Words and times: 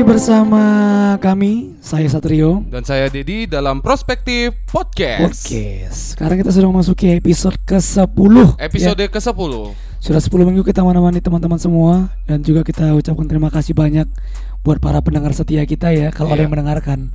lagi 0.00 0.16
bersama 0.16 0.64
kami, 1.20 1.76
saya 1.84 2.08
Satrio. 2.08 2.64
Dan 2.72 2.88
saya 2.88 3.12
Dedi 3.12 3.44
dalam 3.44 3.84
Prospektif 3.84 4.56
Podcast. 4.64 5.44
Oke, 5.44 5.84
sekarang 5.92 6.40
kita 6.40 6.48
sudah 6.56 6.72
memasuki 6.72 7.20
episode 7.20 7.60
ke-10 7.68 8.56
Episode 8.56 8.96
ya. 8.96 9.12
ke-10. 9.12 9.52
Sudah 10.00 10.20
10 10.24 10.48
minggu 10.48 10.64
kita 10.64 10.80
menemani 10.80 11.20
teman-teman 11.20 11.60
semua 11.60 12.08
Dan 12.24 12.40
juga 12.40 12.64
kita 12.64 12.96
ucapkan 12.96 13.28
terima 13.28 13.52
kasih 13.52 13.76
banyak 13.76 14.08
Buat 14.64 14.80
para 14.80 15.04
pendengar 15.04 15.36
setia 15.36 15.68
kita 15.68 15.92
ya 15.92 16.08
Kalau 16.08 16.32
ada 16.32 16.40
Iya. 16.40 16.48
yang 16.48 16.52
mendengarkan 16.56 17.12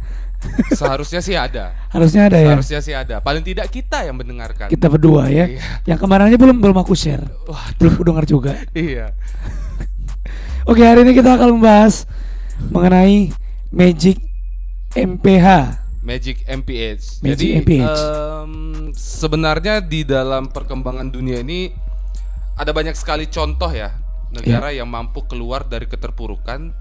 Seharusnya 0.70 1.25
sih 1.25 1.33
ada. 1.33 1.74
Harusnya 1.89 2.29
ada 2.29 2.38
ya 2.38 2.54
Seharusnya 2.54 2.79
sih 2.86 2.93
ada. 2.93 3.18
Paling 3.18 3.42
tidak 3.42 3.74
kita 3.74 4.06
yang 4.06 4.14
mendengarkan. 4.14 4.70
Kita 4.70 4.86
berdua 4.86 5.33
ya 5.33 5.50
Iya. 5.50 5.65
Yang 5.89 6.00
kemarin 6.06 6.29
aja 6.29 6.38
belum 6.38 6.61
belum 6.61 6.78
aku 6.86 6.93
share 6.93 7.25
Wah, 7.50 7.65
Belum 7.82 7.97
aku 7.97 8.04
dengar 8.06 8.25
juga 8.29 8.54
iya. 8.78 9.10
Oke 10.70 10.86
hari 10.86 11.02
ini 11.02 11.18
kita 11.18 11.33
akan 11.33 11.57
membahas 11.57 12.06
Mengenai 12.59 13.32
Magic 13.69 14.18
MPH 14.93 15.47
Magic 16.01 16.45
MPH. 16.45 17.19
Magic 17.19 17.33
Jadi 17.33 17.45
MPH. 17.59 17.86
em, 17.89 18.54
sebenarnya 18.93 19.81
di 19.81 20.05
dalam 20.05 20.47
perkembangan 20.47 21.09
dunia 21.09 21.41
ini 21.41 21.73
ada 22.54 22.69
banyak 22.69 22.93
sekali 22.93 23.25
contoh 23.25 23.68
ya 23.68 23.89
negara 24.29 24.69
Iya. 24.69 24.83
yang 24.83 24.89
mampu 24.89 25.25
keluar 25.25 25.65
dari 25.65 25.86
keterpurukan 25.86 26.71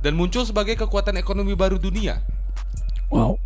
dan 0.00 0.12
muncul 0.12 0.44
sebagai 0.44 0.76
kekuatan 0.76 1.16
ekonomi 1.16 1.52
baru 1.52 1.76
dunia. 1.76 2.20
Wow 3.08 3.40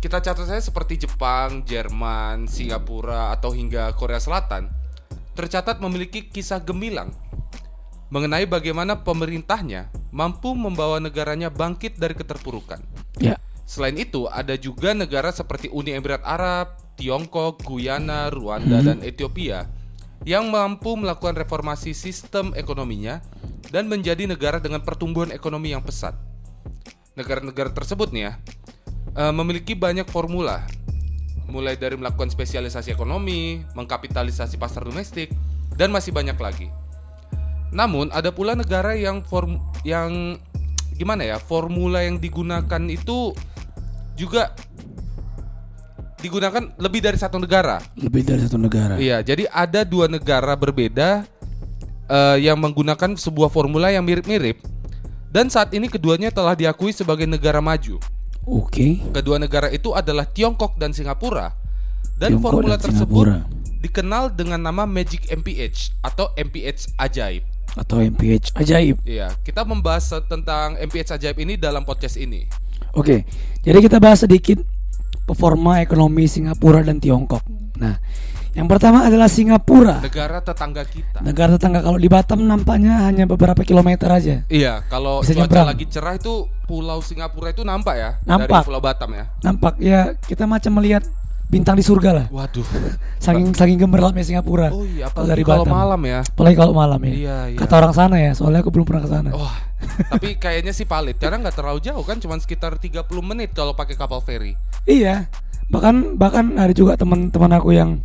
Kita 0.00 0.16
catat 0.16 0.48
saja 0.48 0.58
seperti 0.58 0.96
Jepang, 0.98 1.60
Jerman, 1.62 2.48
Singapura, 2.48 3.30
atau 3.30 3.52
hingga 3.52 3.92
Korea 3.92 4.16
Selatan 4.16 4.72
tercatat 5.30 5.76
memiliki 5.78 6.24
kisah 6.24 6.58
gemilang 6.58 7.12
mengenai 8.10 8.44
bagaimana 8.44 9.06
pemerintahnya 9.06 9.88
mampu 10.10 10.52
membawa 10.58 10.98
negaranya 10.98 11.48
bangkit 11.48 11.96
dari 11.96 12.12
keterpurukan. 12.18 12.82
Ya 13.22 13.38
Selain 13.70 13.94
itu, 13.94 14.26
ada 14.26 14.58
juga 14.58 14.98
negara 14.98 15.30
seperti 15.30 15.70
Uni 15.70 15.94
Emirat 15.94 16.26
Arab, 16.26 16.74
Tiongkok, 16.98 17.62
Guyana, 17.62 18.26
Rwanda, 18.26 18.82
dan 18.82 18.98
Ethiopia 19.06 19.70
yang 20.26 20.50
mampu 20.50 20.98
melakukan 20.98 21.38
reformasi 21.38 21.94
sistem 21.94 22.50
ekonominya 22.58 23.22
dan 23.70 23.86
menjadi 23.86 24.26
negara 24.26 24.58
dengan 24.58 24.82
pertumbuhan 24.82 25.30
ekonomi 25.30 25.70
yang 25.70 25.86
pesat. 25.86 26.18
Negara-negara 27.14 27.70
tersebut 27.70 28.10
nih 28.10 28.22
ya 28.26 28.32
eh, 29.14 29.32
memiliki 29.38 29.78
banyak 29.78 30.10
formula, 30.10 30.66
mulai 31.46 31.78
dari 31.78 31.94
melakukan 31.94 32.26
spesialisasi 32.26 32.90
ekonomi, 32.90 33.62
mengkapitalisasi 33.78 34.58
pasar 34.58 34.82
domestik, 34.82 35.30
dan 35.78 35.94
masih 35.94 36.10
banyak 36.10 36.34
lagi. 36.42 36.74
Namun 37.70 38.10
ada 38.10 38.34
pula 38.34 38.58
negara 38.58 38.98
yang 38.98 39.22
form 39.22 39.62
yang 39.86 40.36
gimana 41.00 41.24
ya 41.24 41.36
formula 41.40 42.04
yang 42.04 42.20
digunakan 42.20 42.82
itu 42.92 43.32
juga 44.18 44.52
digunakan 46.20 46.68
lebih 46.76 47.00
dari 47.00 47.16
satu 47.16 47.40
negara. 47.40 47.80
Lebih 47.96 48.22
dari 48.28 48.40
satu 48.44 48.60
negara 48.60 49.00
Iya, 49.00 49.24
jadi 49.24 49.48
ada 49.48 49.88
dua 49.88 50.12
negara 50.12 50.52
berbeda 50.52 51.24
eh, 52.04 52.36
yang 52.44 52.60
menggunakan 52.60 53.16
sebuah 53.16 53.48
formula 53.48 53.88
yang 53.88 54.04
mirip-mirip 54.04 54.60
dan 55.30 55.46
saat 55.46 55.70
ini 55.72 55.86
keduanya 55.86 56.34
telah 56.34 56.58
diakui 56.58 56.90
sebagai 56.90 57.24
negara 57.24 57.62
maju. 57.62 58.02
Oke 58.50 58.98
Kedua 59.14 59.38
negara 59.38 59.70
itu 59.70 59.94
adalah 59.94 60.26
Tiongkok 60.26 60.74
dan 60.74 60.90
Singapura. 60.90 61.54
Dan 62.18 62.36
Tiongkok 62.36 62.44
formula 62.50 62.76
dan 62.76 62.84
tersebut 62.90 63.24
Singapura. 63.30 63.38
dikenal 63.80 64.24
dengan 64.36 64.60
nama 64.60 64.84
Magic 64.84 65.30
MPH 65.32 65.96
atau 66.04 66.34
MPH 66.36 66.92
ajaib. 67.00 67.46
Atau 67.72 68.00
MPH 68.00 68.54
ajaib 68.54 68.98
Iya, 69.02 69.30
kita 69.40 69.62
membahas 69.62 70.10
tentang 70.24 70.74
MPH 70.76 71.14
ajaib 71.14 71.38
ini 71.38 71.54
dalam 71.54 71.82
podcast 71.82 72.16
ini. 72.16 72.46
Oke, 72.90 73.22
jadi 73.60 73.78
kita 73.78 73.98
bahas 73.98 74.20
sedikit 74.20 74.58
performa 75.22 75.78
ekonomi 75.78 76.26
Singapura 76.26 76.82
dan 76.82 76.98
Tiongkok. 76.98 77.46
Nah, 77.78 78.02
yang 78.50 78.66
pertama 78.66 79.06
adalah 79.06 79.30
Singapura. 79.30 80.02
Negara 80.02 80.42
tetangga 80.42 80.82
kita. 80.82 81.22
Negara 81.22 81.54
tetangga 81.54 81.80
kalau 81.80 81.94
di 81.94 82.10
Batam 82.10 82.42
nampaknya 82.42 83.06
hanya 83.06 83.30
beberapa 83.30 83.62
kilometer 83.62 84.10
aja. 84.10 84.42
Iya, 84.50 84.82
kalau 84.90 85.22
Bisa 85.22 85.38
cuaca 85.38 85.46
nyebrang. 85.46 85.66
lagi 85.70 85.86
cerah 85.86 86.14
itu 86.18 86.34
Pulau 86.66 86.98
Singapura 86.98 87.50
itu 87.50 87.62
nampak 87.62 87.94
ya 87.94 88.10
Nampak. 88.26 88.50
dari 88.50 88.66
Pulau 88.66 88.82
Batam 88.82 89.10
ya. 89.14 89.24
Nampak 89.40 89.74
ya 89.78 90.00
kita 90.18 90.50
macam 90.50 90.82
melihat 90.82 91.06
bintang 91.50 91.74
di 91.74 91.82
surga 91.82 92.10
lah. 92.14 92.26
Waduh. 92.30 92.62
Saking 93.18 93.50
saking 93.58 93.78
gemerlapnya 93.82 94.22
Singapura. 94.22 94.70
Oh 94.70 94.86
iya, 94.86 95.10
apalagi 95.10 95.30
dari 95.34 95.42
kalau 95.42 95.66
Batam. 95.66 95.76
malam 95.76 96.00
ya. 96.06 96.20
Apalagi 96.22 96.56
kalau 96.56 96.72
malam 96.72 97.00
ya. 97.02 97.12
Iya, 97.12 97.38
iya. 97.50 97.58
Kata 97.58 97.74
orang 97.82 97.94
sana 97.94 98.16
ya, 98.22 98.32
soalnya 98.38 98.62
aku 98.62 98.70
belum 98.70 98.86
pernah 98.86 99.02
ke 99.02 99.10
sana. 99.10 99.30
Wah, 99.34 99.56
tapi 100.14 100.38
kayaknya 100.38 100.70
sih 100.70 100.86
valid 100.86 101.18
karena 101.18 101.42
nggak 101.42 101.56
terlalu 101.58 101.82
jauh 101.82 102.04
kan, 102.06 102.22
cuma 102.22 102.38
sekitar 102.38 102.78
30 102.78 103.02
menit 103.26 103.50
kalau 103.50 103.74
pakai 103.74 103.98
kapal 103.98 104.22
feri. 104.22 104.54
Iya. 104.86 105.26
Bahkan 105.74 106.14
bahkan 106.14 106.54
ada 106.54 106.70
juga 106.70 106.94
teman-teman 106.94 107.50
aku 107.58 107.74
yang 107.74 107.98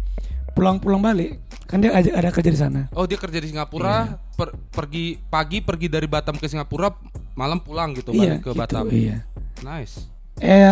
pulang-pulang 0.57 1.05
balik. 1.05 1.37
Kan 1.69 1.81
dia 1.85 1.93
ada, 1.93 2.09
ada 2.17 2.29
kerja 2.33 2.49
di 2.49 2.59
sana. 2.59 2.81
Oh, 2.97 3.05
dia 3.05 3.17
kerja 3.21 3.37
di 3.37 3.53
Singapura, 3.53 4.21
per- 4.33 4.57
pergi 4.73 5.21
pagi 5.29 5.61
pergi 5.61 5.89
dari 5.89 6.09
Batam 6.09 6.37
ke 6.37 6.49
Singapura, 6.49 6.89
malam 7.37 7.61
pulang 7.61 7.93
gitu 7.93 8.09
iya, 8.13 8.37
balik 8.37 8.41
ke 8.41 8.51
gitu, 8.53 8.57
Batam. 8.57 8.85
Iya. 8.89 9.21
Nice. 9.61 10.09
Eh 10.41 10.65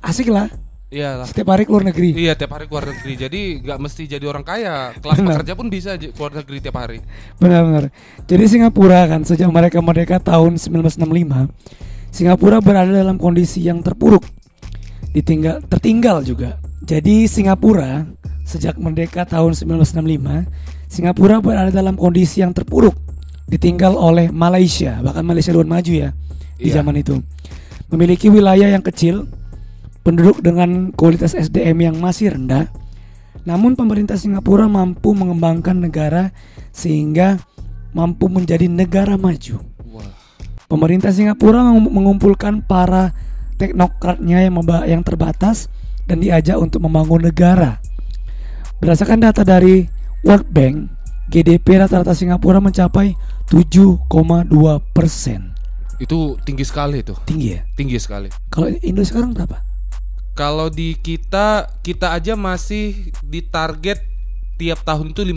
asik 0.00 0.32
lah. 0.32 0.48
Iya. 0.90 1.22
Setiap 1.22 1.54
hari 1.54 1.70
keluar 1.70 1.86
negeri. 1.86 2.18
Iya 2.18 2.34
tiap 2.34 2.50
hari 2.50 2.66
keluar 2.66 2.90
negeri 2.90 3.14
jadi 3.14 3.40
nggak 3.62 3.78
mesti 3.78 4.10
jadi 4.10 4.26
orang 4.26 4.42
kaya 4.42 4.90
kelas 4.98 5.22
Benar. 5.22 5.38
pekerja 5.38 5.52
pun 5.54 5.66
bisa 5.70 5.94
keluar 5.94 6.34
negeri 6.34 6.58
tiap 6.58 6.76
hari 6.82 6.98
Benar-benar. 7.38 7.94
Jadi 8.26 8.44
Singapura 8.50 9.06
kan 9.06 9.22
sejak 9.22 9.46
mereka 9.54 9.78
merdeka 9.78 10.18
tahun 10.18 10.58
1965, 10.58 11.46
Singapura 12.10 12.58
berada 12.58 12.90
dalam 12.90 13.22
kondisi 13.22 13.62
yang 13.62 13.86
terpuruk. 13.86 14.26
Ditinggal 15.14 15.62
tertinggal 15.70 16.26
juga. 16.26 16.58
Jadi 16.82 17.30
Singapura 17.30 18.02
sejak 18.42 18.74
merdeka 18.82 19.22
tahun 19.22 19.54
1965, 19.54 20.50
Singapura 20.90 21.38
berada 21.38 21.70
dalam 21.70 21.94
kondisi 21.94 22.42
yang 22.42 22.50
terpuruk. 22.50 22.98
Ditinggal 23.46 23.94
oleh 23.94 24.30
Malaysia, 24.30 24.98
bahkan 25.02 25.22
Malaysia 25.22 25.54
duluan 25.54 25.70
maju 25.70 25.90
ya 25.90 26.10
di 26.58 26.66
Iya. 26.70 26.82
zaman 26.82 26.98
itu. 26.98 27.18
Memiliki 27.90 28.26
wilayah 28.26 28.70
yang 28.70 28.82
kecil, 28.82 29.26
penduduk 30.00 30.40
dengan 30.40 30.90
kualitas 30.92 31.32
SDM 31.32 31.92
yang 31.92 31.96
masih 31.98 32.32
rendah. 32.32 32.68
Namun 33.44 33.72
pemerintah 33.72 34.20
Singapura 34.20 34.68
mampu 34.68 35.16
mengembangkan 35.16 35.80
negara 35.80 36.32
sehingga 36.70 37.40
mampu 37.90 38.28
menjadi 38.28 38.68
negara 38.68 39.16
maju. 39.16 39.60
Pemerintah 40.70 41.10
Singapura 41.10 41.66
meng- 41.66 41.90
mengumpulkan 41.90 42.62
para 42.62 43.10
teknokratnya 43.58 44.46
yang 44.46 44.54
yang 44.86 45.02
terbatas 45.02 45.66
dan 46.06 46.22
diajak 46.22 46.54
untuk 46.56 46.86
membangun 46.86 47.26
negara. 47.26 47.82
Berdasarkan 48.78 49.20
data 49.20 49.42
dari 49.42 49.90
World 50.22 50.46
Bank, 50.48 50.76
GDP 51.28 51.82
rata-rata 51.82 52.14
Singapura 52.14 52.62
mencapai 52.62 53.18
7,2 53.50 54.06
persen. 54.94 55.50
itu 56.00 56.32
tinggi 56.48 56.64
sekali 56.64 57.04
tuh 57.04 57.12
Tinggi 57.28 57.52
ya. 57.52 57.60
tinggi 57.76 58.00
sekali 58.00 58.32
Kalau 58.48 58.72
Indo 58.80 59.04
sekarang 59.04 59.36
berapa? 59.36 59.60
Kalau 60.40 60.72
di 60.72 60.96
kita 60.96 61.68
kita 61.84 62.16
aja 62.16 62.32
masih 62.32 63.12
di 63.20 63.44
target 63.44 64.00
tiap 64.56 64.80
tahun 64.88 65.12
itu 65.12 65.20
5% 65.20 65.36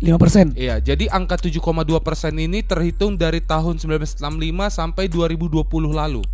5 0.00 0.16
persen. 0.16 0.56
Iya, 0.56 0.80
jadi 0.80 1.12
angka 1.12 1.36
7,2% 1.36 2.40
ini 2.40 2.64
terhitung 2.64 3.20
dari 3.20 3.44
tahun 3.44 3.76
1965 3.76 4.24
sampai 4.72 5.12
2020 5.12 5.92
lalu. 5.92 6.24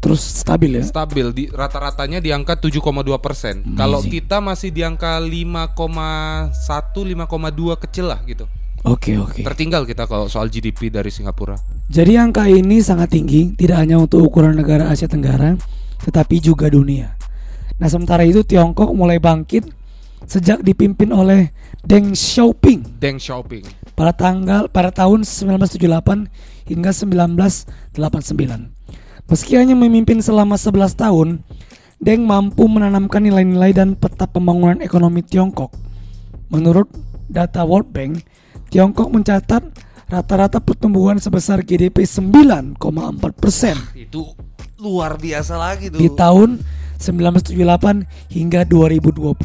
Terus 0.00 0.20
stabil 0.20 0.80
ya. 0.80 0.84
Stabil 0.84 1.28
di 1.32 1.44
rata-ratanya 1.48 2.20
di 2.20 2.32
angka 2.32 2.60
7,2%. 2.60 3.76
Kalau 3.76 4.00
Amazing. 4.04 4.12
kita 4.12 4.36
masih 4.44 4.68
di 4.72 4.84
angka 4.84 5.16
5,1 5.20 5.72
5,2 6.92 7.84
kecil 7.88 8.12
lah 8.12 8.20
gitu. 8.28 8.44
Oke 8.84 9.16
oke. 9.16 9.40
Tertinggal 9.44 9.84
kita 9.84 10.04
kalau 10.08 10.28
soal 10.28 10.48
GDP 10.52 10.92
dari 10.92 11.12
Singapura. 11.12 11.56
Jadi 11.88 12.20
angka 12.20 12.48
ini 12.48 12.84
sangat 12.84 13.16
tinggi, 13.16 13.56
tidak 13.56 13.80
hanya 13.80 13.96
untuk 14.00 14.24
ukuran 14.24 14.56
negara 14.56 14.88
Asia 14.88 15.08
Tenggara, 15.08 15.56
tetapi 16.02 16.38
juga 16.42 16.70
dunia. 16.70 17.18
Nah, 17.78 17.86
sementara 17.86 18.26
itu 18.26 18.42
Tiongkok 18.42 18.90
mulai 18.90 19.22
bangkit 19.22 19.70
sejak 20.26 20.66
dipimpin 20.66 21.14
oleh 21.14 21.54
Deng 21.86 22.10
Xiaoping 22.10 22.98
Deng 22.98 23.22
Xiaoping. 23.22 23.62
pada 23.94 24.10
tanggal 24.10 24.66
pada 24.66 24.90
tahun 24.90 25.22
1978 25.22 26.26
hingga 26.66 26.90
1989. 26.90 28.74
Meski 29.28 29.52
hanya 29.60 29.76
memimpin 29.78 30.18
selama 30.18 30.58
11 30.58 30.98
tahun, 30.98 31.28
Deng 31.98 32.26
mampu 32.26 32.66
menanamkan 32.66 33.22
nilai-nilai 33.22 33.74
dan 33.74 33.94
peta 33.94 34.26
pembangunan 34.26 34.78
ekonomi 34.82 35.22
Tiongkok. 35.22 35.74
Menurut 36.50 36.90
data 37.28 37.62
World 37.66 37.90
Bank, 37.90 38.24
Tiongkok 38.70 39.10
mencatat 39.10 39.62
rata-rata 40.08 40.58
pertumbuhan 40.58 41.20
sebesar 41.20 41.60
GDP 41.60 42.08
9,4 42.08 42.80
persen 43.36 43.76
Itu 43.92 44.32
luar 44.80 45.20
biasa 45.20 45.54
lagi 45.60 45.92
tuh. 45.92 46.00
di 46.00 46.08
tahun 46.08 46.64
1978 46.98 48.34
hingga 48.34 48.66
2020. 48.66 49.38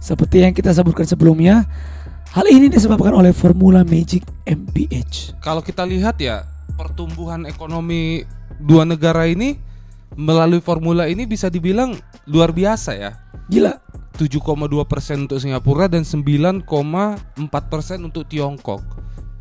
Seperti 0.00 0.36
yang 0.44 0.52
kita 0.52 0.76
sebutkan 0.76 1.08
sebelumnya, 1.08 1.64
hal 2.36 2.44
ini 2.52 2.68
disebabkan 2.68 3.16
oleh 3.16 3.32
formula 3.32 3.80
Magic 3.80 4.24
MPH. 4.44 5.40
Kalau 5.40 5.64
kita 5.64 5.88
lihat 5.88 6.20
ya 6.20 6.44
pertumbuhan 6.76 7.48
ekonomi 7.48 8.24
dua 8.60 8.84
negara 8.84 9.24
ini 9.24 9.56
melalui 10.16 10.60
formula 10.60 11.08
ini 11.08 11.24
bisa 11.24 11.48
dibilang 11.48 11.96
luar 12.28 12.52
biasa 12.52 12.92
ya. 12.96 13.16
Gila. 13.48 13.80
7,2 14.20 14.36
persen 14.84 15.24
untuk 15.24 15.40
Singapura 15.40 15.88
dan 15.88 16.04
9,4 16.04 16.68
persen 17.72 18.04
untuk 18.04 18.28
Tiongkok. 18.28 18.84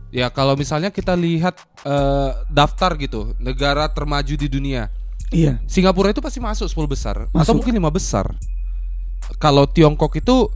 Ya 0.09 0.27
kalau 0.27 0.57
misalnya 0.57 0.89
kita 0.89 1.13
lihat 1.13 1.53
eh, 1.85 2.31
daftar 2.49 2.97
gitu 2.97 3.37
negara 3.37 3.85
termaju 3.87 4.33
di 4.33 4.47
dunia, 4.49 4.89
Iya. 5.29 5.61
Singapura 5.69 6.09
itu 6.09 6.17
pasti 6.19 6.41
masuk 6.41 6.65
10 6.65 6.89
besar 6.89 7.15
atau 7.29 7.37
Masuk. 7.37 7.61
mungkin 7.61 7.77
lima 7.77 7.93
besar. 7.93 8.33
Kalau 9.37 9.69
Tiongkok 9.69 10.17
itu 10.17 10.49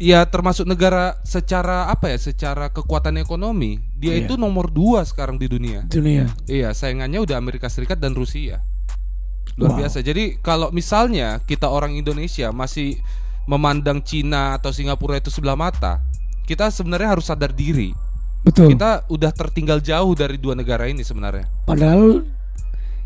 ya 0.00 0.24
termasuk 0.24 0.64
negara 0.64 1.20
secara 1.20 1.92
apa 1.92 2.08
ya, 2.08 2.16
secara 2.16 2.72
kekuatan 2.72 3.20
ekonomi 3.20 3.76
dia 3.92 4.16
Iya. 4.16 4.24
itu 4.24 4.34
nomor 4.40 4.72
dua 4.72 5.04
sekarang 5.04 5.36
di 5.36 5.50
dunia. 5.50 5.84
Dunia. 5.84 6.32
Iya, 6.48 6.72
saingannya 6.72 7.20
udah 7.20 7.36
Amerika 7.36 7.68
Serikat 7.68 8.00
dan 8.00 8.16
Rusia. 8.16 8.64
Luar 9.60 9.76
Wow. 9.76 9.78
biasa. 9.84 10.00
Jadi 10.00 10.40
kalau 10.40 10.70
misalnya 10.70 11.42
kita 11.44 11.68
orang 11.68 11.92
Indonesia 11.92 12.48
masih 12.48 12.96
memandang 13.44 14.00
Cina 14.00 14.56
atau 14.56 14.72
Singapura 14.72 15.18
itu 15.18 15.28
sebelah 15.28 15.58
mata, 15.58 16.00
kita 16.48 16.72
sebenarnya 16.72 17.12
harus 17.12 17.28
sadar 17.28 17.52
diri. 17.52 17.92
Betul. 18.48 18.72
Kita 18.72 19.04
udah 19.12 19.30
tertinggal 19.30 19.78
jauh 19.84 20.16
dari 20.16 20.40
dua 20.40 20.56
negara 20.56 20.88
ini 20.88 21.04
sebenarnya. 21.04 21.44
Padahal 21.68 22.24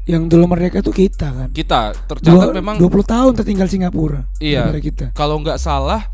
yang 0.02 0.26
dulu 0.26 0.46
merdeka 0.50 0.82
itu 0.82 0.90
kita 0.90 1.28
kan. 1.30 1.48
Kita 1.50 1.94
tercatat 1.94 2.50
Dua, 2.50 2.54
memang 2.54 2.78
20 2.78 2.90
tahun 3.02 3.32
tertinggal 3.38 3.66
Singapura. 3.66 4.26
Iya. 4.38 4.70
Negara 4.70 4.80
kita. 4.82 5.06
kalau 5.14 5.38
nggak 5.42 5.58
salah 5.58 6.06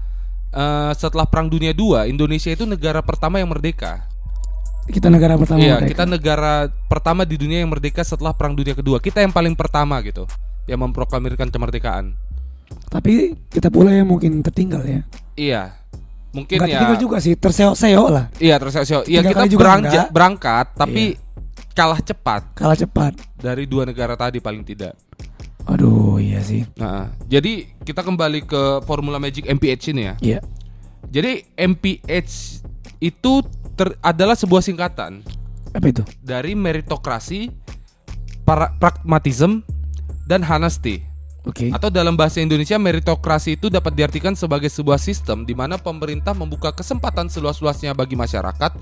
eh, 0.52 0.92
setelah 0.96 1.28
Perang 1.28 1.48
Dunia 1.48 1.72
II, 1.72 2.08
Indonesia 2.08 2.48
itu 2.52 2.64
negara 2.64 3.04
pertama 3.04 3.40
yang 3.40 3.48
merdeka. 3.52 4.08
Kita 4.88 5.12
negara 5.12 5.36
pertama 5.36 5.60
Iya, 5.60 5.76
merdeka. 5.84 5.90
kita 5.92 6.04
negara 6.08 6.52
pertama 6.88 7.28
di 7.28 7.36
dunia 7.36 7.60
yang 7.60 7.68
merdeka 7.68 8.00
setelah 8.00 8.32
Perang 8.32 8.56
Dunia 8.56 8.72
Kedua. 8.72 8.96
Kita 8.96 9.20
yang 9.20 9.36
paling 9.36 9.52
pertama 9.52 10.00
gitu, 10.00 10.24
yang 10.64 10.80
memproklamirkan 10.80 11.52
kemerdekaan. 11.52 12.16
Tapi 12.88 13.36
kita 13.52 13.68
pula 13.68 13.92
yang 13.92 14.08
mungkin 14.08 14.40
tertinggal 14.40 14.80
ya. 14.84 15.00
Iya, 15.36 15.76
mungkin 16.30 16.56
Nggak 16.60 16.68
ya. 16.68 17.00
juga 17.00 17.16
sih, 17.18 17.34
terseok-seok 17.34 18.08
lah. 18.08 18.24
Iya, 18.36 18.56
terus 18.60 18.74
Iya, 18.76 19.20
Tiga 19.24 19.46
kita 19.46 19.56
berangkat, 19.56 20.06
berangkat, 20.12 20.66
tapi 20.76 21.16
kalah 21.72 22.02
cepat 22.02 22.42
Kalah 22.54 22.74
cepat. 22.74 23.14
dari 23.34 23.64
dua 23.64 23.86
negara 23.86 24.18
tadi 24.18 24.38
paling 24.38 24.62
tidak. 24.62 24.98
Aduh, 25.68 26.16
iya 26.16 26.40
sih. 26.40 26.64
Nah, 26.74 27.12
jadi 27.28 27.68
kita 27.84 28.00
kembali 28.00 28.48
ke 28.48 28.62
formula 28.88 29.20
Magic 29.20 29.44
MPH 29.44 29.92
ini 29.92 30.02
ya. 30.02 30.14
Iya. 30.18 30.40
Jadi 31.08 31.44
MPH 31.54 32.60
itu 32.98 33.32
ter- 33.76 33.96
adalah 34.00 34.34
sebuah 34.34 34.60
singkatan 34.60 35.20
Apa 35.70 35.86
itu? 35.86 36.02
dari 36.20 36.56
meritokrasi, 36.56 37.52
para- 38.42 38.72
pragmatism, 38.76 39.60
dan 40.24 40.40
honesty. 40.40 41.04
Oke. 41.46 41.70
Atau 41.70 41.88
dalam 41.88 42.18
bahasa 42.18 42.42
Indonesia 42.42 42.76
meritokrasi 42.76 43.54
itu 43.54 43.70
dapat 43.70 43.94
diartikan 43.94 44.34
sebagai 44.34 44.68
sebuah 44.68 44.98
sistem 44.98 45.46
di 45.46 45.54
mana 45.54 45.78
pemerintah 45.78 46.34
membuka 46.34 46.74
kesempatan 46.74 47.30
seluas-luasnya 47.30 47.94
bagi 47.94 48.18
masyarakat 48.18 48.74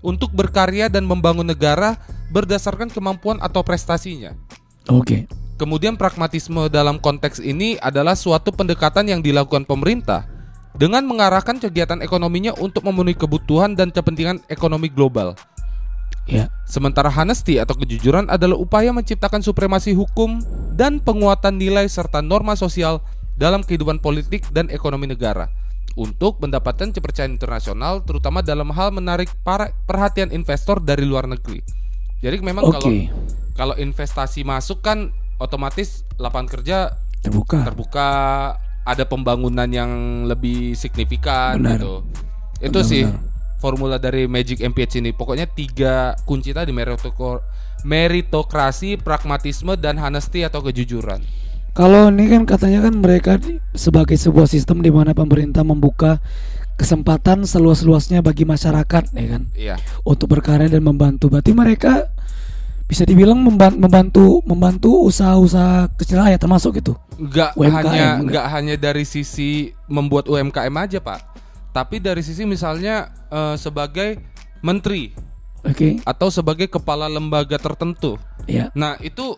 untuk 0.00 0.32
berkarya 0.32 0.88
dan 0.88 1.06
membangun 1.06 1.46
negara 1.46 1.96
berdasarkan 2.32 2.90
kemampuan 2.90 3.38
atau 3.40 3.60
prestasinya. 3.62 4.34
Oke. 4.88 5.28
Kemudian 5.60 6.00
pragmatisme 6.00 6.72
dalam 6.72 6.96
konteks 6.96 7.36
ini 7.36 7.76
adalah 7.84 8.16
suatu 8.16 8.48
pendekatan 8.48 9.12
yang 9.12 9.20
dilakukan 9.20 9.68
pemerintah 9.68 10.24
dengan 10.72 11.04
mengarahkan 11.04 11.60
kegiatan 11.60 12.00
ekonominya 12.00 12.56
untuk 12.56 12.88
memenuhi 12.88 13.12
kebutuhan 13.12 13.76
dan 13.76 13.92
kepentingan 13.92 14.40
ekonomi 14.48 14.88
global. 14.88 15.36
Ya. 16.28 16.52
Sementara 16.68 17.10
honesty 17.10 17.58
atau 17.58 17.74
kejujuran 17.74 18.30
adalah 18.30 18.54
upaya 18.54 18.94
menciptakan 18.94 19.42
supremasi 19.42 19.96
hukum 19.96 20.38
dan 20.76 21.02
penguatan 21.02 21.58
nilai 21.58 21.88
serta 21.90 22.22
norma 22.22 22.54
sosial 22.54 23.02
dalam 23.34 23.64
kehidupan 23.64 23.98
politik 23.98 24.46
dan 24.52 24.68
ekonomi 24.68 25.08
negara 25.10 25.48
untuk 25.98 26.38
mendapatkan 26.38 26.94
kepercayaan 26.94 27.34
internasional 27.34 28.04
terutama 28.06 28.44
dalam 28.44 28.70
hal 28.70 28.94
menarik 28.94 29.32
para 29.42 29.74
perhatian 29.88 30.30
investor 30.30 30.78
dari 30.78 31.02
luar 31.02 31.26
negeri. 31.26 31.64
Jadi 32.20 32.36
memang 32.44 32.68
Oke. 32.68 32.76
kalau 32.78 32.90
kalau 33.56 33.74
investasi 33.80 34.44
masuk 34.46 34.84
kan 34.84 35.10
otomatis 35.40 36.04
lapangan 36.20 36.48
kerja 36.52 36.78
Terbuka. 37.20 37.64
terbuka, 37.68 38.08
ada 38.84 39.04
pembangunan 39.04 39.68
yang 39.68 40.24
lebih 40.28 40.72
signifikan 40.76 41.60
Benar. 41.60 41.80
gitu. 41.80 41.94
Itu 42.60 42.80
Benar, 42.80 42.88
sih 42.88 43.02
benar. 43.08 43.29
Formula 43.60 44.00
dari 44.00 44.24
Magic 44.24 44.58
MPH 44.58 44.98
ini. 44.98 45.12
Pokoknya 45.12 45.44
tiga 45.46 46.16
kunci 46.24 46.50
tadi 46.50 46.72
meritokrasi, 47.84 48.96
pragmatisme 49.00 49.76
dan 49.76 49.96
honesty 49.96 50.42
atau 50.42 50.60
kejujuran. 50.60 51.20
Kalau 51.70 52.10
ini 52.10 52.26
kan 52.26 52.42
katanya 52.44 52.90
kan 52.90 52.94
mereka 52.98 53.38
sebagai 53.78 54.18
sebuah 54.18 54.50
sistem 54.50 54.82
di 54.82 54.90
mana 54.90 55.14
pemerintah 55.14 55.62
membuka 55.62 56.18
kesempatan 56.74 57.44
seluas-luasnya 57.44 58.24
bagi 58.24 58.48
masyarakat 58.48 59.12
ya 59.12 59.26
kan 59.28 59.42
Iya. 59.52 59.76
untuk 60.02 60.32
berkarya 60.32 60.66
dan 60.66 60.82
membantu. 60.82 61.28
Berarti 61.28 61.52
mereka 61.52 62.08
bisa 62.90 63.06
dibilang 63.06 63.38
memban- 63.38 63.78
membantu 63.78 64.42
membantu 64.42 65.06
usaha-usaha 65.06 65.94
kecil 65.94 66.26
ya 66.26 66.40
termasuk 66.40 66.82
gitu. 66.82 66.98
Nggak 67.22 67.54
UMKM, 67.54 67.86
hanya 67.86 68.06
enggak? 68.18 68.26
nggak 68.26 68.46
hanya 68.50 68.74
dari 68.74 69.04
sisi 69.06 69.70
membuat 69.86 70.26
UMKM 70.26 70.74
aja, 70.74 70.98
Pak. 70.98 71.20
Tapi 71.70 72.02
dari 72.02 72.22
sisi 72.24 72.42
misalnya 72.42 73.10
eh, 73.30 73.56
sebagai 73.56 74.18
menteri 74.60 75.14
Oke. 75.62 76.00
atau 76.04 76.28
sebagai 76.32 76.66
kepala 76.66 77.06
lembaga 77.06 77.56
tertentu. 77.60 78.16
Ya. 78.48 78.72
Nah, 78.74 78.96
itu 79.00 79.36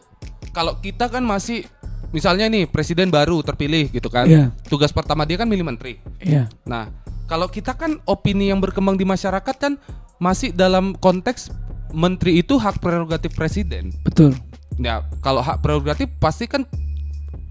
kalau 0.55 0.79
kita 0.79 1.09
kan 1.11 1.23
masih 1.25 1.67
misalnya 2.13 2.47
nih 2.47 2.69
presiden 2.69 3.09
baru 3.09 3.41
terpilih 3.43 3.89
gitu 3.91 4.09
kan. 4.13 4.29
Iya. 4.29 4.53
Tugas 4.69 4.93
pertama 4.93 5.25
dia 5.29 5.41
kan 5.41 5.49
milih 5.49 5.65
menteri. 5.67 5.99
Iya. 6.23 6.49
Nah, 6.65 6.93
kalau 7.27 7.49
kita 7.49 7.75
kan 7.75 7.99
opini 8.05 8.53
yang 8.53 8.61
berkembang 8.61 9.01
di 9.01 9.05
masyarakat 9.09 9.57
kan 9.57 9.81
masih 10.23 10.55
dalam 10.55 10.95
konteks 10.95 11.51
menteri 11.93 12.41
itu 12.41 12.57
hak 12.57 12.79
prerogatif 12.81 13.35
presiden. 13.35 13.93
Betul. 14.07 14.37
Ya, 14.81 15.05
kalau 15.21 15.45
hak 15.45 15.61
prerogatif 15.61 16.09
pasti 16.17 16.49
kan 16.49 16.65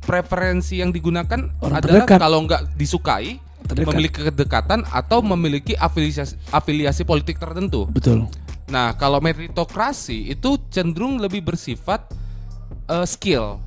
preferensi 0.01 0.81
yang 0.81 0.89
digunakan 0.89 1.53
Orang 1.61 1.77
adalah 1.77 2.03
terdekat. 2.05 2.17
kalau 2.17 2.39
nggak 2.49 2.73
disukai 2.73 3.37
Terdekat. 3.65 3.87
memiliki 3.93 4.19
kedekatan 4.25 4.79
atau 4.89 5.21
memiliki 5.23 5.73
afiliasi 5.77 6.35
afiliasi 6.49 7.05
politik 7.05 7.37
tertentu. 7.39 7.87
Betul. 7.87 8.27
Nah, 8.71 8.95
kalau 8.95 9.19
meritokrasi 9.19 10.31
itu 10.31 10.55
cenderung 10.71 11.19
lebih 11.19 11.43
bersifat 11.43 12.07
eh, 12.87 13.05
skill, 13.07 13.59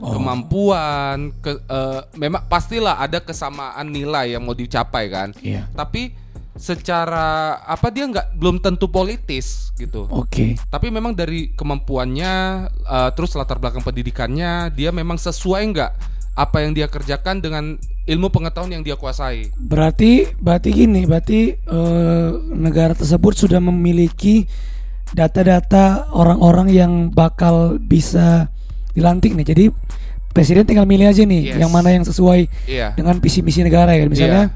Oh. 0.00 0.16
kemampuan, 0.16 1.28
ke, 1.44 1.60
eh, 1.60 2.00
memang 2.16 2.48
pastilah 2.48 2.96
ada 2.96 3.20
kesamaan 3.20 3.84
nilai 3.84 4.32
yang 4.32 4.40
mau 4.46 4.56
dicapai 4.56 5.12
kan. 5.12 5.28
Iya. 5.44 5.68
Tapi 5.76 6.16
secara 6.56 7.60
apa 7.64 7.88
dia 7.92 8.08
nggak 8.08 8.36
belum 8.36 8.60
tentu 8.64 8.88
politis 8.88 9.72
gitu. 9.76 10.08
Oke. 10.08 10.56
Tapi 10.72 10.88
memang 10.88 11.12
dari 11.12 11.52
kemampuannya, 11.52 12.34
eh, 12.70 13.10
terus 13.12 13.36
latar 13.36 13.60
belakang 13.60 13.84
pendidikannya, 13.84 14.72
dia 14.72 14.88
memang 14.88 15.20
sesuai 15.20 15.62
nggak 15.68 15.92
apa 16.34 16.62
yang 16.62 16.72
dia 16.72 16.86
kerjakan 16.86 17.42
dengan 17.42 17.76
ilmu 18.06 18.30
pengetahuan 18.30 18.70
yang 18.70 18.82
dia 18.82 18.96
kuasai. 18.96 19.50
Berarti 19.54 20.30
berarti 20.38 20.68
gini, 20.70 21.04
berarti 21.04 21.52
eh, 21.54 22.28
negara 22.54 22.94
tersebut 22.94 23.36
sudah 23.36 23.60
memiliki 23.60 24.46
data-data 25.10 26.06
orang-orang 26.14 26.70
yang 26.70 26.92
bakal 27.10 27.76
bisa 27.76 28.46
dilantik 28.94 29.34
nih. 29.34 29.46
Jadi 29.46 29.64
presiden 30.30 30.62
tinggal 30.62 30.86
milih 30.86 31.10
aja 31.10 31.26
nih 31.26 31.50
Yes. 31.50 31.58
yang 31.58 31.70
mana 31.74 31.90
yang 31.90 32.06
sesuai 32.06 32.46
Iya. 32.70 32.94
dengan 32.94 33.18
visi 33.18 33.42
misi 33.42 33.66
negara 33.66 33.90
ya. 33.94 34.06
Misalnya 34.06 34.54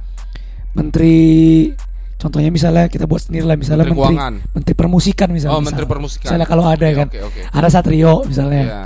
menteri 0.74 1.70
contohnya 2.16 2.48
misalnya 2.48 2.86
kita 2.88 3.04
buat 3.04 3.20
sendiri 3.20 3.44
lah 3.44 3.58
misalnya 3.58 3.84
Menteri 3.84 4.14
menteri 4.16 4.54
menteri 4.54 4.74
permusikan 4.74 5.28
misalnya. 5.34 5.54
Oh, 5.54 5.60
Menteri 5.60 5.84
misalnya. 5.84 5.92
Permusikan. 5.92 6.26
Misalnya 6.30 6.46
kalau 6.46 6.64
ada 6.64 6.86
Oke, 6.86 6.96
kan. 6.96 7.08
oke, 7.10 7.20
oke. 7.26 7.40
Ada 7.50 7.68
Satrio 7.68 8.14
misalnya. 8.24 8.62
Iya. 8.62 8.82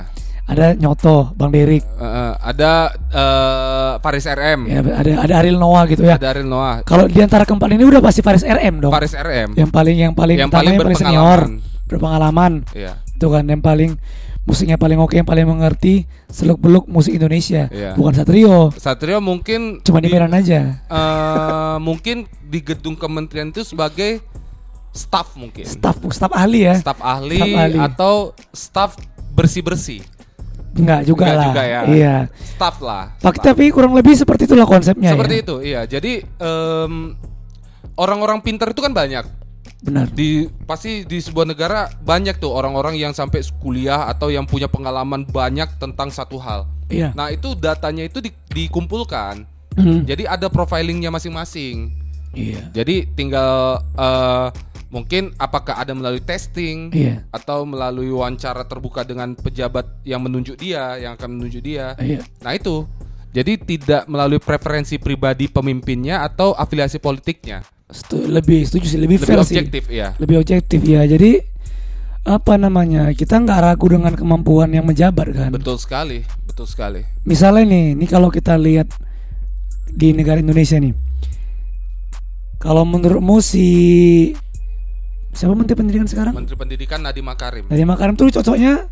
Ada 0.49 0.73
Nyoto, 0.73 1.29
Bang 1.33 1.53
Derik. 1.53 1.85
Eh, 1.85 2.33
ada 2.35 2.89
eh, 3.07 3.91
Faris 3.99 4.25
RM, 4.25 4.65
Ya, 4.65 4.81
ada 4.81 5.11
ada 5.21 5.33
Ariel 5.37 5.55
Noah 5.55 5.85
gitu 5.85 6.01
ya. 6.01 6.17
ada 6.17 6.33
Ariel 6.33 6.49
Noah, 6.49 6.81
Kalau 6.81 7.05
di 7.05 7.21
antara 7.21 7.45
keempat 7.45 7.69
ini 7.69 7.85
udah 7.85 8.01
pasti 8.01 8.19
Faris 8.19 8.41
RM 8.41 8.81
dong. 8.81 8.89
Faris 8.89 9.13
RM. 9.13 9.53
yang 9.53 9.69
paling 9.69 9.95
yang 9.95 10.13
paling 10.13 10.37
Yang 10.39 10.49
paling 10.49 10.73
paling 10.75 10.97
senior 10.97 11.39
berpengalaman. 11.85 11.85
berpengalaman 11.85 12.53
Iya. 12.71 12.93
itu 13.11 13.27
kan 13.27 13.43
yang 13.43 13.61
paling 13.61 13.91
musiknya 14.41 14.75
paling 14.75 14.97
oke 14.97 15.13
yang 15.13 15.23
paling 15.23 15.45
mengerti 15.45 16.09
seluk 16.27 16.57
beluk 16.57 16.85
musik 16.85 17.13
Indonesia 17.13 17.69
Iya. 17.69 17.93
bukan 17.93 18.13
Satrio 18.15 18.73
Satrio 18.73 19.17
mungkin 19.19 19.81
cuma 19.81 19.97
di 19.97 20.07
Medan 20.07 20.29
aja 20.31 20.81
eh, 20.81 21.77
mungkin 21.79 22.25
di 22.41 22.59
gedung 22.59 22.93
kementerian 22.93 23.49
itu 23.49 23.61
sebagai 23.61 24.21
staff 24.89 25.33
mungkin. 25.35 25.61
staff 25.63 26.01
staff 26.09 26.31
ahli 26.31 26.65
ya 26.65 26.75
Staf 26.75 26.97
ahli, 26.99 27.37
Staf 27.37 27.53
ahli. 27.55 27.77
atau 27.77 28.13
staf 28.49 28.91
bersih-bersih. 29.31 30.01
Enggak 30.71 31.01
juga 31.03 31.23
Enggak 31.23 31.35
lah 31.35 31.47
juga 31.47 31.63
ya. 31.63 31.79
iya 31.87 32.15
Staff 32.35 32.75
lah. 32.79 33.03
Staff. 33.15 33.35
tapi 33.39 33.69
kurang 33.69 33.91
lebih 33.91 34.13
seperti 34.13 34.45
itulah 34.45 34.63
konsepnya 34.63 35.11
Seperti 35.11 35.35
ya 35.35 35.41
itu, 35.41 35.55
iya. 35.59 35.81
Jadi 35.83 36.13
em, 36.21 36.93
orang-orang 37.95 38.39
pintar 38.39 38.69
itu 38.69 38.79
kan 38.79 38.91
banyak. 38.91 39.25
benar. 39.79 40.11
Di 40.11 40.43
pasti 40.65 41.03
di 41.03 41.17
sebuah 41.17 41.47
negara 41.47 41.87
banyak 41.97 42.35
tuh 42.35 42.51
orang-orang 42.51 42.93
yang 42.93 43.11
sampai 43.11 43.39
kuliah 43.57 44.05
atau 44.05 44.27
yang 44.27 44.43
punya 44.43 44.67
pengalaman 44.67 45.23
banyak 45.23 45.79
tentang 45.79 46.11
satu 46.11 46.35
hal. 46.35 46.67
Iya. 46.87 47.13
Nah, 47.13 47.31
itu 47.31 47.55
datanya 47.55 48.03
itu 48.03 48.19
di- 48.19 48.35
dikumpulkan. 48.49 49.47
Mhm. 49.73 50.03
Jadi 50.03 50.27
ada 50.27 50.47
profilingnya 50.47 51.07
masing-masing. 51.07 51.95
Iya. 52.29 52.67
Jadi 52.73 53.07
tinggal 53.09 53.79
eh, 53.95 54.47
mungkin 54.89 55.31
apakah 55.37 55.77
ada 55.77 55.93
melalui 55.93 56.19
testing 56.19 56.89
Iya. 56.89 57.25
atau 57.29 57.61
melalui 57.63 58.09
wawancara 58.09 58.65
terbuka 58.65 59.05
dengan 59.05 59.33
pejabat 59.33 60.01
yang 60.01 60.19
menunjuk 60.19 60.57
dia, 60.57 60.97
yang 60.97 61.13
akan 61.13 61.37
menunjuk 61.37 61.61
dia. 61.61 61.93
Iya. 61.95 62.25
Nah 62.41 62.53
itu. 62.53 62.85
Jadi 63.29 63.61
tidak 63.61 64.09
melalui 64.09 64.41
preferensi 64.41 64.97
pribadi 64.97 65.45
pemimpinnya 65.45 66.25
atau 66.25 66.57
afiliasi 66.57 66.97
politiknya. 66.97 67.61
Setu- 67.85 68.25
lebih 68.25 68.65
setuju 68.65 68.89
sih, 68.89 68.97
lebih, 68.97 69.21
Lebih 69.21 69.29
fair 69.29 69.37
sih. 69.45 69.53
objektif 69.53 69.83
ya. 69.85 70.17
Lebih 70.17 70.41
objektif 70.41 70.81
ya. 70.81 71.05
Jadi 71.05 71.37
apa 72.25 72.57
namanya? 72.57 73.13
Kita 73.13 73.37
nggak 73.37 73.61
ragu 73.61 73.85
dengan 73.85 74.17
kemampuan 74.17 74.73
yang 74.73 74.81
menjabat 74.81 75.29
kan. 75.29 75.49
Betul 75.53 75.77
sekali, 75.77 76.25
betul 76.49 76.65
sekali. 76.65 77.05
Misalnya 77.21 77.69
nih, 77.69 77.85
ini 77.93 78.05
kalau 78.09 78.33
kita 78.33 78.57
lihat 78.57 78.89
di 79.93 80.09
negara 80.09 80.41
Indonesia 80.41 80.81
nih. 80.81 80.97
Kalau 82.57 82.81
menurutmu 82.83 83.39
si 83.39 83.67
siapa 85.31 85.53
menteri 85.53 85.75
pendidikan 85.75 86.05
sekarang? 86.05 86.33
Menteri 86.33 86.55
Pendidikan 86.55 86.99
Nadiem 86.99 87.23
Makarim. 87.23 87.65
Nadiem 87.67 87.85
Makarim 87.85 88.13
tuh 88.13 88.29
cocoknya 88.31 88.89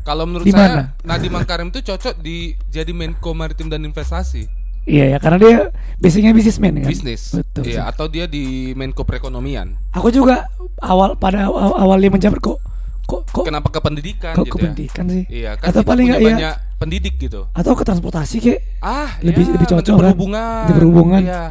Kalau 0.00 0.24
menurut 0.24 0.42
Di 0.42 0.50
saya 0.50 0.96
Nadiem 1.02 1.28
Makarim 1.30 1.68
itu 1.68 1.84
cocok 1.84 2.14
di 2.18 2.56
jadi 2.66 2.88
Menko 2.90 3.30
Maritim 3.30 3.68
dan 3.68 3.82
Investasi, 3.82 4.48
iya 4.82 5.04
ya 5.06 5.18
karena 5.18 5.36
dia 5.36 5.56
basicnya 5.96 6.32
bisnismen 6.32 6.72
kan. 6.78 6.88
bisnis. 6.88 7.36
Betul. 7.36 7.68
Iya, 7.68 7.84
atau 7.84 8.06
dia 8.06 8.24
di 8.24 8.72
Menko 8.72 9.04
Perekonomian. 9.04 9.76
Aku 9.92 10.08
juga 10.08 10.48
awal 10.78 11.14
pada 11.14 11.44
awal, 11.44 11.76
awal 11.76 11.96
dia 11.98 12.08
menjabat 12.08 12.38
kok 12.38 12.58
kok 13.02 13.22
kok 13.28 13.44
Kenapa 13.44 13.68
ke 13.68 13.76
pendidikan 13.78 14.32
kok 14.32 14.46
gitu 14.46 14.50
ke 14.50 14.56
ya? 14.56 14.62
pendidikan 14.64 15.04
sih? 15.04 15.24
Iya, 15.28 15.50
kan 15.58 15.68
Atau 15.68 15.82
paling 15.82 16.04
nggak 16.08 16.20
ya- 16.32 16.56
pendidik 16.76 17.14
gitu. 17.18 17.44
Atau 17.52 17.74
ke 17.74 17.82
transportasi 17.82 18.36
kayak 18.38 18.60
Ah, 18.80 19.20
Lebih- 19.20 19.46
ya, 19.46 19.52
lebih 19.52 19.66
cocok 19.68 19.84
kan? 19.90 20.00
perhubungan. 20.00 20.58
Menteri 20.64 20.76
perhubungan. 20.78 21.20
Iya. 21.20 21.42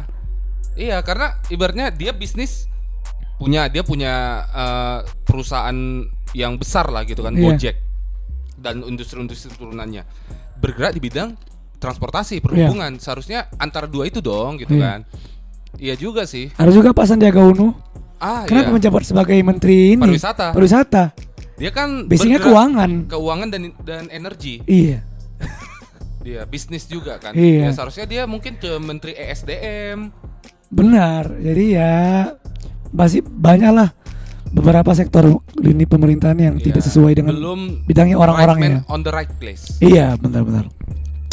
Iya, 0.74 0.96
karena 1.00 1.38
ibaratnya 1.46 1.86
dia 1.90 2.10
bisnis 2.10 2.66
punya 3.40 3.66
dia 3.66 3.80
punya 3.80 4.12
eh, 4.46 4.98
perusahaan 5.24 6.04
yang 6.36 6.60
besar 6.60 6.92
lah 6.92 7.02
gitu 7.02 7.24
kan, 7.24 7.32
Iya. 7.32 7.42
Gojek 7.48 7.76
dan 8.60 8.84
industri-industri 8.84 9.48
turunannya 9.50 10.04
bergerak 10.60 10.92
di 10.92 11.00
bidang 11.00 11.32
transportasi, 11.80 12.44
perhubungan. 12.44 13.00
Seharusnya 13.00 13.48
antara 13.56 13.88
dua 13.88 14.04
itu 14.04 14.20
dong 14.20 14.60
gitu 14.60 14.76
Iya. 14.76 14.84
kan. 14.84 15.00
Iya 15.80 15.94
juga 15.96 16.28
sih. 16.28 16.52
ada 16.52 16.68
juga 16.68 16.92
Pak 16.92 17.08
Sandiaga 17.08 17.40
Uno. 17.40 17.72
Ah, 18.20 18.44
Kenapa 18.44 18.68
iya. 18.68 18.74
menjabat 18.76 19.02
sebagai 19.02 19.38
menteri 19.40 19.96
ini? 19.96 20.02
Pariwisata. 20.04 20.52
Pariwisata. 20.52 21.04
Dia 21.56 21.72
kan 21.72 22.04
Basicnya 22.04 22.36
bergerak 22.36 22.52
keuangan. 22.52 22.90
keuangan 23.08 23.48
dan 23.48 23.62
dan 23.80 24.04
energi. 24.12 24.60
Iya. 24.68 25.00
Dia 26.20 26.44
bisnis 26.44 26.84
juga 26.84 27.16
kan. 27.16 27.32
Iya. 27.32 27.64
Ya, 27.64 27.70
seharusnya 27.72 28.04
dia 28.04 28.22
mungkin 28.28 28.60
ke 28.60 28.76
menteri 28.76 29.16
ESDM. 29.16 30.12
Benar. 30.68 31.32
Jadi 31.32 31.64
ya 31.72 32.28
masih 32.90 33.22
banyak 33.22 33.70
lah 33.70 33.88
beberapa 34.50 34.90
sektor 34.92 35.22
lini 35.54 35.84
pemerintahan 35.84 36.34
yang 36.34 36.54
Iya. 36.56 36.64
tidak 36.66 36.82
sesuai 36.82 37.12
dengan 37.14 37.32
belum 37.32 37.86
bidangnya 37.86 38.14
right 38.14 38.24
orang-orangnya. 38.24 38.70
man 38.82 38.90
on 38.90 39.00
the 39.00 39.10
right 39.10 39.30
place. 39.36 39.78
Iya, 39.78 40.14
benar-benar. 40.16 40.66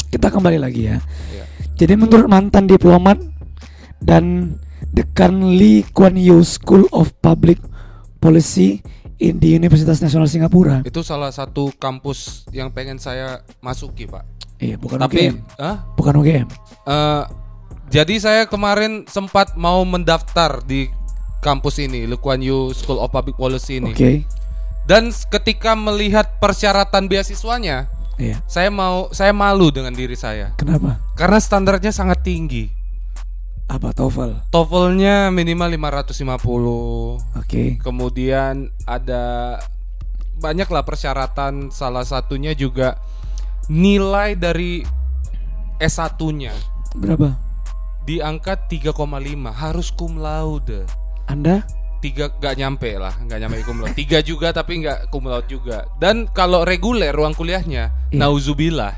Kita 0.08 0.30
kembali 0.30 0.56
lagi 0.56 0.86
ya. 0.86 1.02
Iya. 1.28 1.44
Jadi 1.76 1.94
menurut 1.94 2.26
mantan 2.26 2.64
diplomat 2.64 3.18
dan 3.98 4.54
dekan 4.88 5.52
Lee 5.52 5.82
Kuan 5.88 6.14
Yew 6.14 6.40
School 6.40 6.86
of 6.90 7.10
Public 7.18 7.58
Policy 8.16 8.82
in 9.18 9.36
di 9.36 9.52
Universitas 9.52 9.98
Nasional 9.98 10.26
Singapura. 10.26 10.82
Itu 10.82 11.02
salah 11.02 11.28
satu 11.28 11.70
kampus 11.72 12.46
yang 12.50 12.70
pengen 12.70 12.96
saya 12.96 13.42
masuki, 13.58 14.06
Pak. 14.06 14.22
Iya, 14.58 14.74
bukan 14.74 14.98
Tapi, 14.98 15.26
UGM. 15.28 15.36
ah, 15.56 15.86
Bukan 15.94 16.14
UGM. 16.16 16.46
eh, 16.84 17.22
jadi 17.88 18.14
saya 18.16 18.42
kemarin 18.44 19.06
sempat 19.06 19.54
mau 19.54 19.82
mendaftar 19.82 20.62
di 20.62 20.90
kampus 21.38 21.78
ini, 21.78 22.04
Lee 22.04 22.16
Kuan 22.16 22.38
Yew 22.38 22.70
School 22.70 22.98
of 22.98 23.10
Public 23.10 23.34
Policy 23.34 23.78
ini. 23.78 23.92
Oke. 23.92 24.12
Dan 24.84 25.08
ketika 25.28 25.76
melihat 25.76 26.38
persyaratan 26.38 27.06
beasiswanya, 27.06 27.86
Iya. 28.18 28.42
saya 28.50 28.66
mau 28.66 29.12
saya 29.12 29.30
malu 29.30 29.70
dengan 29.70 29.94
diri 29.94 30.18
saya 30.18 30.50
Kenapa? 30.58 30.98
karena 31.14 31.38
standarnya 31.38 31.94
sangat 31.94 32.18
tinggi. 32.20 32.66
Apa 33.68 33.94
TOEFL? 33.94 34.48
TOEFL-nya 34.50 35.28
minimal 35.30 35.70
550. 35.70 37.20
Oke. 37.36 37.78
Kemudian 37.78 38.74
ada 38.82 39.60
banyaklah 40.40 40.82
persyaratan 40.82 41.68
salah 41.70 42.02
satunya 42.02 42.56
juga 42.56 42.98
nilai 43.68 44.34
dari 44.34 44.82
S1-nya 45.76 46.56
Berapa? 46.96 47.36
di 48.02 48.18
angka 48.18 48.56
3,5 48.56 48.96
harus 49.52 49.92
cum 49.92 50.16
laude. 50.16 50.88
Anda? 51.28 51.62
Tiga 51.98 52.30
gak 52.32 52.54
nyampe 52.56 52.94
lah, 52.94 53.10
nggak 53.18 53.38
nyampe 53.38 53.56
cum 53.62 53.78
laude. 53.78 53.92
Tiga 53.92 54.18
juga 54.20 54.48
tapi 54.50 54.80
nggak 54.80 55.08
cum 55.08 55.26
laude 55.26 55.46
juga. 55.46 55.82
Dan 55.96 56.26
kalau 56.28 56.62
reguler 56.62 57.10
ruang 57.10 57.32
kuliahnya, 57.32 57.90
Iya. 58.08 58.16
nauzubillah, 58.16 58.94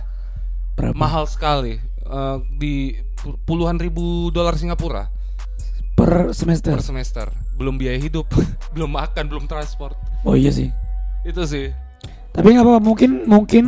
Berapa? 0.75 0.95
mahal 0.95 1.25
sekali 1.25 1.81
Eh, 2.03 2.37
di 2.53 2.75
pu- 3.15 3.39
puluhan 3.41 3.79
ribu 3.79 4.03
dolar 4.29 4.55
Singapura 4.55 5.07
per 5.93 6.33
semester. 6.33 6.75
per 6.75 6.83
semester. 6.83 7.27
Belum 7.55 7.79
biaya 7.79 7.97
hidup, 7.97 8.27
belum 8.75 8.91
makan, 8.91 9.25
belum 9.27 9.47
transport. 9.47 9.95
Oh 10.23 10.35
iya 10.35 10.51
sih. 10.51 10.75
Itu 11.23 11.47
sih. 11.47 11.71
Tapi 12.31 12.51
nggak 12.51 12.63
apa-apa. 12.63 12.83
Mungkin 12.83 13.11
mungkin 13.25 13.65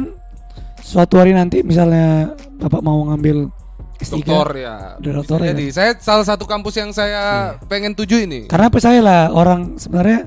suatu 0.76 1.16
hari 1.16 1.31
nanti 1.31 1.62
misalnya 1.62 2.35
bapak 2.59 2.83
mau 2.83 3.07
ngambil 3.07 3.47
S3 4.02 4.14
doktor 4.18 4.47
ya. 4.54 4.76
Udah 4.97 5.02
Bisa 5.02 5.18
doktor 5.18 5.38
ya. 5.38 5.47
jadi. 5.50 5.66
Saya 5.71 5.90
salah 5.97 6.26
satu 6.26 6.44
kampus 6.44 6.75
yang 6.76 6.90
saya 6.90 7.23
pengen 7.66 7.94
tuju 7.94 8.23
ini. 8.23 8.40
Karena 8.47 8.66
percayalah 8.66 9.30
orang 9.30 9.76
sebenarnya 9.76 10.26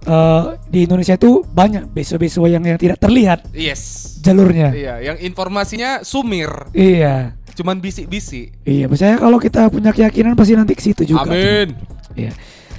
eh, 0.00 0.42
di 0.66 0.84
Indonesia 0.84 1.14
itu 1.14 1.44
banyak 1.44 1.88
beasiswa-beasiswa 1.88 2.46
yang, 2.48 2.62
yang 2.64 2.78
tidak 2.78 2.96
terlihat 2.96 3.48
Yes. 3.52 4.16
jalurnya. 4.20 4.72
Iya, 4.72 4.94
yang 5.02 5.16
informasinya 5.18 6.00
sumir, 6.00 6.48
Iya. 6.72 7.36
cuman 7.52 7.80
bisik-bisik. 7.80 8.64
Iya, 8.64 8.88
percaya 8.88 9.16
kalau 9.16 9.36
kita 9.36 9.68
punya 9.68 9.92
keyakinan 9.92 10.32
pasti 10.32 10.56
nanti 10.56 10.72
ke 10.72 10.80
situ 10.80 11.04
juga. 11.04 11.28
Amin. 11.28 11.76
Iya. 12.16 12.32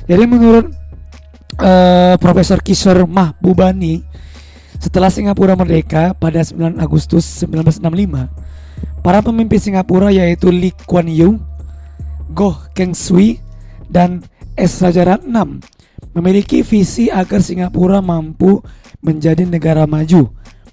Jadi 0.05 0.23
menurut 0.25 0.65
eh, 1.57 2.15
Profesor 2.17 2.57
Kishore 2.57 3.05
Mahbubani 3.05 4.01
setelah 4.81 5.13
Singapura 5.13 5.53
merdeka 5.53 6.17
pada 6.17 6.41
9 6.41 6.81
Agustus 6.81 7.45
1965, 7.45 8.33
para 9.01 9.21
pemimpin 9.21 9.59
Singapura 9.59 10.09
yaitu 10.09 10.50
Lee 10.53 10.73
Kuan 10.85 11.09
Yew, 11.09 11.38
Goh 12.31 12.57
Keng 12.77 12.93
Swee, 12.93 13.41
dan 13.89 14.23
S 14.55 14.79
Rajaratnam 14.79 15.59
memiliki 16.11 16.61
visi 16.61 17.07
agar 17.07 17.39
Singapura 17.39 18.00
mampu 18.00 18.59
menjadi 19.01 19.47
negara 19.47 19.88
maju 19.88 20.29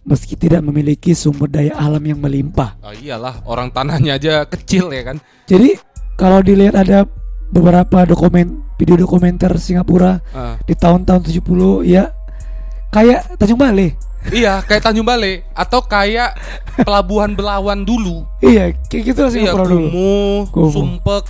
meski 0.08 0.40
tidak 0.40 0.64
memiliki 0.64 1.12
sumber 1.12 1.52
daya 1.52 1.76
alam 1.76 2.00
yang 2.00 2.16
melimpah. 2.16 2.80
Oh 2.80 2.96
iyalah, 2.96 3.44
orang 3.44 3.68
tanahnya 3.68 4.16
aja 4.16 4.48
kecil 4.48 4.88
ya 4.88 5.04
kan. 5.04 5.20
Jadi 5.44 5.76
kalau 6.16 6.40
dilihat 6.40 6.80
ada 6.80 7.04
beberapa 7.52 8.08
dokumen 8.08 8.64
video 8.80 8.96
dokumenter 8.96 9.52
Singapura 9.60 10.20
Ah. 10.32 10.56
di 10.64 10.72
tahun-tahun 10.72 11.28
70 11.28 11.84
ya 11.84 12.08
kayak 12.88 13.36
Tanjung 13.36 13.60
Balai. 13.60 13.92
Iya, 14.30 14.60
kayak 14.62 14.82
Tanjung 14.82 15.06
Balai 15.06 15.42
atau 15.52 15.80
kayak 15.80 16.34
pelabuhan 16.78 17.32
Belawan 17.32 17.82
dulu. 17.82 18.26
Iya, 18.38 18.74
kayak 18.86 19.02
gitu 19.08 19.20
lah 19.24 19.30
Iya, 19.30 19.34
Singapura 19.34 19.64
dulu. 19.66 19.86
kumuh, 19.88 20.38
Kumuh. 20.50 20.72
sumpek, 20.72 21.24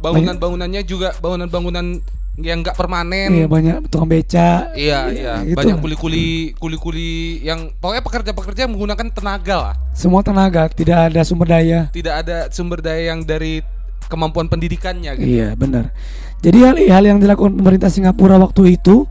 bangunan-bangunannya 0.00 0.82
juga 0.84 1.16
bangunan-bangunan 1.18 1.86
yang 2.34 2.66
nggak 2.66 2.74
permanen. 2.74 3.30
Iya, 3.30 3.46
banyak 3.46 3.76
tukang 3.88 4.10
beca. 4.10 4.74
Iya, 4.74 4.98
iya, 5.08 5.32
gitu 5.46 5.54
banyak 5.54 5.78
kuli-kuli, 5.78 6.52
kuli-kuli 6.58 7.40
yang 7.40 7.70
pokoknya 7.78 8.02
pekerja-pekerja 8.02 8.66
menggunakan 8.66 9.06
tenaga 9.08 9.54
lah. 9.70 9.74
Semua 9.94 10.20
tenaga, 10.26 10.66
tidak 10.66 11.10
ada 11.10 11.20
sumber 11.22 11.46
daya. 11.48 11.86
Tidak 11.94 12.14
ada 12.14 12.50
sumber 12.50 12.82
daya 12.82 13.14
yang 13.14 13.22
dari 13.22 13.62
kemampuan 14.10 14.50
pendidikannya 14.50 15.14
gitu. 15.14 15.26
Iya, 15.30 15.54
benar. 15.54 15.94
Jadi 16.42 16.58
hal, 16.60 16.76
hal 16.76 17.04
yang 17.06 17.18
dilakukan 17.22 17.56
pemerintah 17.56 17.88
Singapura 17.88 18.36
waktu 18.36 18.76
itu 18.76 19.06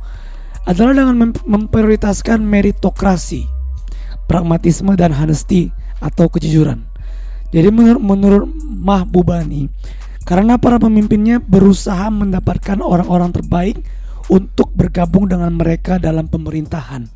adalah 0.64 0.96
dengan 0.96 1.16
mem- 1.16 1.46
memprioritaskan 1.46 2.40
meritokrasi, 2.44 3.44
pragmatisme 4.28 4.96
dan 4.96 5.12
honesty 5.12 5.70
atau 6.00 6.32
kejujuran. 6.32 6.84
Jadi 7.54 7.70
menurut 7.70 8.02
menurut 8.02 8.50
Mahbubani, 8.66 9.70
karena 10.26 10.58
para 10.58 10.82
pemimpinnya 10.82 11.38
berusaha 11.38 12.10
mendapatkan 12.10 12.82
orang-orang 12.82 13.30
terbaik 13.36 13.78
untuk 14.32 14.72
bergabung 14.74 15.28
dengan 15.28 15.54
mereka 15.54 16.00
dalam 16.00 16.32
pemerintahan. 16.32 17.08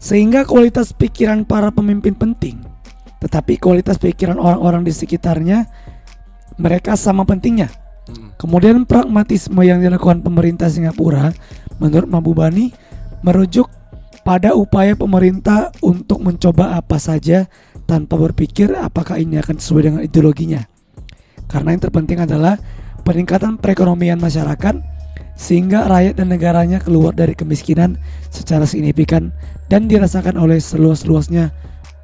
Sehingga 0.00 0.48
kualitas 0.48 0.96
pikiran 0.96 1.44
para 1.44 1.68
pemimpin 1.68 2.16
penting, 2.16 2.56
tetapi 3.20 3.60
kualitas 3.60 4.00
pikiran 4.00 4.40
orang-orang 4.40 4.88
di 4.88 4.92
sekitarnya 4.96 5.68
mereka 6.56 6.96
sama 6.96 7.28
pentingnya. 7.28 7.68
Mm. 8.08 8.40
Kemudian 8.40 8.88
pragmatisme 8.88 9.60
yang 9.60 9.84
dilakukan 9.84 10.24
pemerintah 10.24 10.72
Singapura 10.72 11.36
menurut 11.80 12.06
Mabubani 12.06 12.70
merujuk 13.24 13.66
pada 14.22 14.52
upaya 14.52 14.94
pemerintah 14.94 15.72
untuk 15.80 16.20
mencoba 16.20 16.76
apa 16.76 17.00
saja 17.00 17.48
tanpa 17.88 18.20
berpikir 18.20 18.70
apakah 18.76 19.18
ini 19.18 19.40
akan 19.40 19.58
sesuai 19.58 19.82
dengan 19.82 20.00
ideologinya. 20.04 20.62
Karena 21.50 21.74
yang 21.74 21.82
terpenting 21.82 22.22
adalah 22.22 22.60
peningkatan 23.02 23.58
perekonomian 23.58 24.22
masyarakat 24.22 24.78
sehingga 25.34 25.88
rakyat 25.88 26.20
dan 26.20 26.28
negaranya 26.30 26.78
keluar 26.78 27.16
dari 27.16 27.32
kemiskinan 27.32 27.96
secara 28.28 28.68
signifikan 28.68 29.32
dan 29.72 29.88
dirasakan 29.88 30.36
oleh 30.36 30.60
seluas-luasnya 30.60 31.50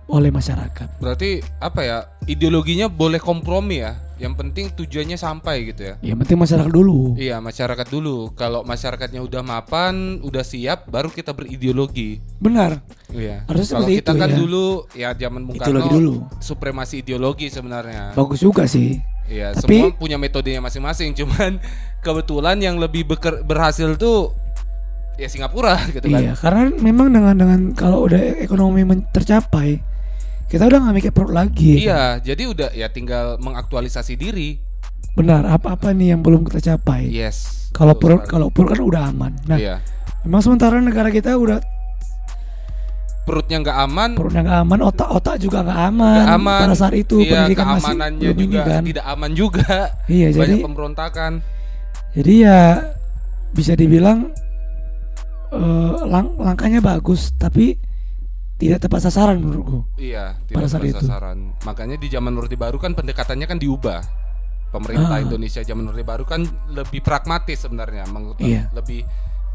oleh 0.06 0.30
masyarakat. 0.30 0.98
Berarti 0.98 1.42
apa 1.58 1.80
ya? 1.82 1.98
Ideologinya 2.24 2.86
boleh 2.86 3.18
kompromi 3.18 3.82
ya. 3.82 3.98
Yang 4.16 4.32
penting 4.34 4.66
tujuannya 4.72 5.14
sampai 5.14 5.68
gitu 5.68 5.92
ya. 5.92 5.94
Yang 6.00 6.24
penting 6.24 6.38
masyarakat 6.40 6.72
dulu. 6.72 7.20
Iya, 7.20 7.36
masyarakat 7.36 7.86
dulu. 7.86 8.32
Kalau 8.32 8.64
masyarakatnya 8.64 9.20
udah 9.20 9.42
mapan, 9.42 10.24
udah 10.24 10.40
siap, 10.40 10.88
baru 10.88 11.10
kita 11.10 11.36
berideologi. 11.36 12.24
Benar. 12.40 12.80
Iya. 13.12 13.44
Harusnya 13.44 13.76
Kalau 13.76 13.84
seperti 13.84 13.92
kita 14.00 14.12
itu, 14.12 14.20
kan 14.22 14.30
ya. 14.30 14.36
dulu 14.40 14.64
ya 14.94 15.08
zaman 15.12 15.40
Bung 15.44 15.56
Ideologi 15.56 15.84
Karno 15.84 15.96
dulu. 16.00 16.14
supremasi 16.40 16.94
ideologi 16.98 17.46
sebenarnya. 17.50 18.16
Bagus 18.16 18.40
juga 18.40 18.64
sih. 18.64 18.96
Iya, 19.28 19.52
Tapi- 19.52 19.84
semua 19.84 19.92
punya 19.92 20.16
metodenya 20.16 20.64
masing-masing. 20.64 21.12
Cuman 21.20 21.60
kebetulan 22.00 22.56
yang 22.56 22.80
lebih 22.80 23.04
beker- 23.04 23.44
berhasil 23.44 24.00
tuh 24.00 24.32
ya 25.16 25.28
Singapura 25.28 25.76
gitu 25.92 26.08
kan. 26.08 26.20
Iya, 26.24 26.32
karena 26.34 26.72
memang 26.72 27.12
dengan 27.12 27.36
dengan 27.36 27.60
kalau 27.72 28.08
udah 28.08 28.40
ekonomi 28.40 28.80
tercapai, 29.12 29.76
kita 30.46 30.62
udah 30.70 30.78
nggak 30.78 30.94
mikir 30.94 31.12
perut 31.12 31.34
lagi. 31.34 31.82
Iya, 31.82 32.22
jadi 32.22 32.42
udah 32.46 32.68
ya 32.70 32.86
tinggal 32.90 33.38
mengaktualisasi 33.42 34.14
diri. 34.14 34.62
Benar. 35.18 35.48
Apa-apa 35.48 35.90
nih 35.90 36.14
yang 36.14 36.20
belum 36.22 36.46
kita 36.46 36.74
capai? 36.74 37.10
Yes. 37.10 37.68
Kalau 37.74 37.98
perut 37.98 38.24
kalau 38.30 38.46
perut 38.52 38.72
kan 38.76 38.80
udah 38.80 39.02
aman. 39.10 39.32
Nah, 39.50 39.58
iya. 39.58 39.82
memang 40.22 40.40
sementara 40.44 40.78
negara 40.78 41.10
kita 41.10 41.34
udah 41.34 41.58
Perutnya 43.26 43.58
nggak 43.58 43.78
aman, 43.90 44.10
perutnya 44.14 44.42
nggak 44.46 44.60
aman, 44.62 44.78
otak-otak 44.86 45.34
juga 45.42 45.66
nggak 45.66 45.80
aman. 45.90 46.14
nggak 46.14 46.38
aman. 46.38 46.60
Pada 46.62 46.76
saat 46.78 46.94
itu 46.94 47.26
iya, 47.26 47.42
pendidikan 47.42 47.66
masih 47.74 47.96
belum 47.98 48.38
juga 48.38 48.62
kan. 48.62 48.82
tidak 48.86 49.06
aman 49.10 49.30
juga. 49.34 49.74
Iya, 50.06 50.26
Banyak 50.30 50.38
jadi 50.38 50.54
pemberontakan. 50.62 51.32
jadi 52.14 52.32
ya 52.38 52.60
bisa 53.50 53.74
dibilang 53.74 54.30
eh, 55.50 55.94
lang- 56.06 56.38
langkahnya 56.38 56.78
bagus, 56.78 57.34
tapi 57.34 57.74
tidak 58.56 58.78
tepat 58.80 59.00
sasaran 59.04 59.36
menurutku. 59.36 59.84
Iya, 59.96 60.40
Pada 60.40 60.48
tidak 60.48 60.68
saat 60.68 60.80
tepat 60.80 60.92
itu. 60.92 61.00
sasaran. 61.04 61.38
Makanya 61.62 61.96
di 62.00 62.08
zaman 62.08 62.32
Orde 62.34 62.56
Baru 62.56 62.80
kan 62.80 62.96
pendekatannya 62.96 63.46
kan 63.46 63.58
diubah. 63.60 64.00
Pemerintah 64.72 65.20
Ah. 65.20 65.22
Indonesia 65.22 65.60
zaman 65.60 65.84
Orde 65.86 66.02
Baru 66.02 66.24
kan 66.24 66.42
lebih 66.68 67.00
pragmatis 67.00 67.62
sebenarnya, 67.62 68.08
Iya. 68.40 68.72
lebih 68.72 69.04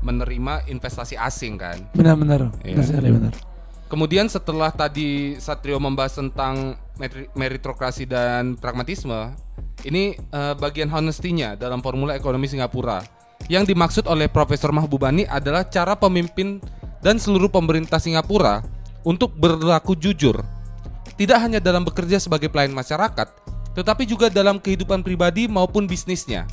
menerima 0.01 0.65
investasi 0.65 1.13
asing 1.13 1.57
kan. 1.57 1.77
Benar-benar, 1.93 2.49
Iya. 2.61 2.73
benar 2.77 2.85
sekali 2.85 3.09
benar. 3.11 3.33
Kemudian 3.85 4.31
setelah 4.31 4.71
tadi 4.71 5.35
Satrio 5.35 5.75
membahas 5.75 6.15
tentang 6.15 6.79
meritokrasi 7.35 8.07
dan 8.07 8.55
pragmatisme, 8.55 9.35
ini 9.83 10.15
eh, 10.15 10.53
bagian 10.55 10.87
honesty-nya 10.87 11.57
dalam 11.57 11.81
formula 11.81 12.13
ekonomi 12.13 12.47
Singapura. 12.47 13.01
Yang 13.49 13.73
dimaksud 13.73 14.05
oleh 14.05 14.29
Profesor 14.29 14.69
Mahbubani 14.69 15.25
adalah 15.25 15.65
cara 15.65 15.97
pemimpin 15.97 16.61
dan 17.01 17.17
seluruh 17.17 17.49
pemerintah 17.49 17.97
Singapura 17.97 18.61
untuk 19.05 19.33
berlaku 19.35 19.97
jujur. 19.97 20.41
Tidak 21.17 21.37
hanya 21.37 21.59
dalam 21.61 21.85
bekerja 21.85 22.17
sebagai 22.17 22.49
pelayan 22.49 22.73
masyarakat, 22.73 23.27
tetapi 23.77 24.03
juga 24.09 24.27
dalam 24.27 24.57
kehidupan 24.57 25.05
pribadi 25.05 25.45
maupun 25.45 25.85
bisnisnya. 25.85 26.49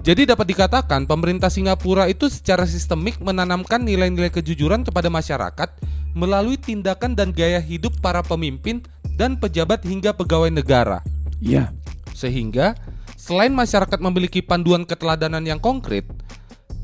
Jadi 0.00 0.24
dapat 0.24 0.48
dikatakan 0.48 1.04
pemerintah 1.04 1.52
Singapura 1.52 2.08
itu 2.08 2.32
secara 2.32 2.64
sistemik 2.64 3.20
menanamkan 3.20 3.84
nilai-nilai 3.84 4.32
kejujuran 4.32 4.80
kepada 4.80 5.12
masyarakat 5.12 5.68
melalui 6.16 6.56
tindakan 6.56 7.12
dan 7.12 7.36
gaya 7.36 7.60
hidup 7.60 7.92
para 8.00 8.24
pemimpin 8.24 8.80
dan 9.20 9.36
pejabat 9.36 9.84
hingga 9.84 10.16
pegawai 10.16 10.48
negara. 10.48 11.04
Iya. 11.36 11.68
Sehingga 12.16 12.72
selain 13.20 13.52
masyarakat 13.52 14.00
memiliki 14.00 14.40
panduan 14.40 14.88
keteladanan 14.88 15.44
yang 15.44 15.60
konkret 15.60 16.08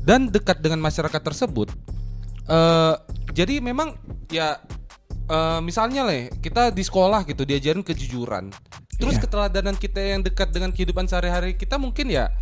dan 0.05 0.29
dekat 0.29 0.61
dengan 0.61 0.77
masyarakat 0.85 1.19
tersebut, 1.19 1.73
eh, 2.45 2.95
jadi 3.33 3.57
memang 3.57 3.97
ya 4.29 4.61
eh, 5.27 5.59
misalnya 5.59 6.01
lah 6.01 6.15
kita 6.33 6.69
di 6.69 6.81
sekolah 6.81 7.23
gitu 7.23 7.43
diajarin 7.43 7.81
kejujuran. 7.81 8.49
Terus 8.97 9.15
Iya. 9.15 9.21
keteladanan 9.23 9.75
kita 9.75 9.99
yang 9.99 10.21
dekat 10.21 10.49
dengan 10.49 10.71
kehidupan 10.71 11.05
sehari-hari 11.05 11.53
kita 11.53 11.77
mungkin 11.77 12.09
ya 12.09 12.33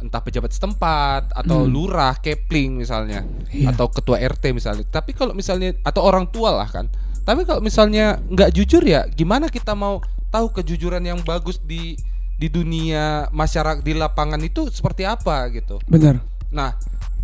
entah 0.00 0.18
pejabat 0.18 0.50
setempat 0.50 1.30
atau 1.30 1.62
lurah, 1.64 2.16
kepling 2.16 2.80
misalnya, 2.80 3.22
Iya. 3.46 3.70
atau 3.70 3.86
ketua 3.86 4.18
RT 4.18 4.50
misalnya. 4.50 4.82
Tapi 4.84 5.12
kalau 5.12 5.30
misalnya 5.30 5.76
atau 5.82 6.02
orang 6.02 6.26
tua 6.26 6.50
lah 6.50 6.66
kan. 6.66 6.88
Tapi 7.22 7.44
kalau 7.44 7.60
misalnya 7.60 8.18
nggak 8.24 8.50
jujur 8.50 8.82
ya, 8.82 9.06
gimana 9.06 9.46
kita 9.46 9.76
mau 9.76 10.02
tahu 10.26 10.50
kejujuran 10.50 11.04
yang 11.04 11.20
bagus 11.22 11.60
di 11.60 11.94
di 12.34 12.48
dunia 12.48 13.30
masyarakat 13.30 13.78
di 13.80 13.94
lapangan 13.94 14.42
itu 14.42 14.66
seperti 14.66 15.06
apa 15.06 15.46
gitu. 15.52 15.78
Benar. 15.86 16.18
Nah, 16.50 16.74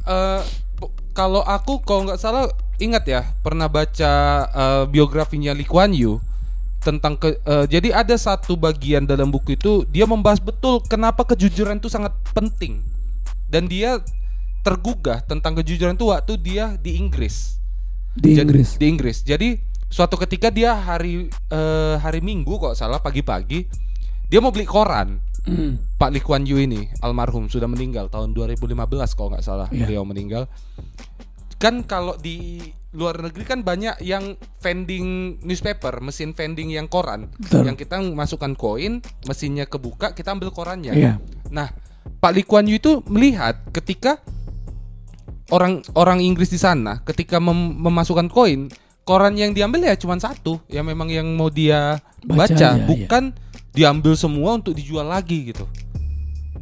eh, 0.04 0.40
po- 0.78 0.94
kalau 1.10 1.42
aku 1.42 1.82
kalau 1.82 2.06
nggak 2.06 2.20
salah 2.20 2.46
ingat 2.78 3.04
ya 3.04 3.20
pernah 3.38 3.66
baca 3.66 4.12
eh, 4.46 4.84
biografinya 4.86 5.50
Lee 5.50 5.64
Kuan 5.64 5.90
Yew 5.90 6.18
tentang 6.78 7.14
ke, 7.14 7.34
eh, 7.36 7.66
jadi 7.66 7.90
ada 7.96 8.14
satu 8.14 8.54
bagian 8.54 9.02
dalam 9.02 9.28
buku 9.28 9.52
itu 9.52 9.82
dia 9.84 10.04
membahas 10.04 10.38
betul 10.38 10.78
kenapa 10.80 11.26
kejujuran 11.26 11.76
itu 11.76 11.86
sangat 11.86 12.14
penting 12.32 12.78
dan 13.46 13.66
dia 13.66 13.98
tergugah 14.60 15.20
tentang 15.20 15.54
kejujuran 15.54 15.94
itu 15.94 16.06
waktu 16.06 16.32
dia 16.36 16.74
di 16.76 16.96
Inggris 16.96 17.58
Di 18.12 18.34
Jadi- 18.34 18.42
Inggris. 18.42 18.68
di 18.74 18.86
Inggris 18.86 19.16
jadi 19.20 19.48
suatu 19.88 20.14
ketika 20.16 20.48
dia 20.48 20.72
hari 20.72 21.26
eh, 21.48 21.94
hari 21.96 22.20
Minggu 22.20 22.56
kok 22.56 22.74
salah 22.74 22.98
pagi-pagi 22.98 23.66
dia 24.24 24.38
mau 24.38 24.50
beli 24.50 24.64
koran 24.64 25.18
Hmm. 25.38 25.80
Pak 25.96 26.12
Lee 26.12 26.20
Kuan 26.20 26.44
Yew 26.44 26.60
ini 26.60 26.92
almarhum 27.00 27.48
sudah 27.48 27.64
meninggal 27.64 28.12
tahun 28.12 28.36
2015 28.36 28.76
kalau 29.16 29.32
nggak 29.32 29.40
salah 29.40 29.64
Iya. 29.72 29.88
beliau 29.88 30.04
meninggal. 30.04 30.44
Kan 31.58 31.82
kalau 31.84 32.14
di 32.18 32.62
luar 32.96 33.20
negeri 33.20 33.44
kan 33.44 33.60
banyak 33.60 34.00
yang 34.00 34.38
vending 34.64 35.38
newspaper, 35.44 36.00
mesin 36.00 36.32
vending 36.32 36.72
yang 36.72 36.88
koran, 36.88 37.28
Betul. 37.36 37.68
yang 37.68 37.76
kita 37.76 38.00
masukkan 38.00 38.56
koin, 38.56 39.04
mesinnya 39.28 39.68
kebuka, 39.68 40.16
kita 40.16 40.32
ambil 40.32 40.48
korannya. 40.54 40.96
Iya. 40.96 41.12
Nah, 41.52 41.68
Pak 42.18 42.32
Lee 42.32 42.46
Kuan 42.48 42.64
Yew 42.64 42.80
itu 42.80 43.04
melihat 43.12 43.60
ketika 43.76 44.24
orang 45.52 45.84
orang 45.96 46.20
Inggris 46.20 46.52
di 46.52 46.60
sana 46.60 47.00
ketika 47.04 47.36
mem- 47.40 47.76
memasukkan 47.76 48.32
koin, 48.32 48.72
koran 49.04 49.36
yang 49.36 49.52
diambil 49.52 49.84
ya 49.84 49.94
cuma 49.96 50.16
satu, 50.16 50.60
ya 50.68 50.80
memang 50.80 51.12
yang 51.12 51.28
mau 51.36 51.52
dia 51.52 52.00
Baca 52.24 52.50
baca, 52.50 52.68
iya. 52.74 52.86
bukan 52.88 53.30
diambil 53.70 54.16
semua 54.18 54.58
untuk 54.58 54.74
dijual 54.74 55.06
lagi 55.06 55.54
gitu. 55.54 55.68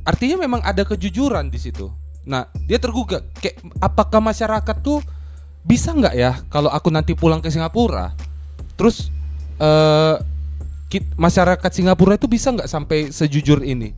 Artinya 0.06 0.38
memang 0.38 0.60
ada 0.62 0.86
kejujuran 0.86 1.50
di 1.50 1.58
situ. 1.58 1.90
Nah, 2.26 2.50
dia 2.66 2.82
tergugah 2.82 3.22
kayak 3.38 3.62
apakah 3.78 4.18
masyarakat 4.18 4.76
tuh 4.82 4.98
bisa 5.62 5.94
nggak 5.94 6.14
ya 6.18 6.42
kalau 6.50 6.66
aku 6.70 6.90
nanti 6.90 7.14
pulang 7.14 7.38
ke 7.38 7.46
Singapura, 7.50 8.12
terus 8.74 9.14
eh 9.62 10.18
kit- 10.90 11.14
masyarakat 11.14 11.70
Singapura 11.70 12.18
itu 12.18 12.26
bisa 12.26 12.50
nggak 12.50 12.66
sampai 12.66 13.14
sejujur 13.14 13.62
ini? 13.62 13.94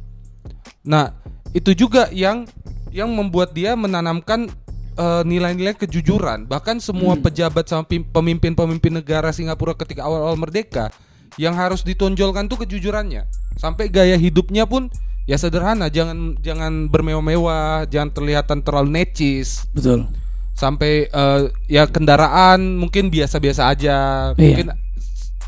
Nah, 0.84 1.16
itu 1.56 1.72
juga 1.72 2.12
yang 2.12 2.44
yang 2.92 3.08
membuat 3.12 3.56
dia 3.56 3.72
menanamkan 3.76 4.48
eh, 4.96 5.22
nilai-nilai 5.24 5.76
kejujuran. 5.76 6.44
Bahkan 6.44 6.84
semua 6.84 7.16
pejabat 7.16 7.64
sama 7.68 7.88
pemimpin-pemimpin 7.88 8.92
negara 9.00 9.32
Singapura 9.32 9.72
ketika 9.72 10.04
awal-awal 10.04 10.36
merdeka 10.36 10.92
yang 11.40 11.56
harus 11.56 11.80
ditonjolkan 11.80 12.48
tuh 12.48 12.64
kejujurannya. 12.64 13.24
Sampai 13.56 13.88
gaya 13.88 14.16
hidupnya 14.20 14.68
pun 14.68 14.92
ya 15.28 15.36
sederhana, 15.36 15.92
jangan 15.92 16.40
jangan 16.40 16.88
bermewah-mewah, 16.88 17.84
jangan 17.92 18.08
terlihatan 18.16 18.64
terlalu 18.64 18.88
necis. 18.96 19.68
Betul. 19.76 20.08
Sampai 20.56 21.06
eh, 21.06 21.42
ya 21.68 21.84
kendaraan 21.84 22.80
mungkin 22.80 23.12
biasa-biasa 23.12 23.68
aja. 23.68 23.96
Iya. 24.32 24.40
Mungkin 24.40 24.66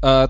eh, 0.05 0.27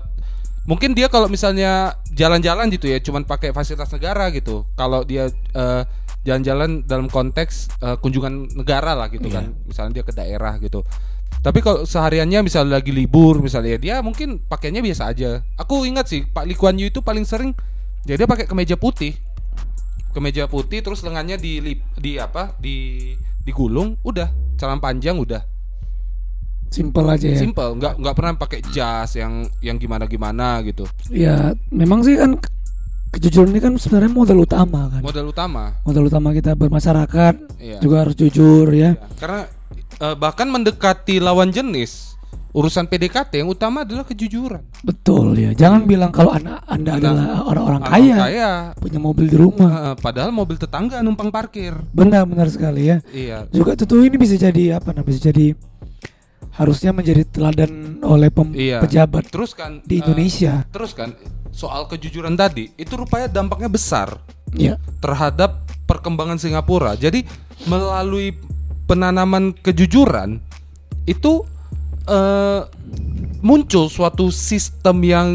mungkin 0.63 0.93
dia 0.95 1.11
kalau 1.11 1.27
misalnya 1.27 1.99
jalan-jalan 2.13 2.69
gitu 2.69 2.85
ya 2.85 3.01
cuman 3.01 3.25
pakai 3.25 3.49
fasilitas 3.49 3.89
negara 3.97 4.29
gitu 4.29 4.63
kalau 4.77 5.01
dia 5.01 5.27
eh, 5.57 5.83
jalan-jalan 6.21 6.85
dalam 6.85 7.09
konteks 7.09 7.81
eh, 7.81 7.97
kunjungan 7.97 8.53
negara 8.53 8.93
lah 8.93 9.09
gitu 9.09 9.25
Iya. 9.25 9.41
kan 9.41 9.45
misalnya 9.65 9.91
dia 9.99 10.03
ke 10.05 10.13
daerah 10.13 10.53
gitu 10.61 10.85
tapi 11.41 11.65
kalau 11.65 11.81
sehariannya 11.81 12.45
misalnya 12.45 12.77
lagi 12.77 12.93
libur 12.93 13.41
misalnya 13.41 13.73
dia 13.81 13.95
mungkin 14.05 14.37
pakainya 14.37 14.85
biasa 14.85 15.09
aja 15.09 15.41
aku 15.57 15.81
ingat 15.89 16.05
sih 16.05 16.29
Pak 16.29 16.45
Lee 16.45 16.53
Kuan 16.53 16.77
Yew 16.77 16.93
itu 16.93 17.01
paling 17.01 17.25
sering 17.25 17.57
ya 18.05 18.13
dia 18.13 18.29
pakai 18.29 18.45
kemeja 18.45 18.77
putih 18.77 19.17
kemeja 20.11 20.45
putih 20.45 20.79
terus 20.79 21.01
lengannya 21.01 21.35
di 21.35 21.59
di 21.95 22.11
apa 22.15 22.55
di 22.55 23.11
digulung 23.41 23.97
udah 24.01 24.27
celana 24.55 24.77
panjang 24.77 25.15
udah 25.15 25.41
Simpel 26.67 27.03
aja 27.05 27.27
ya. 27.27 27.35
simple 27.35 27.75
nggak 27.75 27.99
nggak 27.99 28.15
pernah 28.15 28.33
pakai 28.37 28.59
jas 28.65 29.11
yang 29.13 29.43
yang 29.59 29.75
gimana 29.75 30.07
gimana 30.07 30.63
gitu 30.63 30.87
Ya, 31.07 31.51
memang 31.67 31.99
sih 31.99 32.15
kan 32.15 32.39
kejujuran 33.11 33.51
ini 33.51 33.59
kan 33.59 33.73
sebenarnya 33.75 34.07
modal 34.07 34.39
utama 34.39 34.87
kan. 34.87 35.03
Modal 35.03 35.27
utama. 35.27 35.75
Modal 35.83 36.07
utama 36.07 36.31
kita 36.31 36.55
bermasyarakat 36.55 37.59
Iya. 37.59 37.83
juga 37.83 37.95
harus 38.01 38.15
jujur 38.15 38.71
ya. 38.71 38.95
Ya, 38.95 39.03
Karena 39.19 39.41
eh, 39.99 40.15
bahkan 40.15 40.47
mendekati 40.47 41.19
lawan 41.19 41.51
jenis 41.51 42.10
urusan 42.51 42.85
PDKT 42.85 43.31
yang 43.37 43.49
utama 43.49 43.81
adalah 43.81 44.03
kejujuran. 44.03 44.59
Betul 44.81 45.35
ya. 45.35 45.51
Jangan 45.51 45.83
bilang 45.83 46.11
kalau 46.11 46.31
anak 46.31 46.59
Anda 46.65 46.95
adalah 46.95 47.25
orang-orang 47.45 47.81
Orang 47.81 47.93
kaya, 47.93 48.15
kaya, 48.17 48.51
punya 48.75 48.99
mobil 48.99 49.25
di 49.25 49.35
rumah. 49.35 49.95
padahal 49.95 50.29
mobil 50.29 50.55
tetangga 50.55 50.99
numpang 50.99 51.29
parkir. 51.29 51.71
Benar-benar 51.89 52.47
sekali 52.47 52.87
ya. 52.87 52.97
Iya. 53.09 53.47
Juga 53.49 53.73
tentu 53.73 53.99
ini 53.99 54.15
bisa 54.15 54.35
jadi 54.35 54.75
apa 54.75 54.91
namanya? 54.91 55.07
Bisa 55.07 55.21
jadi 55.25 55.55
harusnya 56.51 56.91
menjadi 56.91 57.23
teladan 57.25 57.71
oleh 58.01 58.27
pem- 58.27 58.51
Iya. 58.51 58.83
pejabat 58.83 59.31
Terus 59.31 59.55
kan 59.55 59.79
di 59.81 59.97
eh, 59.97 59.99
Indonesia. 60.03 60.67
terus 60.67 60.91
kan 60.91 61.15
soal 61.49 61.87
kejujuran 61.87 62.35
tadi 62.35 62.67
itu 62.75 62.91
rupanya 62.93 63.31
dampaknya 63.31 63.67
besar 63.67 64.19
Ya. 64.51 64.75
terhadap 64.99 65.63
perkembangan 65.87 66.35
Singapura. 66.35 66.99
Jadi 66.99 67.23
melalui 67.65 68.35
penanaman 68.83 69.55
kejujuran 69.55 70.43
itu 71.05 71.47
eh, 72.07 72.61
muncul 73.41 73.89
suatu 73.89 74.29
sistem 74.29 74.97
yang 75.01 75.27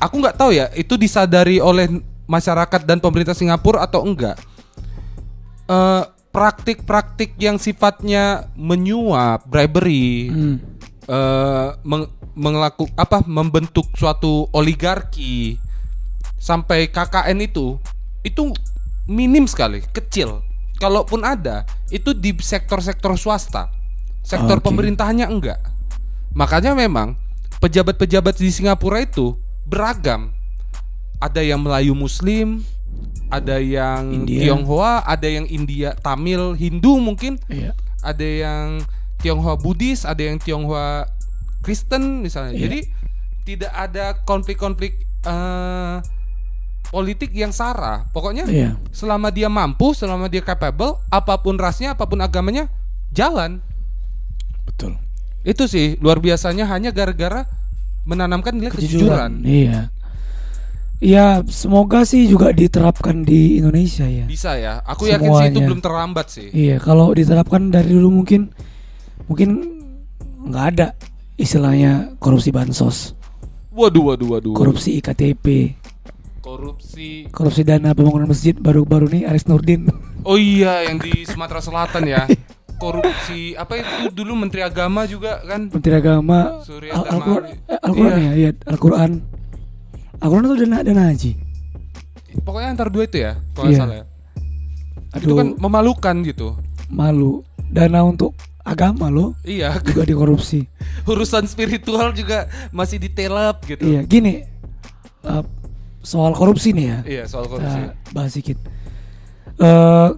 aku 0.00 0.14
nggak 0.20 0.36
tahu 0.40 0.50
ya 0.56 0.72
itu 0.72 0.96
disadari 0.96 1.60
oleh 1.60 1.88
masyarakat 2.24 2.86
dan 2.88 2.98
pemerintah 3.02 3.36
Singapura 3.36 3.84
atau 3.84 4.04
enggak. 4.06 4.38
Eh, 5.70 6.04
praktik-praktik 6.30 7.34
yang 7.42 7.58
sifatnya 7.58 8.46
menyuap, 8.54 9.42
bribery, 9.50 10.30
Hmm. 10.30 10.56
eh 11.10 11.68
meng, 11.82 12.06
mengelaku 12.38 12.86
apa 12.94 13.18
membentuk 13.26 13.90
suatu 13.98 14.46
oligarki 14.54 15.58
sampai 16.38 16.86
KKN 16.86 17.38
itu 17.42 17.76
itu 18.22 18.54
minim 19.10 19.50
sekali, 19.50 19.82
kecil. 19.90 20.40
Kalaupun 20.78 21.20
ada, 21.26 21.66
itu 21.92 22.16
di 22.16 22.32
sektor-sektor 22.40 23.12
swasta. 23.18 23.68
Sektor 24.24 24.62
Oke. 24.62 24.70
pemerintahannya 24.70 25.26
enggak. 25.28 25.60
Makanya 26.32 26.72
memang 26.74 27.18
pejabat-pejabat 27.58 28.38
di 28.38 28.50
Singapura 28.50 29.02
itu 29.02 29.34
beragam. 29.66 30.30
Ada 31.20 31.44
yang 31.44 31.60
Melayu 31.60 31.92
Muslim, 31.92 32.64
ada 33.28 33.60
yang 33.60 34.24
India. 34.24 34.50
Tionghoa, 34.50 35.04
ada 35.04 35.28
yang 35.28 35.44
India, 35.46 35.92
Tamil, 36.00 36.56
Hindu 36.56 36.96
mungkin 36.98 37.36
Iya. 37.46 37.76
ada 38.00 38.24
yang 38.24 38.66
Tionghoa 39.20 39.60
Buddhis, 39.60 40.08
ada 40.08 40.24
yang 40.24 40.40
Tionghoa 40.40 41.04
Kristen 41.60 42.24
misalnya. 42.24 42.56
Iya. 42.56 42.62
Jadi 42.66 42.78
tidak 43.44 43.72
ada 43.74 44.16
konflik-konflik 44.24 45.04
eh, 45.20 45.96
politik 46.88 47.30
yang 47.36 47.52
sara. 47.52 48.08
Pokoknya 48.10 48.48
Iya. 48.48 48.80
selama 48.90 49.28
dia 49.28 49.52
mampu, 49.52 49.92
selama 49.92 50.26
dia 50.26 50.40
capable, 50.40 50.96
apa 51.12 51.36
pun 51.38 51.60
rasnya, 51.60 51.92
apa 51.92 52.08
pun 52.08 52.18
agamanya, 52.24 52.66
jalan. 53.12 53.60
Betul. 54.64 54.96
Itu 55.40 55.64
sih 55.64 55.96
luar 55.98 56.20
biasanya 56.20 56.68
hanya 56.68 56.90
gara-gara 56.90 57.48
menanamkan 58.04 58.56
nilai 58.56 58.70
kejujuran. 58.70 59.40
Iya. 59.40 59.88
Ya, 61.00 61.40
semoga 61.48 62.04
sih 62.04 62.28
juga 62.28 62.52
diterapkan 62.52 63.24
di 63.24 63.56
Indonesia 63.56 64.04
ya. 64.04 64.28
Bisa 64.28 64.52
ya. 64.54 64.84
Aku 64.84 65.08
yakin 65.08 65.32
sih 65.32 65.44
itu 65.48 65.56
Semuanya. 65.56 65.64
belum 65.64 65.80
terlambat 65.80 66.26
sih. 66.28 66.48
Iya, 66.52 66.76
kalau 66.76 67.08
diterapkan 67.10 67.72
dari 67.72 67.88
dulu 67.88 68.20
mungkin 68.20 68.52
mungkin 69.24 69.48
nggak 70.44 70.66
ada 70.76 70.92
istilahnya 71.36 72.16
korupsi 72.20 72.52
bansos, 72.52 73.16
Waduh, 73.72 74.12
waduh, 74.12 74.28
waduh. 74.28 74.52
korupsi 74.52 75.00
iktp, 75.00 75.72
Korupsi. 76.40 77.28
korupsi 77.32 77.64
dana 77.64 77.96
pembangunan 77.96 78.28
masjid 78.28 78.52
baru-baru 78.52 79.08
nih 79.08 79.22
Aris 79.24 79.48
Nurdin. 79.48 79.88
Oh 80.20 80.36
iya, 80.36 80.84
yang 80.84 81.00
di 81.00 81.24
Sumatera 81.24 81.64
Selatan 81.64 82.04
ya. 82.04 82.28
Korupsi 82.80 83.52
apa 83.54 83.76
itu 83.76 84.08
dulu 84.10 84.32
Menteri 84.34 84.64
Agama 84.64 85.04
juga 85.04 85.44
kan? 85.44 85.68
Menteri 85.68 85.94
Agama 85.94 86.64
Surya 86.64 86.96
Al-. 86.96 87.06
Al-Quran 87.12 87.44
eh, 87.44 87.78
Al-Quran 87.78 88.10
Iya. 88.10 88.24
ya, 88.24 88.32
iya 88.34 88.50
Al-Quran. 88.64 89.10
Al-Quran 90.16 90.44
itu 90.46 90.56
dana 90.58 90.78
dana 90.80 91.02
haji. 91.06 91.32
Pokoknya 92.40 92.68
antar 92.70 92.88
dua 92.88 93.04
itu 93.04 93.18
ya, 93.18 93.32
kalau 93.52 93.68
Iya. 93.68 93.78
salah 93.78 93.96
ya. 93.96 94.04
Itu 95.12 95.26
Aduh, 95.26 95.36
kan 95.36 95.48
memalukan 95.58 96.16
gitu. 96.24 96.48
malu. 96.88 97.44
Dana 97.66 98.02
untuk 98.02 98.34
agama 98.60 99.06
loh 99.06 99.38
Iya, 99.42 99.78
juga 99.80 100.02
dikorupsi. 100.02 100.66
urusan 101.10 101.46
spiritual 101.46 102.10
juga 102.10 102.50
masih 102.70 102.98
ditelap 102.98 103.62
gitu. 103.62 103.84
Iya, 103.84 104.02
gini. 104.02 104.42
eh, 105.22 105.44
soal 106.00 106.32
korupsi 106.32 106.72
nih 106.72 106.86
ya. 106.86 106.98
Iya, 107.04 107.22
soal 107.28 107.44
korupsi. 107.44 107.76
Kita 107.78 108.10
bahas 108.10 108.30
sedikit. 108.32 108.58
Eh, 109.54 110.08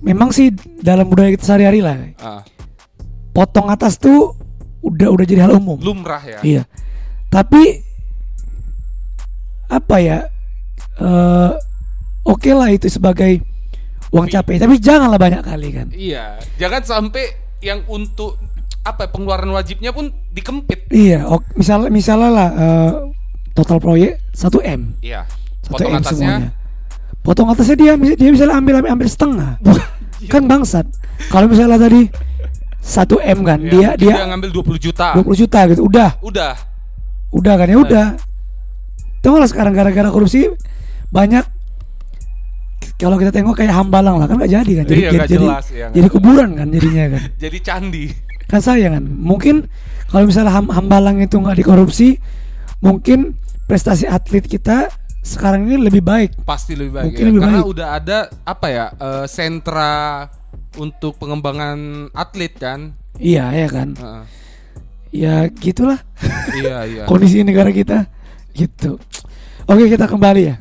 memang 0.00 0.30
sih 0.30 0.50
dalam 0.80 1.06
budaya 1.06 1.30
kita 1.30 1.44
sehari-hari 1.44 1.80
lah, 1.80 1.96
Ah, 2.18 2.42
potong 3.30 3.68
atas 3.68 3.96
tuh 3.96 4.34
udah 4.80 5.08
udah 5.08 5.24
jadi 5.24 5.44
hal 5.44 5.56
umum. 5.56 5.76
lumrah 5.78 6.20
ya. 6.20 6.40
Iya. 6.40 6.62
Tapi 7.28 7.84
apa 9.68 9.96
ya? 9.98 10.18
eh 10.98 11.52
Oke 12.20 12.52
lah 12.52 12.68
itu 12.68 12.84
sebagai 12.86 13.40
uang 14.12 14.28
capek, 14.28 14.60
tapi 14.60 14.76
janganlah 14.76 15.16
banyak 15.16 15.40
kali 15.40 15.72
kan. 15.72 15.88
Iya, 15.90 16.36
jangan 16.60 16.82
sampai 16.84 17.32
yang 17.58 17.80
untuk 17.86 18.36
apa 18.80 19.04
ya, 19.04 19.08
pengeluaran 19.08 19.48
wajibnya 19.50 19.88
pun 19.90 20.12
dikempit. 20.28 20.92
Iya, 20.92 21.24
ok, 21.24 21.56
misalnya 21.56 21.88
misalnya 21.88 22.30
lah 22.30 22.48
eh, 22.52 22.92
total 23.52 23.80
proyek 23.80 24.20
1 24.36 24.52
m, 24.60 24.80
Iya. 25.00 25.24
1 25.64 25.72
Potong 25.72 25.90
m 25.90 25.96
atasnya 25.96 26.12
semuanya. 26.12 26.50
Potong 27.20 27.48
atasnya 27.48 27.76
dia 27.76 27.92
dia 27.96 28.30
misalnya 28.30 28.56
ambil 28.56 28.80
ambil, 28.80 28.90
ambil 28.96 29.08
setengah, 29.08 29.50
kan 30.26 30.42
bangsat. 30.44 30.88
Kalau 31.28 31.46
misalnya 31.46 31.76
tadi 31.76 32.08
1 32.80 32.96
m 33.20 33.38
kan, 33.44 33.58
ya, 33.60 33.68
dia 33.68 33.88
dia 33.94 34.14
dia 34.16 34.26
ngambil 34.26 34.50
20 34.56 34.80
juta. 34.80 35.12
20 35.14 35.36
juta 35.36 35.58
gitu, 35.68 35.84
udah 35.84 36.10
Udah. 36.20 36.52
udah 37.30 37.54
kan 37.54 37.68
ya 37.68 37.78
udah 37.78 38.06
tahu 39.20 39.36
lah 39.36 39.46
sekarang 39.46 39.70
gara-gara 39.70 40.08
korupsi 40.08 40.48
banyak 41.08 41.44
kalau 42.96 43.16
kita 43.16 43.30
tengok 43.30 43.54
kayak 43.54 43.70
hambalang 43.70 44.16
lah 44.16 44.24
kan 44.24 44.34
nggak 44.34 44.50
jadi 44.50 44.72
kan 44.80 44.84
jadi 44.84 45.00
Iya, 45.00 45.10
jadi, 45.10 45.20
jadi, 45.20 45.44
jelas, 45.46 45.64
iya, 45.70 45.86
jadi 45.88 46.08
kuburan 46.08 46.48
kan 46.52 46.66
jadinya 46.68 47.04
kan 47.14 47.22
Jadi 47.44 47.58
candi. 47.60 48.04
kan 48.44 48.60
saya 48.60 48.86
kan 48.90 49.04
mungkin 49.06 49.68
kalau 50.08 50.24
misalnya 50.26 50.50
ham- 50.50 50.68
hambalang 50.68 51.20
itu 51.20 51.36
nggak 51.36 51.56
dikorupsi 51.56 52.18
mungkin 52.80 53.36
prestasi 53.64 54.04
atlet 54.04 54.42
kita 54.42 54.90
sekarang 55.20 55.68
ini 55.68 55.76
lebih 55.78 56.00
baik 56.00 56.40
Pasti 56.42 56.72
lebih 56.72 56.96
baik 56.96 57.04
Mungkin 57.12 57.20
ya. 57.20 57.28
lebih 57.28 57.40
Karena 57.40 57.60
baik. 57.60 57.72
udah 57.72 57.88
ada 57.92 58.18
apa 58.42 58.66
ya? 58.68 58.86
eh, 58.90 59.26
sentra 59.26 59.92
untuk 60.76 61.16
pengembangan 61.16 61.78
atlet 62.12 62.52
kan. 62.54 62.94
iya 63.16 63.50
ya 63.50 63.68
kan 63.68 63.88
Heeh. 63.94 64.24
ya 65.10 65.34
gitulah 65.50 65.98
iya, 66.56 66.76
iya. 66.84 67.04
kondisi 67.10 67.42
negara 67.42 67.68
kita 67.70 68.06
gitu. 68.50 68.98
Oke 69.64 69.86
kita 69.86 70.10
kembali 70.10 70.42
ya. 70.42 70.56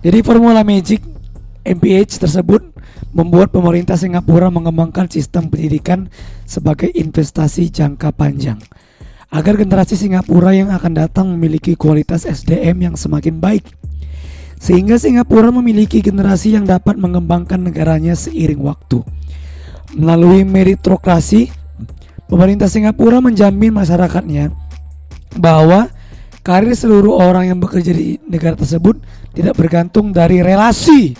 Jadi 0.00 0.18
formula 0.20 0.64
Magic 0.64 1.04
MPH 1.60 2.16
tersebut 2.18 2.60
membuat 3.12 3.48
pemerintah 3.48 3.94
Singapura 3.94 4.48
mengembangkan 4.48 5.08
sistem 5.08 5.48
pendidikan 5.48 6.08
sebagai 6.44 6.88
investasi 6.88 7.68
jangka 7.68 8.12
panjang 8.12 8.56
agar 9.34 9.58
generasi 9.58 9.98
Singapura 9.98 10.54
yang 10.54 10.70
akan 10.70 10.94
datang 10.94 11.26
memiliki 11.26 11.74
kualitas 11.74 12.22
SDM 12.22 12.86
yang 12.86 12.94
semakin 12.94 13.42
baik. 13.42 13.66
Sehingga 14.62 14.94
Singapura 14.94 15.50
memiliki 15.50 15.98
generasi 15.98 16.54
yang 16.54 16.62
dapat 16.62 16.94
mengembangkan 16.94 17.58
negaranya 17.58 18.14
seiring 18.14 18.62
waktu. 18.62 19.02
Melalui 19.98 20.46
meritokrasi, 20.46 21.50
pemerintah 22.30 22.70
Singapura 22.70 23.18
menjamin 23.18 23.74
masyarakatnya 23.74 24.54
bahwa 25.34 25.90
karir 26.46 26.78
seluruh 26.78 27.18
orang 27.18 27.50
yang 27.50 27.58
bekerja 27.58 27.90
di 27.90 28.22
negara 28.30 28.54
tersebut 28.54 29.02
tidak 29.34 29.58
bergantung 29.58 30.14
dari 30.14 30.46
relasi 30.46 31.18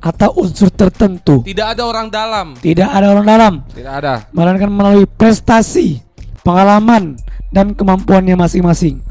atau 0.00 0.40
unsur 0.40 0.72
tertentu. 0.72 1.44
Tidak 1.44 1.76
ada 1.76 1.84
orang 1.84 2.08
dalam. 2.08 2.56
Tidak 2.56 2.88
ada 2.88 3.06
orang 3.12 3.26
dalam, 3.28 3.54
Tidak 3.70 3.92
ada. 3.92 4.26
melainkan 4.34 4.72
melalui 4.72 5.06
prestasi, 5.06 6.02
pengalaman, 6.42 7.14
dan 7.52 7.72
kemampuannya 7.72 8.34
masing-masing. 8.34 9.04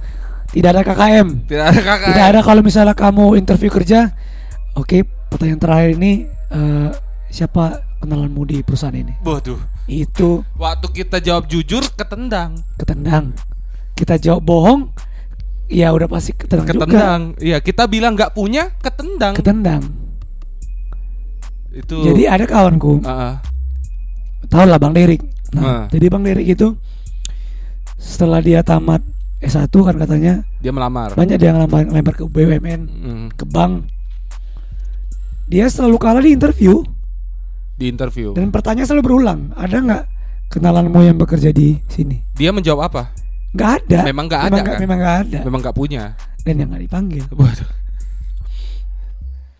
Tidak 0.51 0.67
ada 0.67 0.81
KKM. 0.81 1.47
Tidak 1.47 1.63
ada 1.63 1.79
kakak. 1.79 2.07
Tidak 2.11 2.25
ada 2.27 2.39
kalau 2.41 2.59
misalnya 2.59 2.91
kamu 2.91 3.39
interview 3.39 3.71
kerja. 3.71 4.11
Oke, 4.73 5.01
pertanyaan 5.29 5.61
terakhir 5.61 5.89
ini 5.95 6.11
eh, 6.49 6.89
siapa 7.27 7.79
kenalanmu 7.97 8.43
di 8.43 8.57
perusahaan 8.59 8.91
ini? 8.91 9.15
Waduh. 9.21 9.61
Itu 9.85 10.43
Waktu 10.55 10.87
kita 10.91 11.17
jawab 11.19 11.47
jujur 11.47 11.85
ketendang. 11.93 12.59
ketendang. 12.75 13.31
Kita 13.93 14.17
jawab 14.17 14.41
bohong, 14.41 14.81
ya 15.67 15.91
udah 15.91 16.07
pasti 16.07 16.33
ketendang, 16.33 16.67
juga. 16.67 16.83
Ketendang. 16.89 17.21
Iya, 17.37 17.57
kita 17.59 17.85
bilang 17.85 18.17
nggak 18.17 18.33
punya, 18.33 18.73
ketendang. 18.79 19.37
Ketendang. 19.37 19.83
Itu. 21.71 22.03
Jadi 22.03 22.23
ada 22.25 22.43
kawanku, 22.43 22.99
Ah, 23.01 23.11
ah. 23.11 23.35
tahu 24.47 24.67
lah 24.67 24.75
Bang 24.75 24.91
Derik. 24.91 25.23
Nah, 25.53 25.63
Ah. 25.63 25.83
jadi 25.87 26.11
Bang 26.11 26.23
Derik 26.23 26.43
itu 26.45 26.75
setelah 28.01 28.41
dia 28.41 28.59
tamat 28.59 29.05
S1 29.37 29.69
kan 29.69 29.95
katanya 29.95 30.33
dia 30.57 30.69
melamar. 30.69 31.13
banyak 31.13 31.37
dia 31.37 31.49
ngelamar, 31.51 31.85
ngelamar 31.87 32.13
ke 32.13 32.23
BUMN, 32.25 32.81
Hmm. 32.81 33.25
ke 33.31 33.45
bank. 33.45 33.85
dia 35.45 35.67
selalu 35.67 35.97
kalah 35.97 36.19
di 36.19 36.31
interview 36.31 36.81
Di 37.75 37.85
interview. 37.87 38.31
dan 38.31 38.49
pertanyaan 38.49 38.87
selalu 38.87 39.03
berulang. 39.03 39.39
Ada 39.53 39.77
nggak 39.77 40.03
kenalanmu 40.49 40.99
yang 41.01 41.17
bekerja 41.17 41.49
di 41.49 41.77
sini? 41.85 42.21
Dia 42.33 42.49
menjawab 42.49 42.87
apa? 42.87 43.03
Nggak 43.51 43.71
ada. 43.83 43.99
Memang 44.05 44.25
nggak 44.25 44.41
ada, 44.41 44.51
Memang 44.53 44.65
kan? 44.65 44.77
Memang 44.79 44.97
nggak 44.97 45.17
ada. 45.21 45.39
Memang 45.43 45.59
nggak 45.59 45.75
punya. 45.75 46.03
Dan 46.41 46.53
yang 46.55 46.69
nggak 46.69 46.83
dipanggil. 46.85 47.25
Waduh. 47.31 47.69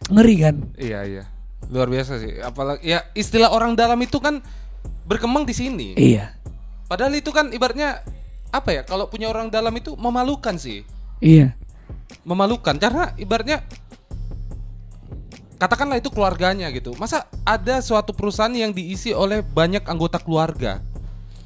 Ngeri 0.10 0.36
kan? 0.40 0.56
Iya 0.76 1.00
iya. 1.04 1.24
Luar 1.68 1.88
biasa 1.88 2.18
sih. 2.18 2.40
Apalagi 2.40 2.84
ya 2.86 3.06
istilah 3.14 3.50
orang 3.50 3.76
dalam 3.76 4.00
itu 4.00 4.18
kan 4.18 4.40
berkembang 5.04 5.44
di 5.44 5.54
sini. 5.54 5.88
Iya. 5.94 6.32
Padahal 6.86 7.14
itu 7.14 7.30
kan 7.30 7.50
ibaratnya 7.50 8.02
apa 8.52 8.70
ya? 8.76 8.82
Kalau 8.84 9.08
punya 9.08 9.32
orang 9.32 9.48
dalam 9.48 9.72
itu 9.74 9.96
memalukan 9.96 10.60
sih. 10.60 10.84
Iya. 11.24 11.56
Memalukan 12.28 12.76
karena 12.76 13.16
ibaratnya 13.16 13.64
katakanlah 15.56 15.98
itu 15.98 16.12
keluarganya 16.12 16.68
gitu. 16.76 16.92
Masa 17.00 17.26
ada 17.48 17.80
suatu 17.80 18.12
perusahaan 18.12 18.52
yang 18.52 18.76
diisi 18.76 19.16
oleh 19.16 19.40
banyak 19.42 19.88
anggota 19.88 20.20
keluarga? 20.20 20.84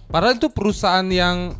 Padahal 0.09 0.35
itu 0.35 0.49
perusahaan 0.49 1.05
yang 1.05 1.53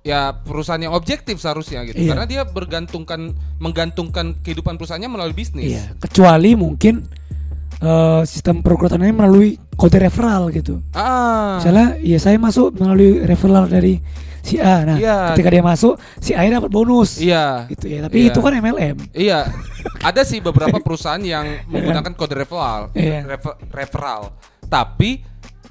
ya 0.00 0.32
perusahaan 0.32 0.80
yang 0.80 0.96
objektif 0.96 1.36
seharusnya 1.36 1.84
gitu. 1.84 2.00
Iya. 2.00 2.16
Karena 2.16 2.24
dia 2.24 2.42
bergantungkan 2.48 3.36
menggantungkan 3.60 4.40
kehidupan 4.40 4.80
perusahaannya 4.80 5.10
melalui 5.12 5.36
bisnis. 5.36 5.76
Iya. 5.76 5.92
Kecuali 6.00 6.56
mungkin 6.56 7.04
eh, 7.82 8.22
sistem 8.24 8.64
perekrutannya 8.64 9.12
melalui 9.12 9.60
kode 9.76 9.98
referral 10.00 10.52
gitu. 10.52 10.80
Ah. 10.96 11.60
Misalnya, 11.60 11.96
ya 12.00 12.18
saya 12.20 12.36
masuk 12.36 12.76
melalui 12.76 13.24
referral 13.24 13.68
dari 13.68 14.00
si 14.40 14.56
A. 14.56 14.84
Nah, 14.84 14.96
Iya. 14.96 15.16
ketika 15.32 15.48
dia 15.48 15.62
masuk, 15.62 15.94
si 16.18 16.32
A 16.32 16.42
dapat 16.44 16.68
bonus. 16.68 17.18
Iya. 17.18 17.68
Gitu 17.68 17.86
ya. 17.86 17.98
Tapi 18.04 18.16
Iya. 18.18 18.28
itu 18.28 18.38
kan 18.38 18.52
MLM. 18.54 18.96
Iya, 19.12 19.38
ada 20.00 20.22
sih 20.22 20.38
beberapa 20.38 20.78
perusahaan 20.86 21.20
yang 21.20 21.64
menggunakan 21.66 22.12
kode 22.12 22.34
referral, 22.34 22.90
Iya. 22.92 23.24
refer- 23.26 23.58
referral. 23.70 24.32
Tapi 24.64 25.22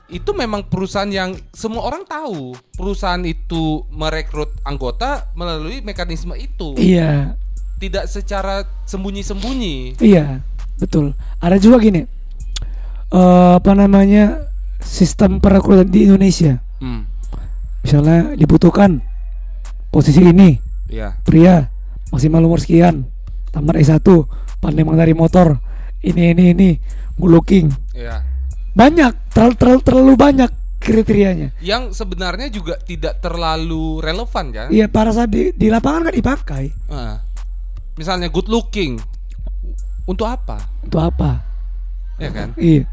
itu 0.10 0.34
memang 0.34 0.66
perusahaan 0.66 1.06
yang 1.06 1.38
semua 1.52 1.86
orang 1.86 2.02
tahu. 2.02 2.58
Perusahaan 2.74 3.22
itu 3.22 3.86
merekrut 3.90 4.50
anggota 4.64 5.30
melalui 5.34 5.82
mekanisme 5.82 6.34
itu, 6.34 6.74
Iya. 6.76 7.38
tidak 7.78 8.06
secara 8.06 8.66
sembunyi-sembunyi. 8.84 10.02
Iya, 10.02 10.42
betul. 10.76 11.14
Ada 11.38 11.58
juga 11.58 11.78
gini, 11.78 12.10
eh, 13.10 13.52
apa 13.56 13.72
namanya 13.72 14.50
sistem 14.80 15.38
perekrutan 15.38 15.86
di 15.86 16.06
Indonesia. 16.06 16.58
Hmm, 16.80 17.06
Misalnya 17.84 18.36
dibutuhkan 18.36 19.00
posisi 19.90 20.22
ini 20.22 20.60
iya. 20.92 21.16
pria 21.24 21.70
maksimal 22.10 22.42
umur 22.46 22.60
sekian, 22.62 23.06
tamat 23.54 23.80
S1, 23.80 24.06
pandai 24.60 24.84
mengendarai 24.84 25.16
motor, 25.16 25.62
ini 26.02 26.34
ini 26.34 26.44
ini, 26.54 26.70
good 27.16 27.32
looking. 27.32 27.68
Iya. 27.94 28.26
Banyak, 28.74 29.34
terlalu 29.34 29.54
terlalu, 29.58 29.80
terlalu 29.86 30.14
banyak 30.18 30.52
kriterianya. 30.80 31.50
Yang 31.62 31.94
sebenarnya 31.98 32.48
juga 32.50 32.80
tidak 32.82 33.22
terlalu 33.22 34.02
relevan 34.02 34.46
kan? 34.50 34.68
Iya, 34.74 34.90
para 34.90 35.14
saat 35.14 35.30
di, 35.30 35.54
di 35.54 35.68
lapangan 35.70 36.10
nggak 36.10 36.18
dipakai. 36.18 36.66
Ah. 36.90 37.22
misalnya 38.00 38.32
good 38.32 38.48
looking, 38.48 38.96
untuk 40.08 40.26
apa? 40.26 40.58
Untuk 40.82 41.04
apa? 41.04 41.44
Ya 42.18 42.32
kan? 42.34 42.56
Iya. 42.58 42.88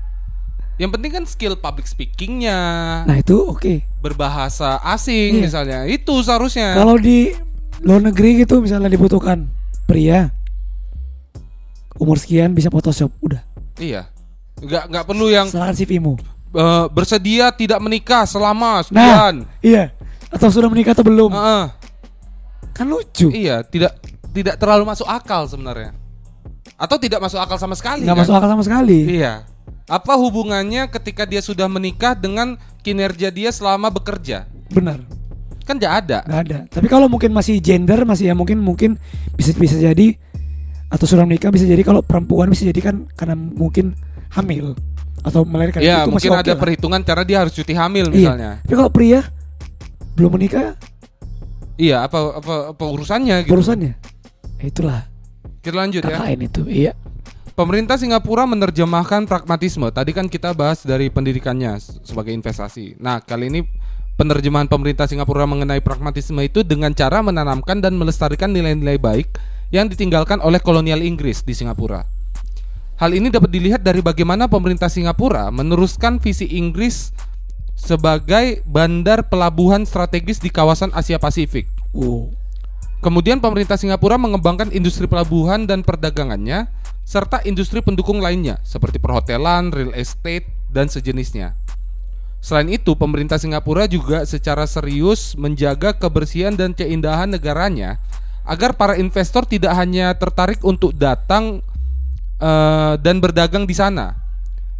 Yang 0.76 0.90
penting 0.92 1.10
kan 1.10 1.24
skill 1.24 1.54
public 1.54 1.84
speakingnya, 1.84 2.60
Nah 3.02 3.16
itu 3.16 3.32
oke. 3.32 3.80
berbahasa 3.98 4.76
asing 4.84 5.34
Iya. 5.34 5.42
misalnya 5.42 5.78
itu 5.84 6.12
seharusnya 6.20 6.72
Kalau 6.72 6.94
di 6.94 7.32
luar 7.78 8.00
negeri 8.02 8.40
gitu 8.40 8.60
misalnya 8.60 8.86
dibutuhkan 8.86 9.48
pria 9.82 10.28
umur 11.94 12.16
sekian 12.16 12.52
bisa 12.52 12.68
Photoshop, 12.68 13.08
udah. 13.18 13.40
iya 13.76 14.08
nggak 14.56 14.84
nggak 14.86 15.04
perlu 15.06 15.26
yang 15.28 15.46
Serahkan 15.46 15.72
CV-mu. 15.74 16.16
eh, 16.50 16.84
bersedia 16.90 17.48
tidak 17.50 17.76
menikah 17.78 18.24
selama 18.24 18.80
Nah, 18.80 18.82
sekian 18.82 19.34
iya. 19.60 19.92
Atau 20.28 20.48
sudah 20.50 20.66
menikah 20.66 20.92
atau 20.92 21.00
belum? 21.02 21.30
Heeh. 21.30 21.64
Kan 22.70 22.86
lucu. 22.86 23.28
iya 23.30 23.60
tidak 23.62 23.96
tidak 24.30 24.56
terlalu 24.56 24.84
masuk 24.84 25.04
akal 25.06 25.44
sebenarnya 25.46 25.96
atau 26.74 26.96
tidak 26.96 27.16
masuk 27.18 27.36
akal 27.38 27.56
sama 27.56 27.72
sekali 27.72 28.04
Nggak 28.04 28.12
kan? 28.14 28.22
masuk 28.22 28.34
akal 28.34 28.48
sama 28.50 28.60
sekali. 28.62 29.00
iya 29.10 29.48
apa 29.86 30.12
hubungannya 30.14 30.90
ketika 30.90 31.22
dia 31.22 31.38
sudah 31.38 31.66
menikah 31.66 32.12
dengan 32.12 32.54
kinerja 32.80 33.30
dia 33.30 33.50
selama 33.50 33.86
bekerja 33.88 34.46
Benar. 34.68 34.98
kan 35.62 35.78
nggak 35.78 35.94
ada 36.04 36.18
Nggak 36.22 36.40
ada. 36.42 36.58
Tapi 36.68 36.86
kalau 36.86 37.06
mungkin 37.06 37.30
masih 37.30 37.58
gender 37.58 38.02
masih 38.02 38.30
ya 38.30 38.34
mungkin 38.34 38.58
mungkin 38.58 38.98
bisa 39.34 39.50
bisa 39.52 39.74
jadi 39.74 40.14
atau 40.86 41.02
sudah 41.02 41.22
menikah 41.22 41.50
bisa 41.50 41.66
jadi 41.66 41.82
kalau 41.82 41.98
perempuan 42.00 42.46
bisa 42.46 42.62
jadi 42.62 42.78
kan 42.80 43.06
karena 43.12 43.34
mungkin 43.34 43.94
hamil 44.30 44.74
atau 45.22 45.42
melahirkan 45.42 45.82
ya 45.82 46.02
itu 46.02 46.14
mungkin 46.14 46.30
masih 46.30 46.42
ada 46.42 46.52
lah. 46.54 46.60
perhitungan 46.62 47.00
cara 47.02 47.22
dia 47.22 47.42
harus 47.42 47.50
cuti 47.50 47.74
hamil 47.74 48.06
Iya. 48.06 48.14
misalnya 48.14 48.50
Tapi 48.62 48.74
kalau 48.74 48.90
pria 48.90 49.20
belum 50.14 50.30
menikah 50.34 50.78
iya 51.76 52.06
apa 52.06 52.38
apa, 52.38 52.54
apa 52.74 52.84
urusannya 52.86 53.42
gitu 53.42 53.54
urusannya. 53.54 53.92
Ya, 54.56 54.64
itulah 54.64 55.00
kita 55.60 55.74
lanjut 55.74 56.00
ya 56.00 56.10
KKN 56.14 56.40
itu. 56.42 56.60
Iya. 56.66 56.92
Pemerintah 57.56 57.96
Singapura 57.96 58.44
menerjemahkan 58.44 59.24
pragmatisme. 59.24 59.88
Tadi 59.88 60.12
kan 60.12 60.28
kita 60.28 60.52
bahas 60.52 60.84
dari 60.84 61.08
pendidikannya 61.08 61.80
sebagai 62.04 62.36
investasi. 62.36 63.00
Nah, 63.00 63.24
kali 63.24 63.48
ini 63.48 63.64
penerjemahan 64.20 64.68
pemerintah 64.68 65.08
Singapura 65.08 65.48
mengenai 65.48 65.80
pragmatisme 65.80 66.36
itu 66.44 66.60
dengan 66.60 66.92
cara 66.92 67.24
menanamkan 67.24 67.80
dan 67.80 67.96
melestarikan 67.96 68.52
nilai-nilai 68.52 69.00
baik 69.00 69.40
yang 69.72 69.88
ditinggalkan 69.88 70.36
oleh 70.44 70.60
kolonial 70.60 71.00
Inggris 71.00 71.40
di 71.48 71.56
Singapura. 71.56 72.04
Hal 73.00 73.16
ini 73.16 73.32
dapat 73.32 73.48
dilihat 73.48 73.80
dari 73.80 74.04
bagaimana 74.04 74.52
pemerintah 74.52 74.92
Singapura 74.92 75.48
meneruskan 75.48 76.20
visi 76.20 76.44
Inggris 76.60 77.08
sebagai 77.72 78.60
bandar 78.68 79.32
pelabuhan 79.32 79.88
strategis 79.88 80.44
di 80.44 80.52
kawasan 80.52 80.92
Asia 80.92 81.16
Pasifik. 81.16 81.72
Kemudian 83.04 83.38
pemerintah 83.38 83.76
Singapura 83.76 84.16
mengembangkan 84.16 84.72
industri 84.72 85.04
pelabuhan 85.04 85.68
dan 85.68 85.84
perdagangannya 85.84 86.66
serta 87.06 87.44
industri 87.46 87.84
pendukung 87.84 88.18
lainnya 88.18 88.58
seperti 88.66 88.98
perhotelan, 88.98 89.70
real 89.70 89.94
estate, 89.94 90.48
dan 90.72 90.90
sejenisnya. 90.90 91.54
Selain 92.42 92.66
itu, 92.70 92.94
pemerintah 92.94 93.38
Singapura 93.38 93.90
juga 93.90 94.22
secara 94.22 94.66
serius 94.70 95.34
menjaga 95.38 95.94
kebersihan 95.94 96.54
dan 96.54 96.74
keindahan 96.74 97.30
negaranya 97.30 97.98
agar 98.46 98.78
para 98.78 98.94
investor 98.94 99.42
tidak 99.42 99.74
hanya 99.74 100.14
tertarik 100.14 100.62
untuk 100.62 100.94
datang 100.94 101.58
eh, 102.38 102.94
dan 103.02 103.18
berdagang 103.18 103.66
di 103.66 103.74
sana, 103.74 104.14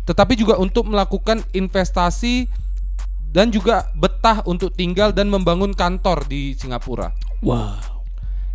tetapi 0.07 0.39
juga 0.39 0.59
untuk 0.63 0.87
melakukan 0.87 1.43
investasi 1.51 2.47
dan 3.35 3.51
juga 3.51 3.91
betah 3.99 4.47
untuk 4.47 4.71
tinggal 4.71 5.11
dan 5.11 5.27
membangun 5.27 5.75
kantor 5.75 6.23
di 6.31 6.55
Singapura. 6.55 7.11
Wow. 7.43 7.96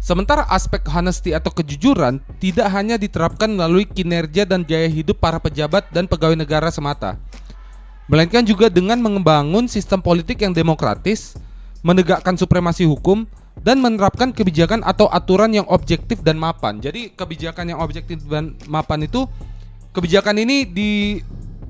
Sementara 0.01 0.49
aspek 0.49 0.81
honesty 0.89 1.29
atau 1.29 1.53
kejujuran 1.53 2.17
tidak 2.41 2.73
hanya 2.73 2.97
diterapkan 2.97 3.53
melalui 3.53 3.85
kinerja 3.85 4.49
dan 4.49 4.65
gaya 4.65 4.89
hidup 4.89 5.21
para 5.21 5.37
pejabat 5.37 5.85
dan 5.93 6.09
pegawai 6.09 6.33
negara 6.33 6.73
semata, 6.73 7.21
melainkan 8.09 8.41
juga 8.41 8.65
dengan 8.65 8.97
membangun 8.97 9.69
sistem 9.69 10.01
politik 10.01 10.41
yang 10.41 10.57
demokratis, 10.57 11.37
menegakkan 11.85 12.33
supremasi 12.33 12.81
hukum, 12.81 13.29
dan 13.61 13.77
menerapkan 13.77 14.33
kebijakan 14.33 14.81
atau 14.81 15.05
aturan 15.05 15.53
yang 15.53 15.69
objektif 15.69 16.25
dan 16.25 16.33
mapan. 16.41 16.81
Jadi 16.81 17.13
kebijakan 17.13 17.69
yang 17.69 17.79
objektif 17.85 18.25
dan 18.25 18.57
mapan 18.65 19.05
itu 19.05 19.29
kebijakan 19.93 20.41
ini 20.41 20.65
di 20.65 21.21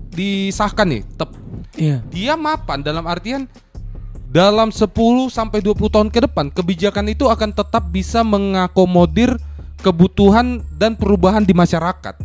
disahkan 0.07 0.87
nih, 0.87 1.03
tep, 1.19 1.35
Iya. 1.75 2.03
dia 2.07 2.39
mapan 2.39 2.79
dalam 2.79 3.03
artian 3.07 3.47
dalam 4.31 4.71
10 4.71 4.87
sampai 5.27 5.59
20 5.59 5.91
tahun 5.91 6.07
ke 6.07 6.23
depan 6.23 6.47
kebijakan 6.55 7.11
itu 7.11 7.27
akan 7.27 7.51
tetap 7.51 7.91
bisa 7.91 8.23
mengakomodir 8.23 9.35
kebutuhan 9.83 10.63
dan 10.79 10.95
perubahan 10.95 11.43
di 11.43 11.51
masyarakat. 11.51 12.15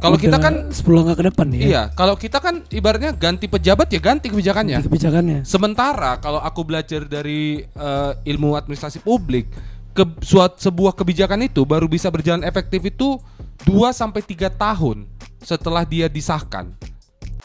Kalau 0.00 0.16
kita 0.16 0.40
Udah 0.40 0.44
kan 0.48 0.54
10 0.72 0.96
langkah 0.96 1.16
ke 1.20 1.24
depan 1.28 1.46
ya. 1.52 1.60
iya, 1.60 1.82
kalau 1.92 2.16
kita 2.16 2.40
kan 2.40 2.64
ibaratnya 2.72 3.12
ganti 3.12 3.52
pejabat 3.52 3.92
ya 3.92 4.00
ganti 4.00 4.32
kebijakannya. 4.32 4.80
Di 4.80 4.88
kebijakannya. 4.88 5.38
Sementara 5.44 6.16
kalau 6.16 6.40
aku 6.40 6.64
belajar 6.64 7.04
dari 7.04 7.60
eh, 7.60 8.12
ilmu 8.32 8.56
administrasi 8.56 9.04
publik, 9.04 9.52
ke, 9.92 10.08
suat, 10.24 10.56
sebuah 10.56 10.96
kebijakan 10.96 11.44
itu 11.44 11.68
baru 11.68 11.84
bisa 11.84 12.08
berjalan 12.08 12.48
efektif 12.48 12.80
itu 12.80 13.20
2 13.68 13.92
sampai 13.92 14.24
3 14.24 14.48
tahun 14.56 15.04
setelah 15.44 15.84
dia 15.84 16.08
disahkan. 16.08 16.72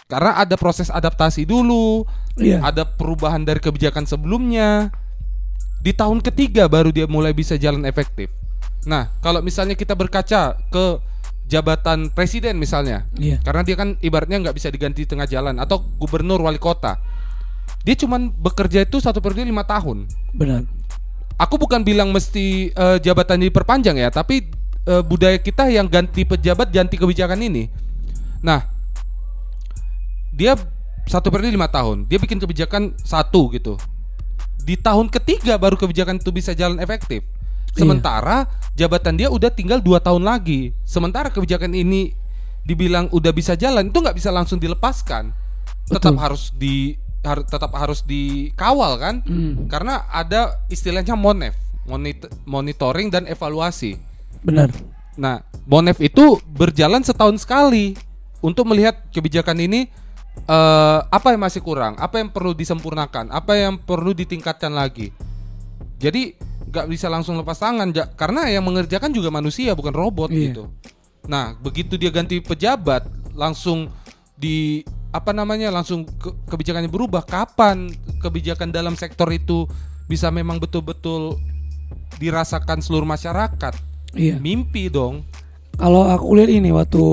Karena 0.05 0.37
ada 0.37 0.53
proses 0.53 0.93
adaptasi 0.93 1.49
dulu, 1.49 2.05
Iya. 2.37 2.61
ada 2.61 2.85
perubahan 2.85 3.41
dari 3.41 3.57
kebijakan 3.57 4.05
sebelumnya. 4.05 4.93
Di 5.81 5.97
tahun 5.97 6.21
ketiga 6.21 6.69
baru 6.69 6.93
dia 6.93 7.09
mulai 7.09 7.33
bisa 7.33 7.57
jalan 7.57 7.81
efektif. 7.89 8.29
Nah, 8.85 9.09
kalau 9.21 9.41
misalnya 9.41 9.73
kita 9.73 9.97
berkaca 9.97 10.61
ke 10.69 10.85
jabatan 11.49 12.13
presiden 12.13 12.57
misalnya, 12.61 13.09
Iya. 13.17 13.41
karena 13.41 13.61
dia 13.65 13.73
kan 13.77 13.97
ibaratnya 13.97 14.45
nggak 14.45 14.53
bisa 14.57 14.69
diganti 14.69 15.05
di 15.05 15.09
tengah 15.09 15.25
jalan 15.25 15.57
atau 15.57 15.81
gubernur 15.97 16.37
wali 16.41 16.61
kota. 16.61 17.01
Dia 17.81 17.97
cuman 17.97 18.29
bekerja 18.29 18.85
itu 18.85 19.01
satu 19.01 19.21
periode 19.21 19.45
lima 19.45 19.65
tahun. 19.65 20.05
Benar. 20.37 20.69
Aku 21.41 21.57
bukan 21.57 21.81
bilang 21.81 22.13
mesti 22.13 22.69
eh, 22.69 22.97
jabatan 23.01 23.41
diperpanjang 23.41 23.97
ya, 23.97 24.13
tapi 24.13 24.53
eh, 24.85 25.01
budaya 25.01 25.41
kita 25.41 25.65
yang 25.73 25.89
ganti 25.89 26.29
pejabat 26.29 26.69
ganti 26.69 26.93
kebijakan 26.93 27.41
ini. 27.41 27.69
Nah, 28.45 28.74
dia 30.35 30.59
satu 31.07 31.31
periode 31.31 31.55
lima 31.55 31.71
tahun, 31.71 32.03
dia 32.11 32.19
bikin 32.19 32.37
kebijakan 32.43 32.91
satu 32.99 33.47
gitu. 33.55 33.79
Di 34.65 34.75
tahun 34.75 35.07
ketiga 35.07 35.55
baru 35.55 35.79
kebijakan 35.79 36.19
itu 36.19 36.29
bisa 36.35 36.51
jalan 36.51 36.81
efektif. 36.83 37.23
Iya. 37.71 37.85
Sementara 37.85 38.49
jabatan 38.75 39.15
dia 39.15 39.31
udah 39.31 39.47
tinggal 39.47 39.79
dua 39.79 40.03
tahun 40.03 40.27
lagi. 40.27 40.75
Sementara 40.83 41.31
kebijakan 41.31 41.71
ini 41.71 42.11
dibilang 42.65 43.07
udah 43.13 43.31
bisa 43.31 43.53
jalan 43.53 43.93
itu 43.93 43.97
nggak 44.01 44.17
bisa 44.17 44.33
langsung 44.33 44.57
dilepaskan. 44.59 45.31
Tetap 45.85 46.17
Betul. 46.17 46.23
harus 46.25 46.43
di 46.57 46.97
har- 47.21 47.45
tetap 47.45 47.71
harus 47.77 48.01
dikawal 48.01 48.97
kan? 48.97 49.15
Hmm. 49.21 49.69
Karena 49.69 50.09
ada 50.09 50.65
istilahnya 50.67 51.13
monef, 51.13 51.53
monit- 51.85 52.29
monitoring 52.43 53.13
dan 53.13 53.29
evaluasi. 53.29 54.01
Benar. 54.41 54.73
Nah, 55.15 55.45
monef 55.69 56.01
itu 56.01 56.41
berjalan 56.49 57.05
setahun 57.05 57.45
sekali 57.45 57.93
untuk 58.41 58.65
melihat 58.65 58.97
kebijakan 59.13 59.61
ini 59.61 59.87
eh, 60.43 60.99
apa 61.07 61.27
yang 61.31 61.41
masih 61.41 61.63
kurang, 61.63 61.95
apa 61.95 62.19
yang 62.19 62.29
perlu 62.29 62.51
disempurnakan, 62.51 63.31
apa 63.31 63.55
yang 63.55 63.79
perlu 63.79 64.11
ditingkatkan 64.11 64.75
lagi. 64.75 65.15
Jadi 65.95 66.35
nggak 66.69 66.91
bisa 66.91 67.07
langsung 67.07 67.39
lepas 67.39 67.55
tangan, 67.55 67.87
karena 68.19 68.51
yang 68.51 68.67
mengerjakan 68.67 69.15
juga 69.15 69.31
manusia 69.31 69.71
bukan 69.71 69.95
robot 69.95 70.27
Iya. 70.27 70.51
gitu. 70.51 70.63
Nah, 71.25 71.55
begitu 71.57 71.95
dia 71.95 72.11
ganti 72.11 72.43
pejabat, 72.43 73.07
langsung 73.33 73.87
di 74.35 74.83
apa 75.15 75.31
namanya, 75.31 75.71
langsung 75.71 76.03
ke- 76.03 76.35
kebijakannya 76.51 76.91
berubah. 76.91 77.23
Kapan 77.23 77.87
kebijakan 78.19 78.75
dalam 78.75 78.99
sektor 78.99 79.31
itu 79.31 79.63
bisa 80.05 80.27
memang 80.29 80.59
betul-betul 80.59 81.39
dirasakan 82.19 82.83
seluruh 82.83 83.07
masyarakat? 83.07 83.73
Iya. 84.13 84.39
Mimpi 84.39 84.87
dong 84.91 85.23
Kalau 85.75 86.07
aku 86.07 86.39
lihat 86.39 86.51
ini 86.51 86.71
waktu 86.71 87.03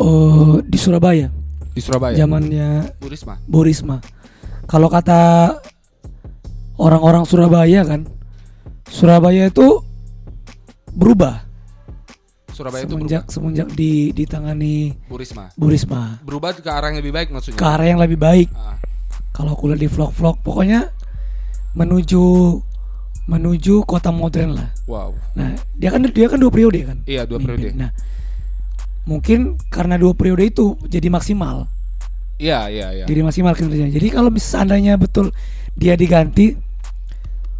eh, 0.00 0.54
di 0.64 0.78
Surabaya, 0.80 1.28
di 1.70 1.80
Surabaya. 1.80 2.14
zamannya 2.14 2.68
Bu 2.98 3.06
Risma. 3.08 3.34
Bu 3.44 3.60
Risma. 3.62 3.96
Kalau 4.66 4.86
kata 4.86 5.54
orang-orang 6.76 7.24
Surabaya 7.24 7.82
kan, 7.82 8.06
Surabaya 8.86 9.46
itu 9.46 9.82
berubah 10.90 11.46
Surabaya 12.50 12.82
itu 12.84 12.92
semenjak 12.92 13.22
semenjak 13.30 13.68
di 13.72 14.10
ditangani 14.10 14.92
berubah. 14.92 15.08
Bu 15.08 15.16
Risma. 15.16 15.44
Bu 15.54 15.66
Risma 15.68 16.02
Berubah 16.22 16.50
ke 16.52 16.66
arah 16.66 16.90
yang 16.90 16.98
lebih 16.98 17.12
baik 17.12 17.28
maksudnya. 17.30 17.56
ke 17.56 17.64
arah 17.64 17.86
yang 17.86 17.98
lebih 17.98 18.18
baik. 18.18 18.48
Ah, 18.52 18.76
Kalau 19.30 19.54
aku 19.54 19.70
lihat 19.70 19.80
di 19.80 19.88
vlog-vlog, 19.88 20.42
pokoknya 20.42 20.90
menuju 21.72 22.22
menuju 23.30 23.86
kota 23.86 24.10
modern 24.10 24.58
lah. 24.58 24.68
wow. 24.90 25.14
Nah, 25.38 25.54
dia 25.78 25.94
kan 25.94 26.02
dia 26.02 26.26
kan 26.26 26.34
dua 26.36 26.50
periode 26.50 26.82
kan. 26.82 26.98
Iya, 27.06 27.22
dua 27.24 27.38
mimpin. 27.38 27.70
periode. 27.70 27.78
Nah, 27.78 27.90
mungkin 29.08 29.56
karena 29.72 29.96
dua 29.96 30.12
periode 30.12 30.44
itu 30.50 30.76
jadi 30.86 31.08
maksimal, 31.08 31.66
Iya, 32.40 32.72
iya, 32.72 32.88
iya. 32.92 33.04
jadi 33.04 33.20
maksimal 33.20 33.52
kinerjanya. 33.52 33.92
Jadi 33.92 34.08
kalau 34.12 34.32
mis- 34.32 34.48
seandainya 34.48 34.96
betul 34.96 35.28
dia 35.76 35.96
diganti, 35.96 36.56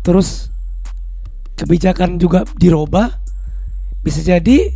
terus 0.00 0.48
kebijakan 1.56 2.16
juga 2.16 2.48
dirubah, 2.56 3.12
bisa 4.00 4.24
jadi 4.24 4.72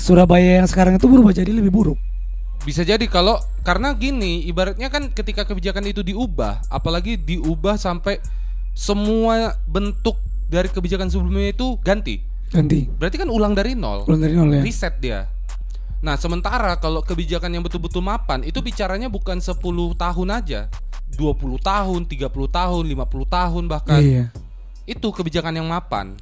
Surabaya 0.00 0.64
yang 0.64 0.68
sekarang 0.70 0.96
itu 0.96 1.04
berubah 1.06 1.36
jadi 1.36 1.52
lebih 1.52 1.68
buruk. 1.68 1.98
Bisa 2.64 2.84
jadi 2.84 3.04
kalau 3.04 3.36
karena 3.64 3.92
gini, 3.92 4.44
ibaratnya 4.48 4.88
kan 4.88 5.12
ketika 5.12 5.44
kebijakan 5.44 5.84
itu 5.88 6.00
diubah, 6.00 6.64
apalagi 6.72 7.20
diubah 7.20 7.76
sampai 7.76 8.16
semua 8.72 9.60
bentuk 9.68 10.16
dari 10.48 10.72
kebijakan 10.72 11.12
sebelumnya 11.12 11.52
itu 11.52 11.76
ganti. 11.84 12.24
Ganti. 12.50 12.90
Berarti 12.98 13.16
kan 13.18 13.30
ulang 13.30 13.54
dari 13.54 13.78
nol. 13.78 14.04
Ulang 14.10 14.20
dari 14.20 14.34
nol 14.34 14.50
ya. 14.50 14.62
Reset 14.62 14.94
dia. 14.98 15.30
Nah, 16.00 16.16
sementara 16.16 16.74
kalau 16.80 17.04
kebijakan 17.04 17.52
yang 17.54 17.62
betul-betul 17.62 18.00
mapan 18.00 18.40
itu 18.42 18.58
bicaranya 18.64 19.06
bukan 19.06 19.38
10 19.38 19.54
tahun 19.94 20.28
aja. 20.32 20.66
20 21.14 21.60
tahun, 21.60 22.00
30 22.08 22.48
tahun, 22.48 22.82
50 22.88 23.26
tahun 23.28 23.64
bahkan. 23.68 24.00
Iya. 24.00 24.24
Itu 24.88 25.12
kebijakan 25.12 25.60
yang 25.60 25.68
mapan. 25.68 26.16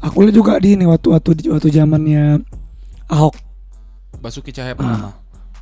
Aku 0.00 0.24
lihat 0.24 0.34
juga 0.36 0.52
di 0.56 0.78
ini 0.78 0.88
waktu 0.88 1.12
waktu 1.12 1.52
waktu 1.52 1.68
zamannya 1.70 2.40
Ahok, 3.04 3.36
Basuki 4.18 4.48
Cahaya 4.50 4.74
Ah. 4.80 5.12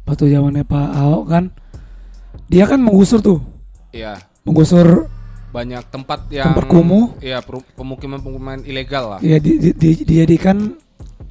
Waktu 0.06 0.30
zamannya 0.30 0.62
Pak 0.62 0.88
Ahok 0.94 1.24
kan, 1.26 1.44
dia 2.46 2.64
kan 2.70 2.78
menggusur 2.78 3.18
tuh, 3.18 3.42
Iya. 3.90 4.18
menggusur 4.46 5.10
banyak 5.52 5.84
tempat 5.86 6.26
yang 6.28 6.50
Tempat 6.50 6.64
kumuh. 6.66 7.12
Iya, 7.18 7.38
peru- 7.38 7.64
pemukiman-pemukiman 7.74 8.64
ilegal 8.64 9.04
lah. 9.06 9.18
ya 9.20 9.36
di, 9.36 9.60
di- 9.60 9.74
di- 9.74 10.02
dijadikan 10.02 10.72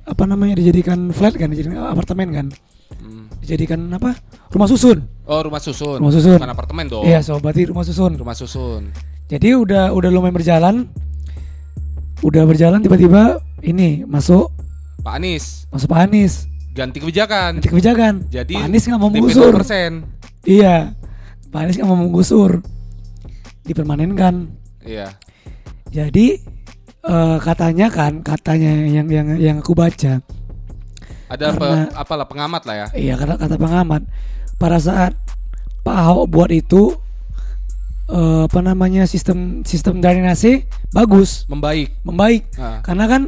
apa 0.03 0.23
namanya 0.23 0.55
dijadikan 0.55 1.10
flat 1.10 1.34
kan, 1.34 1.49
dijadikan 1.49 1.81
apartemen 1.84 2.27
kan, 2.29 2.47
Hmm. 2.93 3.25
dijadikan 3.39 3.81
apa 3.89 4.13
rumah 4.49 4.65
susun. 4.65 5.01
Oh, 5.23 5.41
rumah 5.41 5.57
susun. 5.57 5.97
Rumah 5.97 6.12
susun. 6.12 6.38
Bukan 6.38 6.51
apartemen 6.51 6.86
dong. 6.86 7.03
Iya, 7.03 7.19
so 7.19 7.36
berarti 7.36 7.65
rumah 7.65 7.81
susun. 7.81 8.13
Rumah 8.13 8.36
susun. 8.36 8.93
Jadi 9.25 9.55
udah 9.55 9.89
udah 9.89 10.10
lumayan 10.10 10.34
berjalan, 10.34 10.75
udah 12.21 12.43
berjalan 12.43 12.79
tiba-tiba 12.79 13.41
ini 13.60 14.03
masuk 14.03 14.53
Pak 14.99 15.17
Anies 15.17 15.65
masuk 15.67 15.88
Pak 15.88 16.01
Anies 16.03 16.45
ganti 16.71 16.99
kebijakan. 16.99 17.57
ganti 17.57 17.67
kebijakan. 17.67 18.13
Jadi 18.27 18.53
Pak 18.53 18.63
Anies 18.63 18.84
nggak 18.86 18.99
mau 18.99 19.10
menggusur. 19.10 19.51
0%. 19.55 20.05
Iya, 20.43 20.93
Pak 21.47 21.60
Anies 21.60 21.75
nggak 21.75 21.89
mau 21.89 21.99
menggusur, 21.99 22.62
dipermanenkan. 23.71 24.51
Iya. 24.81 25.15
Jadi 25.88 26.39
eh, 27.01 27.38
katanya 27.39 27.88
kan, 27.88 28.21
katanya 28.21 28.71
yang 28.86 29.07
yang 29.07 29.27
yang 29.36 29.57
aku 29.57 29.73
baca, 29.73 30.21
Ada 31.27 31.45
Karena- 31.49 31.88
pe- 31.88 31.95
apalah 31.95 32.25
pengamat 32.25 32.62
lah 32.63 32.75
ya. 32.75 32.88
iya 32.93 33.13
kata 33.15 33.36
kata 33.36 33.55
pengamat, 33.55 34.03
pada 34.55 34.77
saat 34.77 35.15
Pak 35.81 35.95
Ahok 35.97 36.25
buat 36.27 36.51
itu 36.51 36.93
eh, 38.07 38.41
apa 38.45 38.60
namanya 38.60 39.03
sistem 39.05 39.63
sistem 39.63 39.97
drainase 39.97 40.67
bagus, 40.91 41.47
Membaik. 41.47 41.95
membaik, 42.03 42.51
Nah, 42.53 42.79
karena 42.81 43.05
kan 43.07 43.21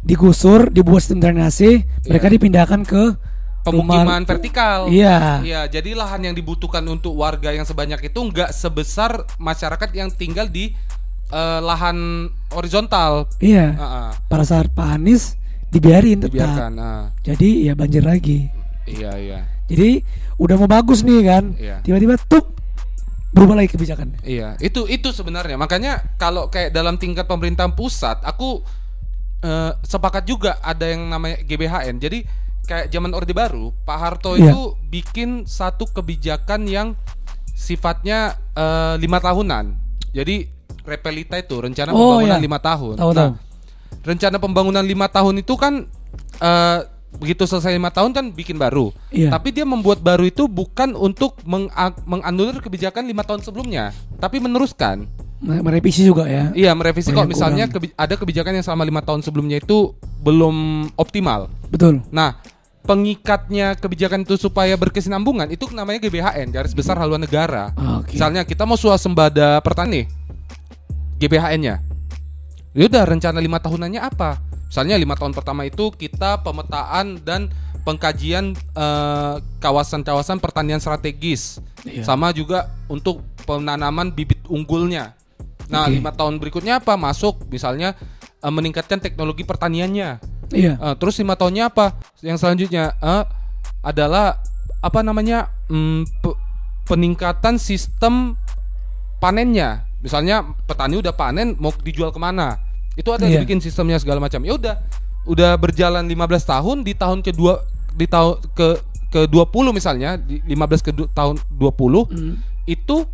digusur, 0.00 0.72
dibuat 0.72 1.04
sistem 1.04 1.20
drainase, 1.20 1.84
mereka 2.02 2.26
Iya. 2.26 2.34
dipindahkan 2.34 2.80
ke 2.82 3.02
pemukiman 3.62 4.06
rumah- 4.18 4.26
vertikal. 4.26 4.78
Iya, 4.86 5.40
Iya, 5.40 5.60
jadi 5.70 5.92
lahan 5.92 6.20
yang 6.22 6.32
dibutuhkan 6.32 6.80
untuk 6.84 7.12
warga 7.14 7.50
yang 7.50 7.62
sebanyak 7.62 8.00
itu 8.02 8.18
nggak 8.18 8.50
sebesar 8.50 9.10
masyarakat 9.36 9.88
yang 9.92 10.08
tinggal 10.08 10.46
di 10.46 10.72
eh, 11.28 11.60
lahan 11.60 12.26
horizontal. 12.50 13.30
iya. 13.38 13.70
Ah, 13.72 13.84
ah, 13.84 14.10
Pada 14.26 14.42
saat 14.42 14.66
Pak 14.68 14.98
Anies 14.98 15.38
dibiarin 15.68 16.18
tetap, 16.18 16.34
dibiarkan. 16.34 16.72
ah. 16.74 17.02
jadi 17.20 17.48
ya 17.64 17.72
banjir 17.72 18.02
lagi. 18.02 18.50
iya, 18.84 19.14
iya. 19.14 19.40
Jadi 19.64 20.02
udah 20.36 20.56
mau 20.56 20.66
bagus 20.66 21.00
nih 21.00 21.22
kan, 21.22 21.54
Iya. 21.54 21.78
tiba-tiba 21.80 22.18
tuh 22.20 22.42
berubah 23.30 23.54
lagi 23.54 23.70
kebijakan. 23.70 24.18
Iya, 24.20 24.58
itu 24.58 24.82
itu 24.84 25.14
sebenarnya. 25.14 25.54
Makanya 25.54 26.16
kalau 26.16 26.50
kayak 26.50 26.74
dalam 26.74 26.98
tingkat 26.98 27.22
pemerintahan 27.24 27.72
pusat, 27.72 28.18
aku 28.20 28.66
eh, 29.40 29.72
sepakat 29.80 30.26
juga 30.26 30.58
ada 30.58 30.82
yang 30.84 31.06
namanya 31.06 31.38
GBHN. 31.40 31.96
Jadi 31.96 32.26
kayak 32.70 32.86
zaman 32.88 33.10
Orde 33.10 33.34
Baru, 33.34 33.74
Pak 33.82 33.98
Harto 33.98 34.38
Iya. 34.38 34.54
itu 34.54 34.60
bikin 34.86 35.42
satu 35.42 35.84
kebijakan 35.84 36.64
yang 36.64 36.94
sifatnya 37.50 38.38
eh, 38.54 38.94
lima 38.96 39.18
tahunan. 39.18 39.74
Jadi 40.10 40.46
repelita 40.82 41.34
itu 41.34 41.56
rencana 41.56 41.90
Oh, 41.90 42.16
pembangunan 42.16 42.38
iya. 42.38 42.46
lima 42.46 42.58
tahun. 42.58 42.94
Tahu 42.96 43.10
Nah, 43.10 43.16
tahu. 43.16 43.32
rencana 44.00 44.36
pembangunan 44.38 44.84
lima 44.84 45.06
tahun 45.06 45.34
itu 45.38 45.54
kan 45.54 45.86
eh, 46.38 46.78
begitu 47.10 47.42
selesai 47.42 47.74
lima 47.74 47.90
tahun 47.90 48.10
kan 48.10 48.24
bikin 48.30 48.54
baru. 48.54 48.94
Iya. 49.10 49.28
Tapi 49.28 49.50
dia 49.50 49.66
membuat 49.66 49.98
baru 49.98 50.24
itu 50.24 50.46
bukan 50.46 50.94
untuk 50.94 51.36
meng 51.42 51.66
menganulir 52.04 52.58
kebijakan 52.58 53.02
lima 53.02 53.22
tahun 53.22 53.42
sebelumnya, 53.42 53.90
tapi 54.16 54.38
meneruskan. 54.38 55.10
Me- 55.40 55.58
Merevisi 55.58 56.04
juga 56.04 56.28
ya. 56.28 56.52
Iya, 56.52 56.70
merevisi 56.70 57.10
kok 57.10 57.24
misalnya 57.24 57.64
kebi- 57.66 57.96
ada 57.96 58.12
kebijakan 58.12 58.52
yang 58.52 58.64
selama 58.64 58.84
lima 58.84 59.00
tahun 59.00 59.20
sebelumnya 59.20 59.56
itu 59.56 59.96
belum 60.20 60.54
optimal. 60.94 61.48
Betul. 61.66 62.04
Nah, 62.10 62.36
pengikatnya 62.84 63.76
kebijakan 63.76 64.24
itu 64.24 64.40
supaya 64.40 64.74
berkesinambungan 64.74 65.52
itu 65.52 65.68
namanya 65.70 66.00
GBHN, 66.02 66.48
garis 66.50 66.72
besar 66.72 66.96
haluan 66.96 67.20
negara. 67.20 67.70
Oke. 68.00 68.16
Misalnya 68.16 68.42
kita 68.42 68.64
mau 68.64 68.76
swasembada 68.80 69.60
pertani, 69.60 70.08
GBHN-nya. 71.20 71.84
Ya 72.70 72.84
udah 72.86 73.02
rencana 73.04 73.38
lima 73.42 73.58
tahunannya 73.58 74.00
apa? 74.00 74.38
Misalnya 74.70 74.94
lima 74.96 75.18
tahun 75.18 75.34
pertama 75.34 75.66
itu 75.66 75.90
kita 75.90 76.40
pemetaan 76.46 77.18
dan 77.26 77.50
pengkajian 77.82 78.54
eh, 78.54 79.34
kawasan-kawasan 79.58 80.38
pertanian 80.38 80.78
strategis, 80.78 81.58
Iya. 81.82 82.04
sama 82.04 82.30
juga 82.30 82.68
untuk 82.86 83.24
penanaman 83.48 84.12
bibit 84.12 84.38
unggulnya. 84.46 85.16
Nah 85.72 85.88
Oke. 85.88 85.98
lima 85.98 86.12
tahun 86.12 86.38
berikutnya 86.38 86.78
apa? 86.78 86.94
Masuk 86.94 87.50
misalnya 87.50 87.96
eh, 88.40 88.52
meningkatkan 88.52 89.02
teknologi 89.02 89.42
pertaniannya. 89.42 90.39
Iya. 90.52 90.74
Eh, 90.74 90.94
terus 90.96 91.14
lima 91.16 91.34
tahunnya 91.34 91.66
apa? 91.66 91.94
Yang 92.20 92.38
selanjutnya 92.38 92.94
eh, 92.94 93.24
adalah 93.80 94.38
apa 94.78 95.00
namanya 95.00 95.48
mm, 95.66 96.08
pe- 96.20 96.38
peningkatan 96.84 97.56
sistem 97.56 98.34
panennya. 99.18 99.84
Misalnya 100.00 100.40
petani 100.64 100.96
udah 100.96 101.12
panen 101.12 101.52
mau 101.56 101.72
dijual 101.76 102.08
ke 102.08 102.18
mana? 102.18 102.56
Itu 102.94 103.12
ada 103.12 103.24
Iya. 103.24 103.38
dibikin 103.38 103.60
sistemnya 103.60 103.96
segala 103.96 104.18
macam. 104.18 104.40
Ya 104.40 104.52
udah 104.52 104.74
udah 105.22 105.52
berjalan 105.54 106.02
15 106.02 106.16
tahun 106.42 106.80
di 106.80 106.92
tahun 106.92 107.20
kedua 107.20 107.60
di 107.92 108.08
tahun 108.08 108.40
ke 108.50 108.68
ke 109.10 109.20
20 109.26 109.44
misalnya 109.70 110.16
di 110.16 110.40
15 110.40 110.80
ke 110.80 110.90
tahun 111.10 111.36
20 111.50 112.08
Hmm. 112.08 112.34
itu 112.64 113.04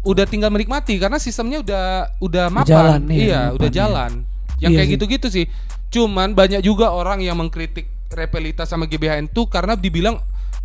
udah 0.00 0.24
tinggal 0.24 0.48
menikmati 0.48 0.98
karena 0.98 1.16
sistemnya 1.16 1.58
udah 1.58 1.84
udah 2.18 2.46
mapan. 2.48 2.68
Jalan, 2.68 3.00
iya, 3.08 3.16
iya, 3.16 3.40
mapan, 3.40 3.56
udah 3.56 3.68
iya. 3.68 3.74
jalan. 3.74 4.10
Yang 4.58 4.70
Iya 4.70 4.76
kayak 4.76 4.84
sih. 4.84 4.94
gitu-gitu 4.94 5.26
sih. 5.30 5.44
Cuman 5.88 6.36
banyak 6.36 6.60
juga 6.60 6.92
orang 6.92 7.24
yang 7.24 7.40
mengkritik 7.40 7.88
Repelita 8.08 8.64
sama 8.64 8.88
GBHN 8.88 9.28
tuh 9.28 9.44
karena 9.52 9.76
dibilang 9.76 10.16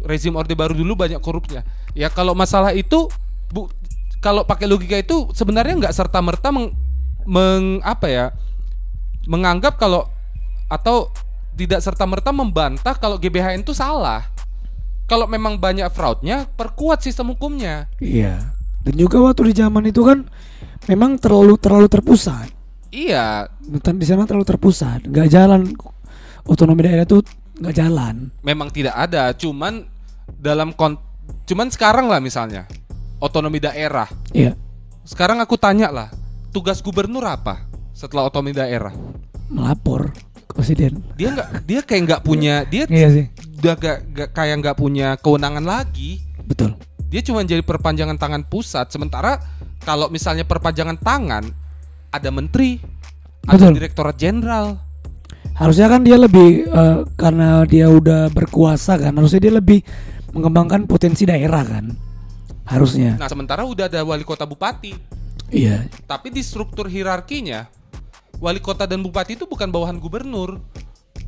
rezim 0.04 0.32
Orde 0.40 0.56
Baru 0.56 0.76
dulu 0.76 0.96
banyak 0.96 1.20
korupnya. 1.20 1.68
Ya 1.92 2.08
kalau 2.08 2.32
masalah 2.32 2.72
itu 2.72 3.12
bu 3.52 3.68
kalau 4.24 4.48
pakai 4.48 4.64
logika 4.72 4.96
itu 4.96 5.28
sebenarnya 5.36 5.76
nggak 5.76 5.96
serta 5.96 6.24
merta 6.24 6.56
meng, 6.56 6.72
meng- 7.28 7.84
apa 7.84 8.08
ya 8.08 8.26
menganggap 9.28 9.76
kalau 9.76 10.08
atau 10.72 11.12
tidak 11.54 11.84
serta 11.84 12.08
merta 12.08 12.32
membantah 12.32 12.96
kalau 12.96 13.20
GBHN 13.20 13.62
itu 13.62 13.76
salah. 13.76 14.26
Kalau 15.04 15.28
memang 15.28 15.60
banyak 15.60 15.92
fraudnya, 15.92 16.48
perkuat 16.56 17.04
sistem 17.04 17.36
hukumnya. 17.36 17.92
Iya. 18.00 18.56
Dan 18.88 18.96
juga 18.96 19.20
waktu 19.20 19.52
di 19.52 19.54
zaman 19.60 19.84
itu 19.92 20.02
kan 20.02 20.24
memang 20.88 21.20
terlalu 21.20 21.60
terlalu 21.60 21.92
terpusat. 21.92 22.50
Iya, 22.94 23.50
di 23.74 24.06
sana 24.06 24.30
terlalu 24.30 24.46
terpusat, 24.46 25.10
nggak 25.10 25.26
jalan 25.26 25.66
otonomi 26.46 26.86
daerah 26.86 27.10
itu 27.10 27.26
nggak 27.58 27.74
jalan. 27.74 28.30
memang 28.46 28.70
tidak 28.70 28.94
ada. 28.94 29.34
Cuman 29.34 29.82
dalam 30.38 30.70
kon, 30.78 31.02
cuman 31.50 31.74
sekarang 31.74 32.06
lah 32.06 32.22
misalnya 32.22 32.70
otonomi 33.18 33.58
daerah. 33.58 34.06
Iya. 34.30 34.54
Sekarang 35.10 35.42
aku 35.42 35.58
tanya 35.58 35.90
lah, 35.90 36.14
tugas 36.54 36.86
gubernur 36.86 37.26
apa 37.26 37.66
setelah 37.98 38.30
otonomi 38.30 38.54
daerah? 38.54 38.94
Melapor 39.50 40.14
ke 40.46 40.54
presiden. 40.54 41.02
Dia 41.18 41.34
nggak, 41.34 41.50
dia 41.66 41.80
kayak 41.82 42.02
nggak 42.06 42.22
punya, 42.22 42.62
dia 42.70 42.86
Iya 42.86 43.10
sih. 43.10 43.26
udah 43.58 43.74
gak, 43.74 43.98
gak- 44.14 44.32
kayak 44.38 44.56
nggak 44.62 44.78
punya 44.78 45.18
kewenangan 45.18 45.66
lagi. 45.66 46.22
Betul. 46.46 46.78
Dia 47.10 47.26
cuma 47.26 47.42
jadi 47.42 47.66
perpanjangan 47.66 48.22
tangan 48.22 48.46
pusat. 48.46 48.94
Sementara 48.94 49.42
kalau 49.82 50.14
misalnya 50.14 50.46
perpanjangan 50.46 50.98
tangan, 51.02 51.63
ada 52.14 52.30
menteri, 52.30 52.78
ada 53.50 53.58
Betul. 53.58 53.82
direktorat 53.82 54.16
jenderal. 54.22 54.78
Harusnya 55.58 55.90
kan 55.90 56.06
dia 56.06 56.18
lebih 56.18 56.70
eh, 56.70 57.00
karena 57.18 57.66
dia 57.66 57.90
udah 57.90 58.30
berkuasa 58.30 59.02
kan, 59.02 59.14
harusnya 59.18 59.42
dia 59.50 59.54
lebih 59.58 59.82
mengembangkan 60.34 60.86
potensi 60.86 61.26
daerah 61.26 61.66
kan. 61.66 61.90
Harusnya. 62.70 63.18
Nah, 63.18 63.28
sementara 63.28 63.66
udah 63.68 63.90
ada 63.90 64.02
wali 64.06 64.24
kota 64.24 64.46
bupati. 64.48 64.94
Iya. 65.54 65.86
Tapi 66.10 66.34
di 66.34 66.42
struktur 66.42 66.90
hierarkinya, 66.90 67.70
wali 68.42 68.58
kota 68.64 68.90
dan 68.90 69.04
bupati 69.04 69.38
itu 69.38 69.46
bukan 69.46 69.70
bawahan 69.70 70.02
gubernur. 70.02 70.58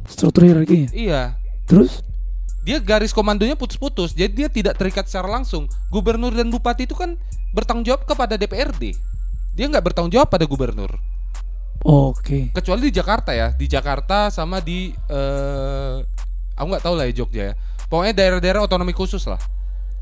Struktur 0.09 0.47
hierarkinya. 0.47 0.89
Iya. 0.93 1.37
Terus 1.65 2.01
Dia 2.65 2.81
garis 2.81 3.13
komandonya 3.13 3.53
putus-putus, 3.53 4.17
jadi 4.17 4.33
dia 4.33 4.49
tidak 4.49 4.81
terikat 4.81 5.05
secara 5.05 5.29
langsung. 5.29 5.69
Gubernur 5.93 6.33
dan 6.33 6.49
bupati 6.49 6.89
itu 6.89 6.97
kan 6.97 7.13
bertanggung 7.53 7.85
jawab 7.85 8.09
kepada 8.09 8.41
DPRD. 8.41 8.97
Dia 9.55 9.71
nggak 9.71 9.91
bertanggung 9.91 10.11
jawab 10.11 10.27
pada 10.27 10.43
gubernur. 10.43 10.99
oke. 11.87 12.51
Kecuali 12.51 12.91
di 12.91 12.93
Jakarta 12.93 13.31
ya, 13.31 13.55
di 13.55 13.65
Jakarta 13.71 14.27
sama 14.27 14.59
di 14.59 14.91
eh 14.91 15.95
aku 16.55 16.67
nggak 16.71 16.83
tahu 16.83 16.95
lah 16.99 17.07
ya 17.07 17.13
Jogja 17.15 17.43
ya. 17.51 17.53
Pokoknya 17.87 18.13
daerah-daerah 18.17 18.61
otonomi 18.67 18.91
khusus 18.91 19.23
lah, 19.25 19.39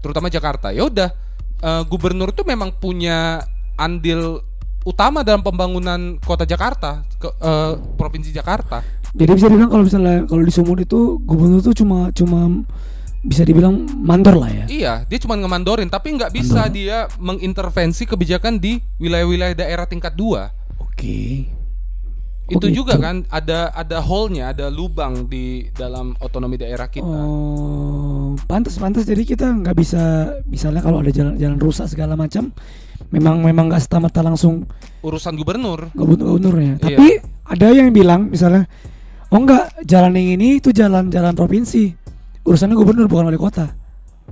terutama 0.01 0.33
Jakarta. 0.33 0.73
Ya 0.73 0.89
udah, 0.89 1.13
eh, 1.61 1.83
gubernur 1.85 2.33
itu 2.33 2.41
memang 2.41 2.73
punya 2.73 3.45
andil 3.77 4.41
utama 4.83 5.21
dalam 5.23 5.45
pembangunan 5.45 6.17
kota 6.23 6.43
Jakarta, 6.43 7.05
ke, 7.21 7.29
eh, 7.29 7.73
provinsi 7.95 8.33
Jakarta. 8.33 8.81
Jadi 9.13 9.31
bisa 9.37 9.45
dibilang 9.45 9.69
kalau 9.69 9.85
misalnya 9.85 10.25
kalau 10.25 10.41
di 10.41 10.49
Sumut 10.49 10.79
itu 10.81 11.21
gubernur 11.21 11.61
tuh 11.61 11.77
cuma 11.77 12.09
cuma 12.09 12.49
bisa 13.23 13.47
dibilang 13.47 13.87
mandor 14.03 14.35
lah 14.35 14.51
ya. 14.51 14.65
Iya, 14.67 14.93
dia 15.07 15.17
cuma 15.23 15.39
ngemandorin, 15.39 15.87
tapi 15.87 16.11
nggak 16.13 16.35
bisa 16.35 16.67
Mandor. 16.67 16.75
dia 16.75 16.97
mengintervensi 17.17 18.03
kebijakan 18.03 18.59
di 18.59 18.83
wilayah-wilayah 18.99 19.55
daerah 19.55 19.87
tingkat 19.87 20.11
dua. 20.13 20.51
Oke. 20.75 21.47
Oh, 22.43 22.59
Itu 22.59 22.67
gitu. 22.67 22.83
juga 22.83 22.99
kan 22.99 23.23
ada 23.31 23.71
ada 23.71 24.03
hole-nya, 24.03 24.51
ada 24.51 24.67
lubang 24.67 25.31
di 25.31 25.71
dalam 25.71 26.11
otonomi 26.19 26.59
daerah 26.59 26.91
kita. 26.91 27.07
Oh, 27.07 28.35
pantas 28.43 28.75
pantas. 28.75 29.07
Jadi 29.07 29.23
kita 29.23 29.47
nggak 29.47 29.75
bisa 29.79 30.27
misalnya 30.51 30.83
kalau 30.83 30.99
ada 30.99 31.07
jalan-jalan 31.07 31.55
rusak 31.63 31.87
segala 31.87 32.19
macam, 32.19 32.51
memang 33.15 33.39
memang 33.39 33.71
nggak 33.71 33.87
serta 33.87 34.03
merta 34.03 34.19
langsung 34.19 34.67
Urusan 34.99 35.39
gubernur. 35.39 35.87
butuh 35.95 36.35
gubernurnya. 36.35 36.83
Iya. 36.83 36.83
Tapi 36.83 37.07
ada 37.47 37.67
yang 37.71 37.87
bilang 37.95 38.27
misalnya, 38.27 38.67
oh 39.31 39.39
enggak 39.39 39.71
jalan 39.87 40.11
yang 40.19 40.35
ini 40.35 40.59
itu 40.59 40.75
jalan-jalan 40.75 41.31
provinsi, 41.39 42.02
urusannya 42.43 42.75
gubernur 42.75 43.07
bukan 43.07 43.27
wali 43.27 43.39
kota. 43.39 43.75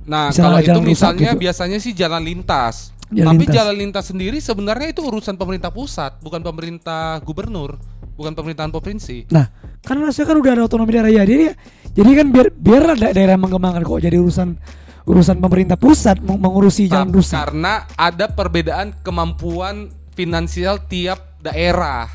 Nah, 0.02 0.32
Misalnya 0.32 0.40
kalau 0.42 0.58
itu 0.58 0.68
jalan 0.68 0.82
misalnya 0.84 1.30
gitu. 1.32 1.42
biasanya 1.42 1.78
sih 1.78 1.92
jalan 1.92 2.22
lintas. 2.22 2.90
Jalan 3.08 3.28
Tapi 3.28 3.44
lintas. 3.44 3.54
jalan 3.54 3.74
lintas 3.76 4.04
sendiri 4.08 4.38
sebenarnya 4.40 4.88
itu 4.88 5.00
urusan 5.00 5.36
pemerintah 5.36 5.68
pusat, 5.68 6.16
bukan 6.20 6.40
pemerintah 6.40 7.20
gubernur, 7.20 7.76
bukan 8.14 8.32
pemerintahan 8.32 8.72
provinsi. 8.72 9.28
Nah, 9.28 9.52
karena 9.80 10.08
harusnya 10.08 10.24
kan 10.24 10.36
udah 10.36 10.52
ada 10.54 10.62
otonomi 10.64 10.90
daerah 10.90 11.12
ya. 11.12 11.22
Jadi 11.22 11.52
jadi 11.92 12.10
kan 12.14 12.26
biar 12.28 12.46
biar 12.50 12.82
ada 12.96 13.08
daerah 13.12 13.36
mengembangkan 13.36 13.84
kok 13.84 14.00
jadi 14.00 14.16
urusan 14.16 14.56
urusan 15.02 15.36
pemerintah 15.38 15.76
pusat 15.76 16.16
meng- 16.18 16.40
mengurusi 16.40 16.88
jalan 16.88 17.12
Tap- 17.12 17.16
rusak. 17.16 17.36
Karena 17.36 17.84
ada 17.92 18.26
perbedaan 18.26 18.96
kemampuan 19.04 19.92
finansial 20.16 20.80
tiap 20.82 21.36
daerah. 21.38 22.08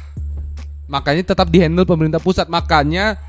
Makanya 0.88 1.30
tetap 1.30 1.46
dihandle 1.48 1.84
pemerintah 1.84 2.18
pusat. 2.18 2.48
Makanya 2.48 3.22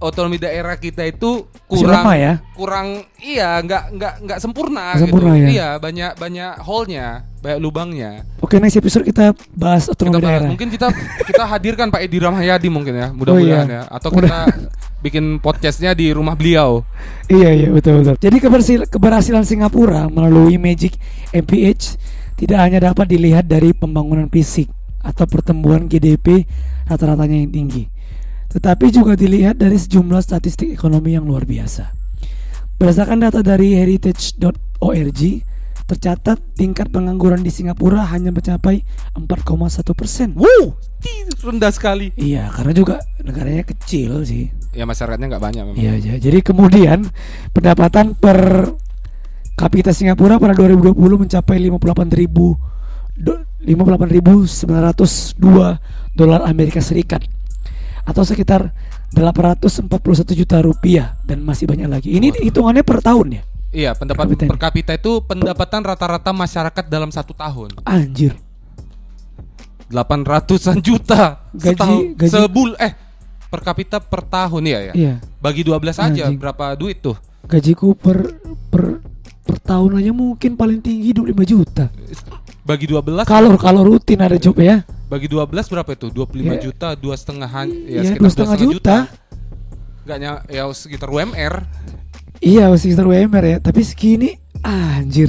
otonomi 0.00 0.40
daerah 0.40 0.80
kita 0.80 1.04
itu 1.04 1.44
kurang 1.68 2.08
ya. 2.16 2.40
kurang 2.56 3.04
iya 3.20 3.60
nggak 3.60 3.82
nggak 3.94 4.14
nggak 4.24 4.38
sempurna, 4.40 4.96
Nggak 4.96 5.02
sempurna 5.04 5.30
gitu. 5.36 5.44
ya. 5.44 5.48
Iya, 5.52 5.68
banyak 5.76 6.10
banyak 6.16 6.52
hole-nya, 6.64 7.06
banyak 7.38 7.58
lubangnya. 7.60 8.10
Oke, 8.40 8.56
next 8.56 8.80
episode 8.80 9.04
kita 9.04 9.36
bahas 9.52 9.84
Kita 9.84 9.92
otonomi 9.92 10.16
bahas. 10.18 10.24
daerah. 10.26 10.48
Mungkin 10.48 10.68
kita 10.72 10.88
kita 11.28 11.42
hadirkan 11.44 11.92
Pak 11.92 12.00
Edi 12.00 12.16
Rahmayadi 12.16 12.68
mungkin 12.72 12.96
ya, 12.96 13.08
mudah-mudahan 13.12 13.68
iya. 13.68 13.84
ya. 13.84 13.92
Atau 13.92 14.08
kita 14.08 14.48
bikin 15.04 15.36
podcastnya 15.38 15.92
di 15.92 16.08
rumah 16.10 16.32
beliau. 16.32 16.80
Iya 17.28 17.50
iya 17.52 17.68
betul 17.68 18.00
betul. 18.00 18.16
Jadi 18.16 18.36
keberhasil, 18.40 18.80
keberhasilan 18.88 19.44
Singapura 19.44 20.08
melalui 20.08 20.56
Magic 20.56 20.96
MPH 21.30 22.00
tidak 22.34 22.56
hanya 22.56 22.80
dapat 22.88 23.04
dilihat 23.04 23.44
dari 23.44 23.76
pembangunan 23.76 24.32
fisik 24.32 24.72
atau 25.00 25.28
pertumbuhan 25.28 25.88
GDP 25.88 26.44
rata-ratanya 26.84 27.36
yang 27.36 27.52
tinggi, 27.52 27.84
tetapi 28.50 28.90
juga 28.90 29.14
dilihat 29.14 29.62
dari 29.62 29.78
sejumlah 29.78 30.18
statistik 30.18 30.74
ekonomi 30.74 31.14
yang 31.14 31.22
luar 31.22 31.46
biasa. 31.46 31.94
Berdasarkan 32.82 33.22
data 33.22 33.46
dari 33.46 33.78
heritage.org, 33.78 35.20
tercatat 35.86 36.38
tingkat 36.58 36.90
pengangguran 36.90 37.46
di 37.46 37.54
Singapura 37.54 38.10
hanya 38.10 38.34
mencapai 38.34 38.82
4,1 39.14 39.94
persen. 39.94 40.34
Wow, 40.34 40.74
rendah 41.46 41.70
sekali. 41.70 42.10
Iya, 42.18 42.50
karena 42.50 42.74
juga 42.74 42.98
negaranya 43.22 43.62
kecil 43.62 44.26
sih. 44.26 44.50
Ya 44.74 44.82
masyarakatnya 44.82 45.30
nggak 45.30 45.44
banyak 45.44 45.62
memang. 45.70 45.78
Iya, 45.78 45.94
iya. 46.02 46.14
Jadi 46.18 46.42
kemudian 46.42 47.06
pendapatan 47.54 48.18
per 48.18 48.66
kapita 49.54 49.94
Singapura 49.94 50.42
pada 50.42 50.56
2020 50.56 50.96
mencapai 50.96 51.60
58.000 51.70 52.58
do- 53.20 53.44
58.902 53.60 56.16
dolar 56.16 56.40
Amerika 56.48 56.80
Serikat 56.80 57.20
atau 58.02 58.22
sekitar 58.22 58.72
841 59.10 59.90
juta 60.34 60.56
rupiah 60.58 61.18
dan 61.22 61.40
masih 61.40 61.66
banyak 61.66 61.86
lagi. 61.86 62.08
Ini 62.10 62.30
hitungannya 62.40 62.80
per 62.80 63.00
tahun 63.00 63.38
ya? 63.38 63.42
Iya, 63.70 63.90
pendapatan 63.94 64.34
Per 64.34 64.36
kapita 64.36 64.50
per 64.50 64.58
kapita 64.60 64.92
itu 64.92 65.12
pendapatan 65.22 65.80
rata-rata 65.82 66.30
masyarakat 66.30 66.84
dalam 66.86 67.08
satu 67.08 67.30
tahun. 67.32 67.70
Anjir. 67.82 68.34
800-an 69.88 70.78
juta 70.78 71.42
Gaji- 71.50 71.74
setahun 71.74 71.98
gaji- 72.14 72.30
sebul 72.32 72.70
eh 72.78 72.92
per 73.50 73.60
kapita 73.60 73.98
per 73.98 74.22
tahun 74.22 74.62
ya 74.64 74.78
ya. 74.86 74.92
Iya. 74.94 75.14
Bagi 75.38 75.66
12 75.66 75.98
aja 75.98 76.06
Anjing. 76.30 76.38
berapa 76.38 76.74
duit 76.74 77.02
tuh? 77.02 77.18
Gajiku 77.46 77.98
per 77.98 78.38
per 78.70 79.02
per 79.42 79.56
tahun 79.58 79.98
aja 79.98 80.14
mungkin 80.14 80.54
paling 80.54 80.78
tinggi 80.78 81.10
25 81.10 81.42
juta. 81.44 81.90
Bagi 82.60 82.84
12 82.84 83.24
Kalau 83.24 83.56
kalau 83.56 83.82
rutin 83.82 84.18
ada 84.18 84.36
job 84.36 84.56
ya. 84.56 84.84
bagi 85.06 85.26
12 85.26 85.48
berapa 85.66 85.90
itu? 85.90 86.06
25 86.06 86.54
Ya. 86.54 86.60
juta, 86.60 86.88
dua 86.94 87.14
setengahan 87.14 87.66
Iya, 87.66 87.98
ya 87.98 88.14
dua 88.14 88.28
sekitar 88.28 88.30
setengah 88.30 88.56
2,5 88.56 88.64
juta. 88.68 88.96
Gak 90.02 90.18
ny- 90.18 90.44
ya 90.48 90.62
sekitar 90.70 91.08
UMR. 91.08 91.54
Iya 92.38 92.64
sekitar 92.72 93.04
WMR 93.04 93.44
ya 93.46 93.58
Tapi 93.58 93.80
segini 93.82 94.32
Anjir 94.60 95.28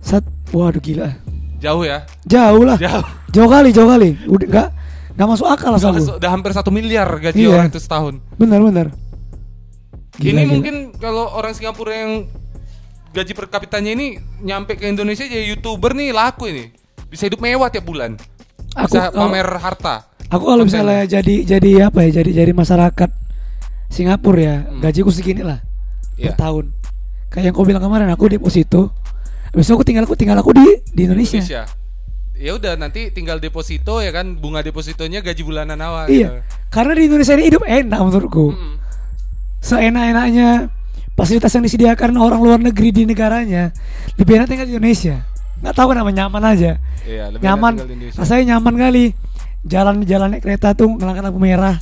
Sat 0.00 0.22
Waduh 0.48 0.78
gila 0.78 1.18
Jauh 1.58 1.82
ya. 1.82 2.06
Jauh 2.22 2.62
lah 2.62 2.76
Jauh. 2.76 3.02
Jauh 3.28 3.48
kali 3.48 3.70
Jauh 3.70 3.88
kali 3.88 4.14
Udah 4.24 4.46
gak 4.46 4.68
Gak 5.12 5.26
masuk 5.26 5.44
akal 5.44 5.70
lah 5.70 5.78
Udah, 5.78 5.90
aku 5.92 6.16
udah 6.16 6.30
hampir 6.30 6.50
satu 6.50 6.70
miliar 6.70 7.10
gaji 7.12 7.42
Iya. 7.42 7.50
orang 7.52 7.68
itu 7.68 7.78
setahun. 7.78 8.22
Bener 8.34 8.60
bener 8.60 8.86
Gila, 10.14 10.30
ini 10.30 10.42
gila. 10.42 10.52
mungkin 10.52 10.74
kalau 10.94 11.26
orang 11.30 11.52
Singapura 11.52 11.92
yang 11.92 12.12
gaji 13.10 13.32
per 13.34 13.46
kapitanya 13.50 13.90
ini 13.92 14.06
nyampe 14.40 14.78
ke 14.78 14.86
Indonesia 14.86 15.26
jadi 15.26 15.50
youtuber 15.50 15.92
nih 15.92 16.14
laku 16.14 16.46
ini. 16.48 16.70
Bisa 17.10 17.26
hidup 17.26 17.42
mewah 17.42 17.66
tiap 17.66 17.82
bulan. 17.82 18.14
Aku 18.78 18.86
Bisa 18.86 19.10
kalau, 19.10 19.26
pamer 19.26 19.48
harta. 19.58 19.94
Aku 20.30 20.44
kalau 20.46 20.62
misalnya 20.62 21.02
jadi 21.04 21.42
jadi 21.42 21.90
apa 21.90 22.06
ya? 22.06 22.22
Jadi 22.22 22.30
jadi 22.38 22.52
masyarakat 22.54 23.10
Singapura 23.90 24.38
ya, 24.38 24.56
Hmm. 24.62 24.78
gajiku 24.78 25.10
segini 25.10 25.42
lah 25.42 25.58
Iya. 26.14 26.30
per 26.30 26.38
tahun. 26.38 26.64
Kayak 27.30 27.44
yang 27.50 27.54
kau 27.54 27.66
bilang 27.66 27.82
kemarin, 27.82 28.06
aku 28.10 28.30
deposito. 28.30 28.94
Habis 29.50 29.66
itu 29.66 29.74
aku 29.74 29.82
tinggal 29.82 30.06
aku 30.06 30.14
tinggal 30.14 30.38
aku 30.38 30.54
di 30.54 30.66
di 30.94 31.10
Indonesia. 31.10 31.42
Indonesia. 31.42 31.66
Ya 32.38 32.54
udah 32.54 32.78
nanti 32.78 33.10
tinggal 33.10 33.36
deposito 33.36 33.98
ya 33.98 34.14
kan 34.14 34.38
bunga 34.38 34.62
depositonya 34.62 35.20
gaji 35.20 35.42
bulanan 35.42 35.76
awal. 35.82 36.06
Iya. 36.06 36.46
Karena 36.70 36.94
di 36.94 37.10
Indonesia 37.10 37.34
ini 37.34 37.50
hidup 37.50 37.66
enak 37.66 37.98
menurutku. 38.00 38.54
Mm-mm. 38.54 38.74
Seenak-enaknya 39.60 40.70
fasilitas 41.20 41.52
yang 41.52 41.64
disediakan 41.68 42.16
orang 42.16 42.40
luar 42.40 42.56
negeri 42.56 42.88
di 42.96 43.02
negaranya 43.04 43.68
lebih 44.16 44.40
enak 44.40 44.48
tinggal 44.48 44.64
di 44.64 44.72
Indonesia. 44.72 45.20
Nggak 45.60 45.74
tahu 45.76 45.86
kenapa 45.92 46.08
nyaman 46.08 46.42
aja. 46.48 46.72
Iya, 47.04 47.24
lebih 47.28 47.44
nyaman. 47.44 47.72
Rasanya 48.16 48.56
nyaman 48.56 48.74
kali. 48.80 49.04
Jalan-jalan 49.60 50.32
naik 50.32 50.40
kereta 50.40 50.72
tuh 50.72 50.88
ngelangkan 50.96 51.28
lampu 51.28 51.36
merah, 51.36 51.76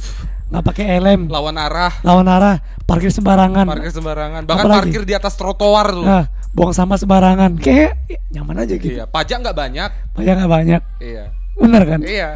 nggak 0.50 0.64
pakai 0.66 0.98
helm, 0.98 1.30
Lawan 1.30 1.54
arah, 1.54 1.94
lawan 2.02 2.26
arah, 2.26 2.58
parkir 2.82 3.14
sembarangan. 3.14 3.70
parkir 3.70 3.94
sembarangan, 3.94 4.42
bahkan 4.50 4.66
Apalagi? 4.66 4.82
parkir 4.90 5.02
di 5.06 5.14
atas 5.14 5.38
trotoar 5.38 5.94
tuh. 5.94 6.02
Nah, 6.02 6.26
buang 6.50 6.74
sampah 6.74 6.98
sembarangan. 6.98 7.54
Kayak 7.62 7.94
ya, 8.10 8.18
nyaman 8.34 8.66
aja 8.66 8.74
gitu. 8.74 8.98
Iya, 8.98 9.06
pajak 9.06 9.46
nggak 9.46 9.54
banyak. 9.54 9.90
Banyak 10.18 10.34
nggak 10.42 10.50
banyak. 10.50 10.82
Iya. 10.98 11.24
Bener 11.54 11.82
kan? 11.86 12.00
Iya. 12.02 12.28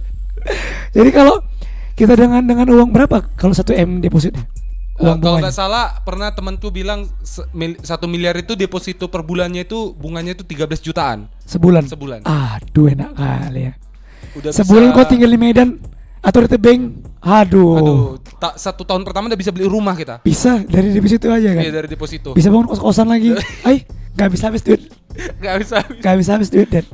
Jadi 0.96 1.10
kalau 1.12 1.44
kita 1.92 2.16
dengan 2.16 2.40
dengan 2.40 2.66
uang 2.72 2.88
berapa 2.88 3.20
kalau 3.36 3.52
satu 3.52 3.76
m 3.76 4.00
depositnya? 4.00 4.48
Uang 4.94 5.18
kalau 5.18 5.42
nggak 5.42 5.50
salah 5.52 5.98
pernah 6.00 6.30
temanku 6.30 6.70
bilang 6.70 7.10
satu 7.80 8.06
miliar 8.06 8.34
itu 8.36 8.54
deposito 8.54 9.10
per 9.10 9.20
bulannya 9.20 9.62
itu 9.62 9.90
bunganya 9.92 10.32
itu 10.32 10.46
13 10.46 10.70
jutaan 10.80 11.26
sebulan. 11.42 11.82
sebulan. 11.84 12.20
Aduh 12.22 12.86
enak 12.86 13.10
kali 13.12 13.62
ya. 13.64 13.72
Udah 14.34 14.50
Sebulan 14.50 14.88
bisa- 14.88 14.96
kau 14.96 15.06
tinggal 15.06 15.28
di 15.28 15.36
Medan 15.36 15.68
atau 16.20 16.40
di 16.40 16.48
Tebing, 16.48 16.82
aduh, 17.20 17.76
Aduh, 17.76 18.00
tak 18.38 18.56
satu 18.56 18.80
tahun 18.80 19.04
pertama 19.04 19.28
udah 19.28 19.36
bisa 19.36 19.50
beli 19.50 19.66
rumah 19.66 19.92
kita. 19.92 20.22
bisa 20.22 20.62
dari 20.62 20.88
deposito 20.90 21.28
aja 21.28 21.52
kan? 21.52 21.60
Iya 21.60 21.72
dari 21.74 21.86
deposito. 21.86 22.32
Bisa 22.32 22.48
bangun 22.48 22.64
kos-kosan 22.66 23.06
lagi. 23.06 23.36
Ay, 23.68 23.84
nggak 24.14 24.30
bisa 24.30 24.48
habis 24.48 24.62
duit, 24.62 24.88
Gak 25.36 25.54
bisa. 25.60 25.84
nggak 25.84 26.16
bisa 26.16 26.30
habis 26.32 26.48
duit 26.48 26.66
dan 26.66 26.86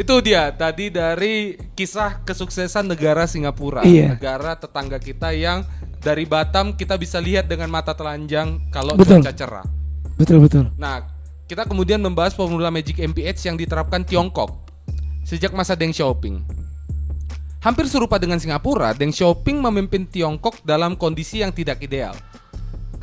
Itu 0.00 0.24
dia 0.24 0.48
tadi 0.56 0.88
dari 0.88 1.60
kisah 1.76 2.24
kesuksesan 2.24 2.88
negara 2.88 3.28
Singapura, 3.28 3.84
Iya. 3.84 4.16
negara 4.16 4.56
tetangga 4.56 4.96
kita 4.96 5.36
yang 5.36 5.60
dari 6.00 6.24
Batam 6.24 6.72
kita 6.72 6.96
bisa 6.96 7.20
lihat 7.20 7.44
dengan 7.52 7.68
mata 7.68 7.92
telanjang 7.92 8.64
kalau 8.72 8.96
Betul. 8.96 9.20
cuaca 9.20 9.32
cerah. 9.36 9.66
betul 10.16 10.40
betul. 10.40 10.64
Nah, 10.80 11.04
kita 11.44 11.68
kemudian 11.68 12.00
membahas 12.00 12.32
formula 12.32 12.72
Magic 12.72 12.96
MPH 12.96 13.44
yang 13.52 13.60
diterapkan 13.60 14.00
Tiongkok 14.00 14.52
sejak 15.24 15.52
masa 15.52 15.76
Deng 15.76 15.92
Xiaoping. 15.92 16.40
Hampir 17.60 17.84
serupa 17.84 18.16
dengan 18.16 18.40
Singapura, 18.40 18.96
Deng 18.96 19.12
Xiaoping 19.12 19.60
memimpin 19.60 20.08
Tiongkok 20.08 20.64
dalam 20.64 20.96
kondisi 20.96 21.44
yang 21.44 21.52
tidak 21.52 21.84
ideal. 21.84 22.16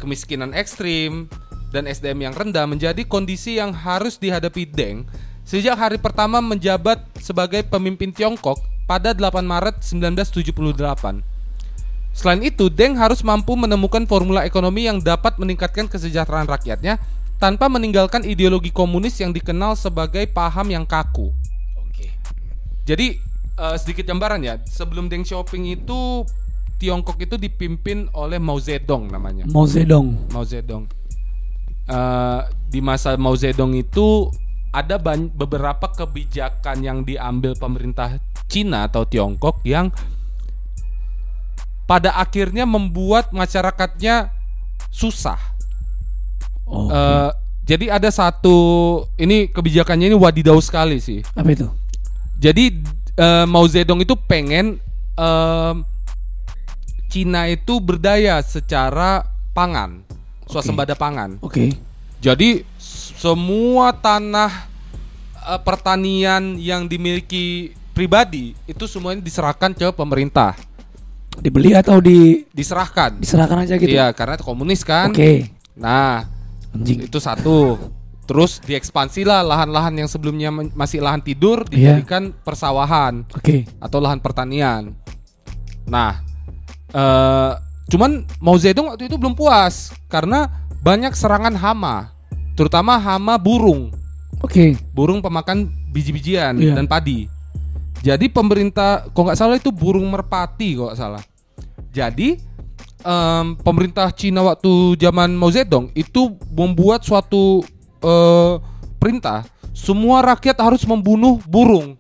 Kemiskinan 0.02 0.54
ekstrim 0.58 1.30
dan 1.70 1.86
SDM 1.86 2.30
yang 2.30 2.34
rendah 2.34 2.66
menjadi 2.66 3.06
kondisi 3.06 3.62
yang 3.62 3.70
harus 3.70 4.18
dihadapi 4.18 4.66
Deng 4.66 5.06
sejak 5.48 5.80
hari 5.80 5.96
pertama 5.96 6.44
menjabat 6.44 7.00
sebagai 7.24 7.64
pemimpin 7.64 8.12
Tiongkok 8.12 8.60
pada 8.84 9.16
8 9.16 9.48
Maret 9.48 9.80
1978. 9.80 11.24
Selain 12.12 12.42
itu, 12.44 12.68
Deng 12.68 13.00
harus 13.00 13.24
mampu 13.24 13.56
menemukan 13.56 14.04
formula 14.10 14.44
ekonomi 14.44 14.90
yang 14.90 15.00
dapat 15.00 15.40
meningkatkan 15.40 15.88
kesejahteraan 15.88 16.50
rakyatnya 16.50 17.00
tanpa 17.38 17.70
meninggalkan 17.70 18.26
ideologi 18.26 18.74
komunis 18.74 19.22
yang 19.22 19.32
dikenal 19.32 19.78
sebagai 19.78 20.26
paham 20.26 20.74
yang 20.74 20.84
kaku. 20.84 21.30
Oke. 21.78 22.10
Jadi 22.84 23.22
eh, 23.56 23.76
sedikit 23.78 24.10
gambaran 24.10 24.42
ya, 24.42 24.58
sebelum 24.66 25.08
Deng 25.08 25.24
Xiaoping 25.24 25.78
itu 25.78 26.26
Tiongkok 26.82 27.22
itu 27.22 27.38
dipimpin 27.38 28.10
oleh 28.18 28.42
Mao 28.42 28.58
Zedong 28.58 29.14
namanya. 29.14 29.46
Mao 29.48 29.70
Zedong. 29.70 30.28
Mao 30.34 30.42
Zedong. 30.42 30.90
Eh, 31.86 32.42
di 32.68 32.82
masa 32.82 33.14
Mao 33.14 33.38
Zedong 33.38 33.78
itu 33.78 34.34
ada 34.70 35.00
beberapa 35.32 35.88
kebijakan 35.88 36.78
yang 36.80 37.00
diambil 37.02 37.54
pemerintah 37.54 38.20
Cina 38.46 38.86
atau 38.86 39.04
Tiongkok 39.04 39.64
yang 39.64 39.90
pada 41.84 42.14
akhirnya 42.14 42.68
membuat 42.68 43.32
masyarakatnya 43.32 44.30
susah. 44.90 45.40
Oh, 46.68 46.92
Eh, 46.92 47.30
jadi 47.64 47.96
ada 47.96 48.08
satu 48.08 48.56
ini 49.16 49.48
kebijakannya 49.48 50.08
ini 50.08 50.18
wadidaw 50.18 50.60
sekali 50.60 51.00
sih. 51.00 51.24
apa 51.32 51.48
itu? 51.48 51.68
Jadi 52.38 52.76
eh, 53.14 53.46
Mao 53.46 53.64
Zedong 53.66 54.04
itu 54.04 54.16
pengen 54.18 54.80
em, 55.16 55.76
Cina 57.08 57.48
itu 57.48 57.80
berdaya 57.80 58.40
secara 58.42 59.24
pangan, 59.52 60.04
swasembada 60.44 60.92
pangan. 60.94 61.40
Oke. 61.40 61.72
Jadi 62.20 62.62
s- 62.76 62.77
semua 63.18 63.92
tanah 63.92 64.70
eh, 65.44 65.62
pertanian 65.66 66.56
yang 66.56 66.86
dimiliki 66.86 67.74
pribadi 67.92 68.54
itu 68.70 68.86
semuanya 68.86 69.20
diserahkan 69.20 69.74
ke 69.74 69.90
pemerintah. 69.92 70.54
Dibeli 71.38 71.74
atau 71.74 72.02
di 72.02 72.46
Diserahkan. 72.50 73.22
diserahkan 73.22 73.66
aja 73.66 73.78
gitu? 73.78 73.94
Iya, 73.94 74.10
karena 74.10 74.38
komunis 74.38 74.82
kan. 74.82 75.14
Oke. 75.14 75.50
Nah, 75.78 76.26
Anjing. 76.74 77.06
itu 77.06 77.18
satu. 77.18 77.78
Terus 78.26 78.58
diekspansi 78.60 79.22
lah 79.24 79.46
lahan-lahan 79.46 79.94
yang 79.94 80.10
sebelumnya 80.10 80.50
masih 80.52 81.00
lahan 81.00 81.22
tidur 81.22 81.62
Iya. 81.70 82.02
dijadikan 82.02 82.34
persawahan 82.42 83.22
Oke. 83.32 83.70
atau 83.78 84.02
lahan 84.02 84.18
pertanian. 84.18 84.98
Nah, 85.86 86.26
eh 86.92 87.54
cuman 87.88 88.28
Mao 88.44 88.58
Zedong 88.60 88.92
waktu 88.92 89.08
itu 89.08 89.16
belum 89.16 89.32
puas 89.32 89.96
karena 90.12 90.50
banyak 90.82 91.16
serangan 91.16 91.56
hama, 91.56 92.12
terutama 92.58 92.98
hama 92.98 93.38
burung, 93.38 93.94
Oke. 94.42 94.74
burung 94.92 95.22
pemakan 95.22 95.70
biji-bijian 95.94 96.58
Iya. 96.58 96.74
dan 96.74 96.90
padi. 96.90 97.30
Jadi 98.02 98.30
pemerintah, 98.30 99.06
kok 99.10 99.22
nggak 99.22 99.38
salah 99.38 99.58
itu 99.58 99.70
burung 99.70 100.10
merpati 100.10 100.74
kok 100.74 100.90
nggak 100.90 101.00
salah. 101.00 101.24
Jadi 101.94 102.38
em, 103.02 103.46
pemerintah 103.62 104.10
Cina 104.12 104.42
waktu 104.42 104.98
zaman 104.98 105.34
Mao 105.34 105.54
Zedong 105.54 105.94
itu 105.94 106.34
membuat 106.50 107.06
suatu 107.06 107.62
eh, 107.98 108.54
perintah, 108.98 109.46
semua 109.74 110.22
rakyat 110.22 110.58
harus 110.58 110.86
membunuh 110.86 111.42
burung. 111.46 111.98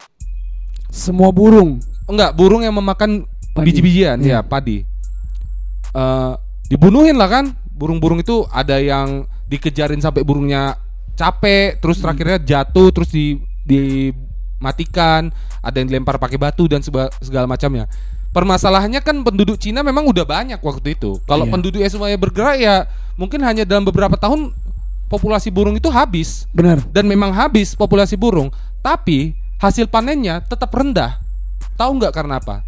Semua 0.90 1.30
burung. 1.30 1.82
Enggak, 2.06 2.34
burung 2.34 2.62
yang 2.62 2.74
memakan 2.74 3.26
biji-bijian, 3.56 4.22
Iya. 4.22 4.42
ya 4.42 4.46
padi. 4.46 4.86
Eh, 5.94 6.34
dibunuhin 6.70 7.18
lah 7.18 7.30
kan, 7.30 7.46
burung-burung 7.74 8.22
itu 8.22 8.46
ada 8.54 8.78
yang 8.78 9.26
dikejarin 9.48 10.00
sampai 10.00 10.22
burungnya 10.22 10.76
capek, 11.16 11.80
terus 11.80 11.98
Hmm. 11.98 12.04
terakhirnya 12.08 12.38
jatuh, 12.40 12.90
terus 12.92 13.10
di 13.10 13.40
dimatikan, 14.58 15.30
ada 15.60 15.76
yang 15.76 15.88
dilempar 15.88 16.16
pakai 16.18 16.40
batu 16.40 16.66
dan 16.66 16.80
seba- 16.80 17.12
segala 17.20 17.46
macamnya. 17.46 17.86
Permasalahannya 18.32 19.02
kan 19.02 19.24
penduduk 19.24 19.58
Cina 19.58 19.82
memang 19.82 20.06
udah 20.06 20.24
banyak 20.24 20.60
waktu 20.60 20.94
itu. 20.94 21.18
Kalau 21.26 21.48
Iya. 21.48 21.52
penduduknya 21.52 21.90
semuanya 21.90 22.18
bergerak 22.18 22.58
ya 22.58 22.86
mungkin 23.16 23.42
hanya 23.42 23.66
dalam 23.66 23.82
beberapa 23.82 24.14
tahun 24.14 24.54
populasi 25.08 25.50
burung 25.50 25.74
itu 25.74 25.88
habis 25.90 26.46
Benar. 26.52 26.84
dan 26.92 27.08
memang 27.08 27.32
habis 27.34 27.74
populasi 27.74 28.14
burung, 28.14 28.52
tapi 28.80 29.34
hasil 29.58 29.88
panennya 29.88 30.44
tetap 30.44 30.70
rendah. 30.70 31.18
Tahu 31.76 31.92
nggak 31.98 32.14
karena 32.14 32.38
apa? 32.38 32.62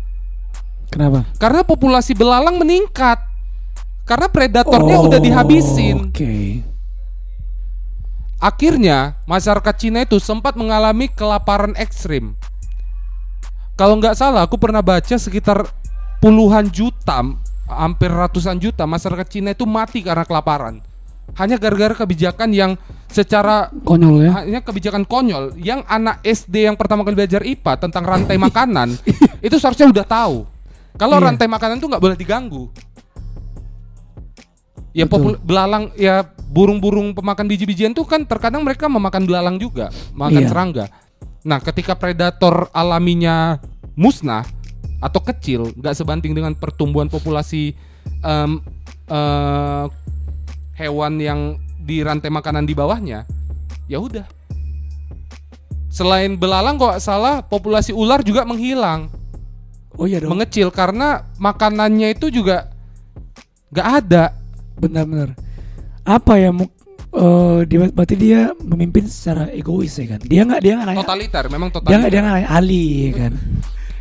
Kenapa? 0.89 1.21
Karena 1.37 1.61
populasi 1.61 2.17
belalang 2.17 2.57
meningkat. 2.57 3.21
Karena 4.09 4.25
predatornya 4.25 4.97
Oh, 4.97 5.05
udah 5.05 5.21
dihabisin. 5.21 6.09
Oke. 6.09 6.65
Akhirnya 8.39 9.19
masyarakat 9.27 9.75
Cina 9.75 10.07
itu 10.07 10.15
sempat 10.17 10.55
mengalami 10.55 11.11
kelaparan 11.11 11.75
ekstrim. 11.75 12.39
Kalau 13.75 13.99
nggak 13.99 14.15
salah, 14.15 14.47
aku 14.47 14.55
pernah 14.55 14.79
baca 14.79 15.15
sekitar 15.15 15.67
puluhan 16.19 16.67
juta, 16.67 17.19
hampir 17.67 18.07
ratusan 18.11 18.55
juta 18.59 18.83
masyarakat 18.83 19.27
Cina 19.27 19.51
itu 19.51 19.67
mati 19.67 19.99
karena 19.99 20.23
kelaparan. 20.23 20.79
Hanya 21.35 21.59
gara-gara 21.59 21.93
kebijakan 21.93 22.49
yang 22.49 22.71
secara 23.05 23.69
Konyol 23.85 24.25
ya. 24.25 24.31
hanya 24.41 24.59
kebijakan 24.65 25.05
konyol 25.05 25.53
yang 25.61 25.85
anak 25.85 26.25
SD 26.25 26.65
yang 26.65 26.73
pertama 26.73 27.05
kali 27.05 27.13
belajar 27.13 27.45
IPA 27.45 27.73
tentang 27.77 28.01
rantai 28.01 28.37
makanan 28.49 28.97
itu 29.37 29.55
seharusnya 29.61 29.93
udah 29.93 30.05
tahu. 30.05 30.37
Kalau 30.97 31.21
Iya. 31.21 31.29
rantai 31.29 31.45
makanan 31.45 31.77
itu 31.77 31.85
nggak 31.85 32.01
boleh 32.01 32.17
diganggu. 32.17 32.73
Ya 34.91 35.05
Betul. 35.05 35.37
popul- 35.37 35.39
belalang 35.45 35.93
ya 35.93 36.25
burung-burung 36.49 37.13
pemakan 37.13 37.45
biji-bijian 37.45 37.93
tuh 37.93 38.03
kan 38.09 38.25
terkadang 38.25 38.65
mereka 38.65 38.89
memakan 38.89 39.23
belalang 39.29 39.61
juga, 39.61 39.93
makan 40.17 40.41
Iya. 40.43 40.49
serangga. 40.49 40.85
Nah, 41.45 41.61
ketika 41.61 41.93
predator 41.93 42.67
alaminya 42.73 43.61
musnah 43.93 44.43
atau 44.99 45.21
kecil, 45.23 45.71
nggak 45.77 45.95
sebanding 45.95 46.33
dengan 46.33 46.57
pertumbuhan 46.57 47.07
populasi 47.07 47.77
em, 48.25 48.51
eh, 49.07 49.85
hewan 50.75 51.13
yang 51.21 51.39
di 51.79 52.01
rantai 52.03 52.33
makanan 52.33 52.65
di 52.65 52.73
bawahnya, 52.73 53.23
ya 53.87 54.01
udah. 54.01 54.25
Selain 55.89 56.37
belalang 56.37 56.77
kok 56.77 57.01
salah 57.01 57.41
populasi 57.41 57.93
ular 57.93 58.21
juga 58.21 58.45
menghilang. 58.45 59.09
Oh 59.97 60.05
iya 60.05 60.21
dong. 60.21 60.31
mengecil 60.37 60.69
karena 60.71 61.27
makanannya 61.41 62.13
itu 62.13 62.29
juga 62.29 62.69
nggak 63.73 63.87
ada. 64.05 64.23
Benar-benar. 64.79 65.33
Apa 66.05 66.37
ya? 66.37 66.49
mu- 66.51 66.71
eh, 67.09 67.59
dia, 67.65 67.77
berarti 67.89 68.15
dia 68.15 68.53
memimpin 68.59 69.05
secara 69.09 69.49
egois 69.49 69.93
ya 69.95 70.15
kan? 70.15 70.21
Dia 70.21 70.41
nggak 70.45 70.61
dia 70.61 70.73
nggak 70.77 70.87
nanya. 70.87 70.99
Totaliter, 71.01 71.43
memang 71.49 71.69
Dia 71.69 71.75
totaliter. 71.79 71.97
nggak 71.99 72.11
dia 72.13 72.21
nggak 72.21 72.37
Ali 72.49 72.85
ya 72.85 73.11
kan? 73.17 73.33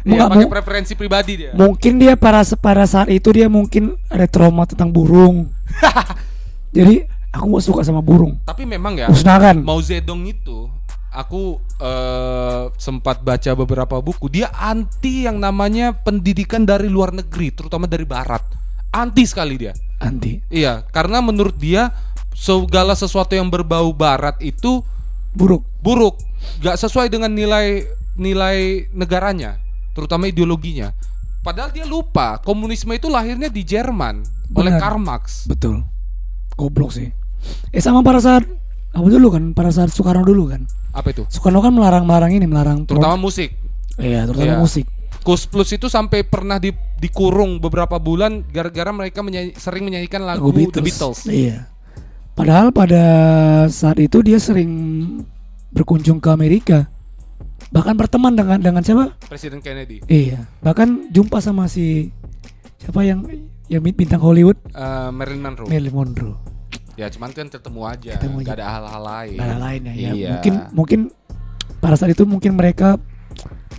Iya, 0.09 0.25
pakai 0.25 0.49
preferensi 0.49 0.93
pribadi 0.97 1.33
dia. 1.37 1.53
mungkin 1.53 2.01
dia 2.01 2.17
pada 2.17 2.41
pada 2.57 2.89
saat 2.89 3.13
itu 3.13 3.29
dia 3.29 3.45
mungkin 3.51 3.93
ada 4.09 4.25
trauma 4.25 4.65
tentang 4.65 4.89
burung. 4.89 5.53
Jadi 6.77 7.05
aku 7.29 7.45
gak 7.53 7.65
suka 7.65 7.81
sama 7.85 8.01
burung. 8.01 8.41
Tapi 8.45 8.65
memang 8.65 8.97
ya, 8.97 9.13
Musnahkan. 9.13 9.61
Mao 9.61 9.77
Zedong 9.85 10.25
itu 10.25 10.69
aku 11.13 11.61
eh, 11.77 12.63
sempat 12.81 13.21
baca 13.21 13.51
beberapa 13.53 14.01
buku. 14.01 14.33
Dia 14.33 14.49
anti 14.55 15.29
yang 15.29 15.37
namanya 15.37 15.93
pendidikan 15.93 16.65
dari 16.65 16.89
luar 16.89 17.13
negeri, 17.13 17.53
terutama 17.53 17.85
dari 17.85 18.09
barat. 18.09 18.41
Anti 18.89 19.29
sekali 19.29 19.61
dia. 19.61 19.77
Anti. 19.99 20.41
Iya, 20.49 20.87
karena 20.89 21.19
menurut 21.19 21.55
dia 21.55 21.91
segala 22.31 22.95
sesuatu 22.95 23.35
yang 23.35 23.51
berbau 23.51 23.91
barat 23.91 24.39
itu 24.39 24.83
Buruk. 25.29 25.63
buruk, 25.79 26.19
gak 26.59 26.79
sesuai 26.79 27.07
dengan 27.09 27.31
nilai 27.31 27.85
nilai 28.15 28.89
negaranya, 28.91 29.59
terutama 29.93 30.27
ideologinya. 30.27 30.91
Padahal 31.39 31.71
dia 31.71 31.85
lupa 31.85 32.39
komunisme 32.41 32.91
itu 32.91 33.07
lahirnya 33.07 33.47
di 33.47 33.63
Jerman 33.63 34.23
oleh 34.53 34.73
Benar. 34.75 34.83
Karl 34.83 34.99
Marx. 34.99 35.47
Betul. 35.47 35.87
Goblok 36.55 36.91
sih. 36.91 37.11
Eh 37.71 37.79
sama 37.79 38.03
pada 38.03 38.19
saat 38.19 38.43
apa 38.91 39.07
dulu 39.07 39.31
kan? 39.31 39.55
Pada 39.55 39.71
saat 39.71 39.91
Soekarno 39.91 40.27
dulu 40.27 40.51
kan. 40.51 40.67
Apa 40.91 41.15
itu? 41.15 41.23
Soekarno 41.31 41.63
kan 41.63 41.71
melarang-melarang 41.71 42.35
ini, 42.35 42.47
melarang 42.49 42.83
pro- 42.83 42.99
Terutama 42.99 43.15
musik. 43.15 43.55
Iya, 43.95 44.27
terutama 44.27 44.55
Iya. 44.55 44.59
musik. 44.59 44.87
Kus 45.23 45.47
Plus 45.47 45.71
itu 45.71 45.87
sampai 45.87 46.25
pernah 46.25 46.59
di- 46.59 46.75
dikurung 46.99 47.59
beberapa 47.59 47.97
bulan 47.97 48.43
gara-gara 48.45 48.91
mereka 48.91 49.23
menyanyi- 49.23 49.55
sering 49.55 49.83
menyanyikan 49.83 50.23
lagu, 50.23 50.51
Lagu 50.51 50.69
The 50.69 50.83
Beatles. 50.83 51.25
Iya. 51.25 51.71
Padahal 52.35 52.71
pada 52.71 53.03
saat 53.69 53.99
itu 53.99 54.19
dia 54.21 54.39
sering 54.39 54.71
berkunjung 55.71 56.19
ke 56.19 56.29
Amerika. 56.29 56.87
Bahkan 57.69 57.95
berteman 57.95 58.33
dengan 58.33 58.59
dengan 58.59 58.83
siapa? 58.83 59.15
Presiden 59.23 59.59
Kennedy. 59.59 60.01
Iya. 60.07 60.47
Bahkan 60.59 61.11
jumpa 61.11 61.39
sama 61.39 61.67
si 61.67 62.11
siapa 62.79 63.03
yang 63.03 63.27
yang 63.67 63.83
bintang 63.85 64.19
Hollywood, 64.19 64.57
Eh, 64.69 65.11
Marilyn 65.11 65.43
Monroe. 65.45 65.69
Marilyn 65.69 65.93
Monroe. 65.93 66.37
ya 66.95 67.07
cuman 67.07 67.31
kan 67.31 67.47
ketemu 67.47 67.81
aja, 67.85 68.13
Ketemu 68.17 68.39
aja. 68.41 68.51
ada 68.55 68.65
hal-hal 68.67 69.03
lain. 69.05 69.39
Nah, 69.39 69.57
lainnya 69.61 69.93
ya. 69.93 70.11
Iya. 70.11 70.29
Mungkin 70.35 70.55
mungkin 70.73 71.01
pada 71.79 71.95
saat 71.95 72.11
itu 72.11 72.25
mungkin 72.25 72.55
mereka 72.55 72.99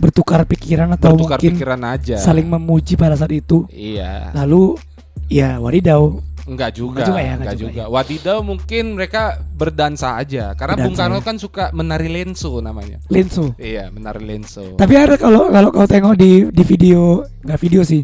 bertukar 0.00 0.42
pikiran 0.42 0.88
atau 0.90 1.12
Bertukar 1.12 1.36
mungkin 1.36 1.52
pikiran 1.54 1.80
aja. 1.84 2.16
saling 2.16 2.48
memuji 2.48 2.96
pada 2.96 3.14
saat 3.14 3.30
itu. 3.30 3.68
Iya. 3.68 4.32
Lalu 4.32 4.80
ya 5.28 5.60
wadidaw. 5.60 6.16
Enggak 6.40 6.72
juga, 6.74 7.04
Enggak 7.04 7.06
juga 7.06 7.20
ya, 7.20 7.24
enggak 7.28 7.36
enggak 7.36 7.56
juga. 7.60 7.70
juga 7.70 7.84
Wadidaw 7.92 8.38
mungkin 8.40 8.84
mereka 8.96 9.22
berdansa 9.54 10.16
aja, 10.16 10.56
karena 10.56 10.74
Bung 10.74 10.96
Berdansa, 10.96 11.02
Karno 11.06 11.18
ya. 11.20 11.22
kan 11.22 11.36
suka 11.36 11.64
menari 11.70 12.08
lenso 12.08 12.58
namanya. 12.58 12.96
Lenso. 13.06 13.52
Iya, 13.54 13.92
menari 13.92 14.24
lenso. 14.24 14.74
Tapi 14.74 14.94
ada 14.96 15.14
kalau 15.14 15.46
kalau 15.46 15.68
kau 15.68 15.84
tengok 15.84 16.16
di 16.16 16.48
di 16.48 16.62
video 16.64 17.22
nggak 17.44 17.60
video 17.60 17.84
sih 17.84 18.00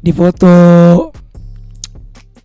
di 0.00 0.10
foto 0.10 0.48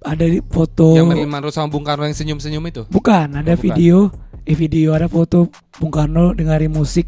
ada 0.04 0.26
di 0.28 0.44
foto 0.44 0.92
Yang 0.92 1.08
Marilyn 1.08 1.32
Monroe 1.32 1.54
sama 1.54 1.72
Bung 1.72 1.82
Karno 1.82 2.04
yang 2.04 2.14
senyum-senyum 2.14 2.64
itu. 2.68 2.82
bukan 2.92 3.28
ada 3.34 3.48
Oh, 3.48 3.56
bukan. 3.56 3.64
video 3.64 3.96
eh 4.44 4.54
video 4.54 4.92
ada 4.92 5.08
foto 5.08 5.48
Bung 5.80 5.90
Karno 5.90 6.36
dengerin 6.36 6.68
musik 6.70 7.08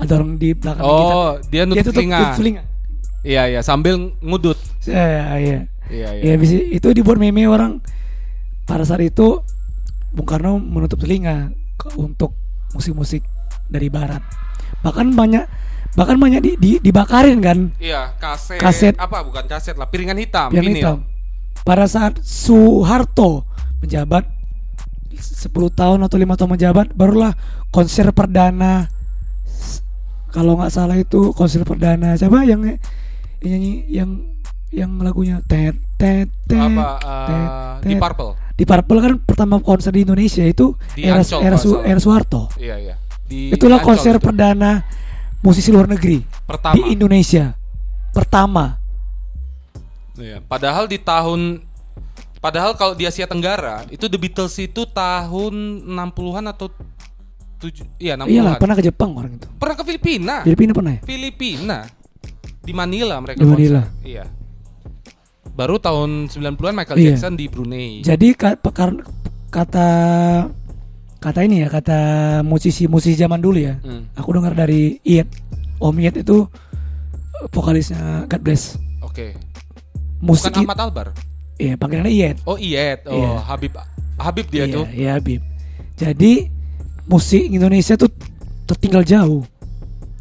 ada 0.00 0.12
orang 0.16 0.34
di 0.34 0.50
belakang 0.52 0.80
kita 0.80 1.12
Oh, 1.12 1.30
dia 1.42 1.50
dia 1.52 1.62
nutup 1.64 1.84
tutup 1.84 1.94
telinga. 1.94 2.18
tutup 2.18 2.36
telinga 2.36 2.62
Iya, 3.20 3.42
iya, 3.46 3.60
sambil 3.60 3.94
ngudut. 4.18 4.56
ya 4.82 4.96
ya 4.96 5.24
Iya, 5.36 5.60
iya. 5.90 6.22
ya 6.24 6.34
bisa 6.34 6.56
itu 6.56 6.88
dibuat 6.90 7.16
meme 7.16 7.44
orang 7.44 7.84
pada 8.64 8.80
saat 8.82 9.02
itu 9.02 9.42
Bung 10.10 10.24
Karno 10.24 10.56
menutup 10.56 10.96
telinga 10.96 11.52
untuk 11.94 12.32
musik-musik 12.70 13.20
dari 13.66 13.86
barat 13.86 14.22
bahkan 14.80 15.10
banyak 15.10 15.44
bahkan 15.90 16.16
banyak 16.16 16.40
di, 16.40 16.52
di- 16.56 16.80
dibakarin 16.80 17.38
kan 17.38 17.58
Iya, 17.76 18.14
kaset, 18.16 18.56
Kaset. 18.56 18.94
apa 18.96 19.20
bukan 19.20 19.44
kaset 19.44 19.74
lah, 19.74 19.84
piringan 19.84 20.16
hitam, 20.16 20.48
vinil. 20.48 20.78
hitam. 20.78 20.98
Pada 21.60 21.84
saat 21.84 22.22
Soeharto 22.22 23.44
menjabat 23.78 24.24
10 25.12 25.50
tahun 25.70 25.98
atau 26.00 26.16
lima 26.16 26.32
tahun 26.32 26.54
menjabat, 26.54 26.94
barulah 26.94 27.34
konser 27.68 28.08
perdana. 28.10 28.88
Kalau 30.30 30.54
nggak 30.54 30.70
salah 30.70 30.94
itu 30.94 31.30
konser 31.32 31.62
perdana 31.62 32.14
siapa 32.14 32.42
yang, 32.42 32.62
yang 32.62 32.78
nyanyi 33.42 33.72
yang 33.86 34.10
yang 34.70 34.90
lagunya 34.98 35.42
tet 35.44 35.74
tet 35.94 36.30
tet 36.46 36.70
Apa 36.70 36.86
tet, 37.26 37.34
eh, 37.34 37.46
di. 37.84 37.94
Purple. 37.96 38.30
di 38.54 38.64
Purple 38.64 38.98
kan 39.00 39.12
pertama 39.18 39.58
konser 39.58 39.90
di 39.90 40.04
Indonesia 40.04 40.44
itu 40.44 40.76
Di 40.92 41.02
era 41.02 41.20
Ancol, 41.20 41.40
era, 41.40 41.56
Su- 41.56 41.80
era 41.80 41.96
Soeharto. 41.96 42.52
Iya, 42.54 42.76
iya. 42.76 42.94
Di 43.24 43.50
Itulah 43.50 43.80
Ancol 43.80 43.88
konser 43.90 44.14
itu. 44.14 44.22
perdana 44.22 44.84
musisi 45.40 45.72
luar 45.72 45.88
negeri 45.88 46.20
pertama. 46.44 46.76
di 46.76 46.92
Indonesia 46.92 47.56
pertama. 48.12 48.76
Iya. 50.14 50.44
Padahal 50.44 50.84
di 50.86 50.98
tahun 50.98 51.64
Padahal 52.40 52.72
kalau 52.72 52.96
di 52.96 53.04
Asia 53.04 53.28
Tenggara 53.28 53.84
itu 53.92 54.08
The 54.08 54.16
Beatles 54.16 54.56
itu 54.56 54.88
tahun 54.88 55.52
60-an 55.84 56.48
atau 56.48 56.72
7 57.60 58.00
iya 58.00 58.16
60-an. 58.16 58.32
Iyalah 58.32 58.54
pernah 58.56 58.74
ke 58.74 58.82
Jepang 58.82 59.10
orang 59.14 59.36
itu. 59.36 59.46
Pernah 59.60 59.76
ke 59.76 59.84
Filipina. 59.84 60.36
Filipina 60.42 60.72
pernah 60.72 60.92
ya? 60.96 61.00
Filipina. 61.04 61.78
Di 62.60 62.72
Manila 62.72 63.20
mereka 63.20 63.38
Di 63.38 63.44
konser. 63.44 63.56
Manila. 63.60 63.82
Iya. 64.00 64.24
Baru 65.52 65.76
tahun 65.76 66.32
90-an 66.32 66.74
Michael 66.74 66.96
Iya. 66.96 67.06
Jackson 67.12 67.34
di 67.36 67.46
Brunei. 67.52 68.00
Jadi 68.00 68.32
kata 68.32 68.64
kata 71.20 71.40
ini 71.44 71.60
ya 71.60 71.68
kata 71.68 71.98
musisi-musisi 72.40 73.12
zaman 73.14 73.44
dulu 73.44 73.60
ya. 73.60 73.76
Hmm, 73.84 74.08
Aku 74.16 74.32
dengar 74.32 74.56
dari 74.56 74.96
Iet. 75.04 75.28
Om 75.80 75.96
Iet 76.00 76.24
itu 76.24 76.48
vokalisnya 77.52 78.24
God 78.24 78.40
Bless. 78.40 78.80
Oke. 79.04 79.36
Musik 80.20 80.52
Bukan 80.52 80.64
Ahmad 80.68 80.80
Albar. 80.80 81.08
Iya, 81.60 81.76
panggilannya 81.76 82.12
Iet. 82.12 82.36
Oh, 82.44 82.56
Iyet. 82.56 83.04
Oh, 83.08 83.16
Iya. 83.16 83.30
Habib 83.44 83.72
Habib 84.20 84.46
dia 84.52 84.64
iya, 84.68 84.74
tuh. 84.76 84.84
Iya, 84.92 85.10
Habib. 85.16 85.40
Jadi 85.96 86.32
musik 87.10 87.42
Indonesia 87.42 87.98
tuh 87.98 88.06
tertinggal 88.64 89.02
jauh. 89.02 89.42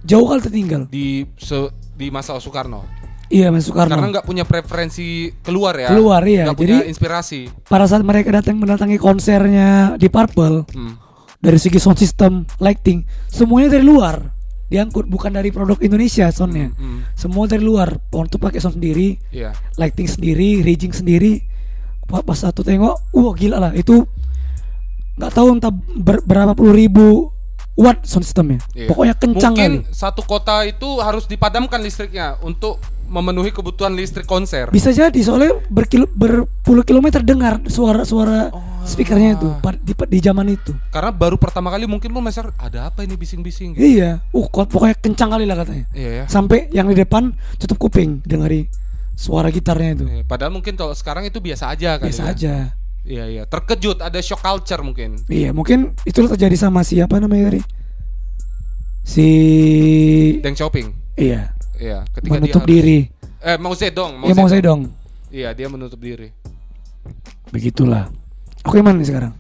Jauh 0.02 0.26
kali 0.26 0.42
tertinggal. 0.42 0.82
di 0.90 1.30
se- 1.38 1.70
di 1.94 2.10
masa 2.10 2.42
Soekarno. 2.42 2.82
Iya, 3.30 3.54
Mas 3.54 3.70
Soekarno. 3.70 3.94
Karena 3.94 4.10
nggak 4.10 4.26
punya 4.26 4.42
preferensi 4.42 5.30
keluar 5.46 5.78
ya. 5.78 5.94
Keluar. 5.94 6.26
Nggak 6.26 6.58
punya 6.58 6.82
Jadi- 6.82 6.90
inspirasi. 6.90 7.40
Pada 7.64 7.86
saat 7.86 8.02
mereka 8.02 8.34
datang 8.34 8.58
mendatangi 8.58 8.98
konsernya 8.98 9.94
di 9.96 10.10
Purple, 10.10 10.66
Hmm. 10.66 10.98
dari 11.38 11.62
segi 11.62 11.78
sound 11.78 12.02
system, 12.02 12.50
lighting, 12.58 13.06
semuanya 13.30 13.78
dari 13.78 13.86
luar. 13.86 14.34
Diangkut 14.66 15.06
bukan 15.06 15.30
dari 15.30 15.50
produk 15.50 15.78
Indonesia 15.78 16.26
soundnya. 16.30 16.74
Hmm. 16.74 17.06
Semua 17.14 17.46
dari 17.46 17.62
luar. 17.62 18.02
Pohon 18.10 18.26
tuh 18.26 18.38
pakai 18.38 18.58
sound 18.58 18.78
sendiri, 18.78 19.18
Iya. 19.30 19.54
lighting 19.78 20.10
sendiri, 20.10 20.62
rigging 20.62 20.94
sendiri. 20.94 21.46
Pa- 22.06 22.22
Pas 22.22 22.38
satu 22.40 22.66
tengok, 22.66 23.14
wah 23.14 23.34
gila 23.34 23.58
lah 23.60 23.74
itu 23.74 24.06
nggak 25.20 25.32
tahu 25.32 25.48
entah 25.52 25.74
ber- 25.76 26.24
berapa 26.24 26.56
puluh 26.56 26.72
ribu 26.72 27.28
watt 27.76 28.04
sound 28.04 28.24
systemnya. 28.24 28.60
Iya. 28.72 28.88
Pokoknya 28.88 29.16
kencang 29.16 29.54
Mungkin 29.54 29.72
kali. 29.84 29.92
satu 29.92 30.24
kota 30.24 30.64
itu 30.64 31.00
harus 31.00 31.24
dipadamkan 31.26 31.80
listriknya 31.80 32.40
untuk 32.40 32.80
memenuhi 33.10 33.50
kebutuhan 33.50 33.92
listrik 33.92 34.24
konser. 34.24 34.70
Bisa 34.70 34.92
jadi 34.92 35.16
soalnya 35.18 35.58
berkilo, 35.66 36.06
berpuluh 36.08 36.84
kilometer 36.84 37.20
dengar 37.20 37.58
suara-suara 37.66 38.54
Oh. 38.54 38.62
speakernya 38.86 39.34
itu 39.34 39.50
di, 39.82 39.94
di 39.98 40.20
zaman 40.22 40.46
itu. 40.48 40.72
Karena 40.88 41.10
baru 41.10 41.36
pertama 41.36 41.68
kali 41.68 41.84
mungkin 41.84 42.12
lu 42.12 42.22
masyarakat 42.22 42.54
ada 42.56 42.88
apa 42.88 43.02
ini 43.02 43.18
bising-bising 43.18 43.74
gitu. 43.74 43.82
Iya, 43.82 44.22
uh 44.30 44.46
kok- 44.46 44.70
pokoknya 44.70 44.96
kencang 44.96 45.30
kali 45.32 45.44
lah 45.44 45.58
katanya. 45.58 45.86
Iya 45.92 46.10
ya. 46.14 46.24
Sampai 46.30 46.70
yang 46.70 46.86
di 46.86 46.96
depan 46.96 47.34
tutup 47.58 47.82
kuping 47.82 48.22
dengari 48.24 48.70
suara 49.16 49.50
gitarnya 49.50 49.90
itu. 49.96 50.06
Iya, 50.06 50.24
Padahal 50.24 50.54
mungkin 50.54 50.78
kalau 50.78 50.94
sekarang 50.94 51.26
itu 51.26 51.42
biasa 51.42 51.74
aja 51.74 51.98
kan. 51.98 52.08
Biasa 52.08 52.24
aja. 52.30 52.78
Iya 53.10 53.26
iya. 53.26 53.44
Terkejut 53.44 53.98
ada 54.00 54.22
shock 54.22 54.38
culture 54.40 54.86
mungkin. 54.86 55.18
Iya, 55.26 55.50
mungkin 55.50 55.98
itu 56.06 56.22
terjadi 56.22 56.54
sama 56.54 56.86
siapa 56.86 57.18
namanya 57.18 57.50
tadi? 57.50 57.62
Si 59.02 59.28
Deng 60.40 60.54
Shopping. 60.54 60.94
iya, 61.18 61.50
Iya. 61.76 62.06
Ketika 62.12 62.38
menutup 62.38 62.62
dia 62.62 62.78
harus- 62.78 62.86
diri. 62.86 63.00
Eh 63.40 63.58
Mao 63.58 63.74
Zedong. 63.74 64.14
Ya 64.22 64.34
mau 64.34 64.46
saya 64.46 64.62
dong. 64.62 64.94
Iya 65.30 65.50
dia 65.52 65.66
menutup 65.66 65.98
diri. 65.98 66.30
Begitulah. 67.50 68.14
Oke 68.62 68.84
mana 68.84 69.02
nih 69.02 69.10
sekarang? 69.10 69.34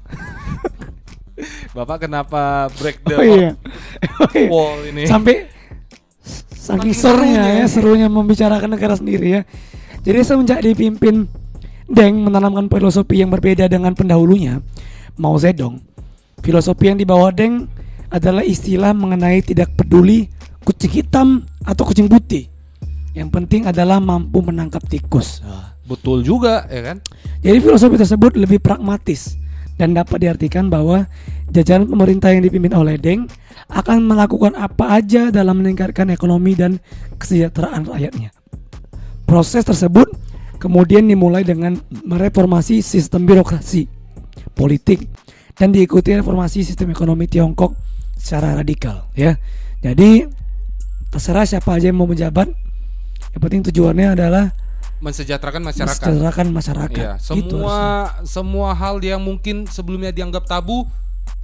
Bapak 1.77 2.07
kenapa 2.07 2.67
break 2.73 3.05
the 3.05 3.15
Oh 3.15 3.23
iya. 3.23 3.49
Oh 4.19 4.31
iya. 4.33 4.47
wall 4.49 4.79
ini? 4.83 5.03
Sampai 5.05 5.45
saking 6.49 6.91
serunya 6.91 7.43
serunya. 7.45 7.59
ya, 7.59 7.65
serunya 7.67 8.07
membicarakan 8.07 8.69
negara 8.71 8.95
sendiri 8.95 9.27
ya. 9.29 9.41
Jadi 10.01 10.17
semenjak 10.23 10.59
dipimpin 10.59 11.27
Deng 11.89 12.21
menanamkan 12.21 12.69
filosofi 12.69 13.25
yang 13.25 13.33
berbeda 13.33 13.65
dengan 13.65 13.97
pendahulunya, 13.97 14.61
Mao 15.17 15.35
Zedong. 15.41 15.81
Filosofi 16.45 16.93
yang 16.93 17.01
dibawa 17.01 17.33
Deng 17.33 17.65
adalah 18.13 18.45
istilah 18.45 18.93
mengenai 18.93 19.41
tidak 19.41 19.73
peduli 19.73 20.29
kucing 20.61 21.01
hitam 21.01 21.27
atau 21.65 21.83
kucing 21.89 22.05
putih. 22.05 22.45
Yang 23.17 23.29
penting 23.33 23.61
adalah 23.65 23.97
mampu 23.97 24.37
menangkap 24.45 24.85
tikus. 24.85 25.41
Betul 25.89 26.21
juga 26.21 26.69
ya 26.69 26.93
kan? 26.93 26.97
Jadi 27.41 27.57
filosofi 27.57 27.97
tersebut 27.97 28.37
lebih 28.37 28.61
pragmatis 28.61 29.33
dan 29.81 29.97
dapat 29.97 30.21
diartikan 30.21 30.69
bahwa 30.69 31.09
jajaran 31.49 31.89
pemerintah 31.89 32.29
yang 32.29 32.45
dipimpin 32.45 32.77
oleh 32.77 33.01
Deng 33.01 33.25
akan 33.73 34.05
melakukan 34.05 34.53
apa 34.53 35.01
aja 35.01 35.33
dalam 35.33 35.65
meningkatkan 35.65 36.13
ekonomi 36.13 36.53
dan 36.53 36.77
kesejahteraan 37.17 37.89
rakyatnya. 37.89 38.29
Proses 39.25 39.65
tersebut 39.65 40.28
kemudian 40.59 41.07
dimulai 41.07 41.41
dengan 41.41 41.79
mereformasi 41.89 42.83
sistem 42.83 43.23
birokrasi, 43.23 43.87
politik, 44.53 45.07
dan 45.55 45.71
diikuti 45.71 46.13
reformasi 46.13 46.61
sistem 46.61 46.91
ekonomi 46.91 47.25
Tiongkok 47.25 47.73
secara 48.15 48.53
radikal. 48.53 49.07
Ya, 49.11 49.39
jadi 49.79 50.27
terserah 51.09 51.43
siapa 51.43 51.73
aja 51.73 51.89
yang 51.89 51.97
mau 51.97 52.05
menjabat, 52.05 52.51
yang 53.31 53.41
penting 53.41 53.63
tujuannya 53.65 54.13
adalah 54.13 54.51
Mensejahterakan 54.99 55.63
masyarakat. 55.63 55.95
mensejahterakan 55.95 56.47
masyarakat. 56.51 57.05
Iya, 57.07 57.13
Gitu 57.15 57.55
semua 57.55 57.71
harusnya. 58.11 58.27
semua 58.27 58.69
hal 58.75 58.99
yang 58.99 59.23
mungkin 59.23 59.63
sebelumnya 59.63 60.11
dianggap 60.11 60.43
tabu 60.43 60.83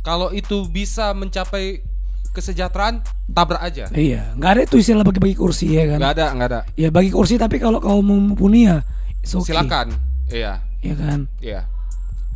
kalau 0.04 0.28
itu 0.30 0.68
bisa 0.68 1.16
mencapai 1.16 1.80
kesejahteraan 2.36 3.00
tabrak 3.32 3.64
aja. 3.64 3.88
Iya, 3.96 4.36
nggak 4.36 4.52
ada 4.52 4.62
itu 4.68 4.76
istilah 4.76 5.08
bagi-bagi 5.08 5.40
kursi 5.40 5.72
ya 5.72 5.88
kan. 5.88 6.04
Nggak 6.04 6.14
ada, 6.20 6.26
nggak 6.36 6.48
ada. 6.52 6.60
Ya 6.76 6.92
bagi 6.92 7.08
kursi 7.08 7.40
tapi 7.40 7.56
kalau 7.56 7.80
kau 7.80 8.04
mau 8.04 8.20
mumpuni 8.20 8.68
ya 8.68 8.84
it's 9.26 9.34
okay. 9.34 9.52
Silakan. 9.52 9.98
Iya, 10.28 10.62
Ya 10.80 10.94
kan. 10.94 11.20
iya. 11.40 11.62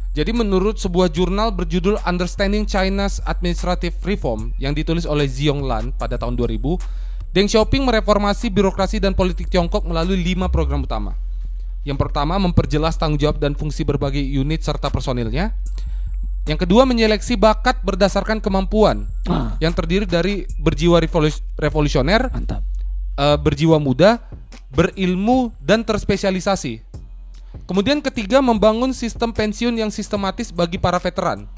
Jadi 0.10 0.34
menurut 0.34 0.76
sebuah 0.76 1.08
jurnal 1.08 1.54
berjudul 1.54 2.02
Understanding 2.02 2.66
China's 2.66 3.22
Administrative 3.24 3.94
Reform 4.02 4.52
yang 4.58 4.74
ditulis 4.74 5.06
oleh 5.06 5.24
Ziong 5.24 5.62
Lan 5.62 5.94
pada 5.94 6.18
tahun 6.18 6.34
2000, 6.34 6.82
Deng 7.30 7.46
Xiaoping 7.46 7.86
mereformasi 7.86 8.50
birokrasi 8.50 8.98
dan 8.98 9.14
politik 9.14 9.48
Tiongkok 9.48 9.86
melalui 9.86 10.18
lima 10.18 10.50
program 10.50 10.82
utama. 10.82 11.14
Yang 11.82 12.02
pertama 12.02 12.36
memperjelas 12.36 12.98
tanggung 12.98 13.16
jawab 13.18 13.38
dan 13.38 13.54
fungsi 13.54 13.86
berbagai 13.86 14.20
unit 14.20 14.60
serta 14.60 14.90
personilnya. 14.90 15.54
Yang 16.44 16.66
kedua 16.66 16.84
menyeleksi 16.84 17.38
bakat 17.38 17.78
berdasarkan 17.80 18.42
kemampuan 18.42 19.06
Ah, 19.24 19.54
yang 19.60 19.70
terdiri 19.70 20.04
dari 20.04 20.50
berjiwa 20.58 20.98
revolus- 20.98 21.46
revolusioner, 21.54 22.28
mantap. 22.28 22.66
eh, 23.16 23.38
berjiwa 23.38 23.78
muda, 23.78 24.18
berilmu 24.74 25.53
dan 25.61 25.82
terspesialisasi. 25.82 26.82
Kemudian 27.65 28.01
ketiga 28.01 28.41
membangun 28.41 28.93
sistem 28.93 29.34
pensiun 29.34 29.78
yang 29.78 29.89
sistematis 29.89 30.53
bagi 30.53 30.78
para 30.78 30.97
veteran. 31.01 31.49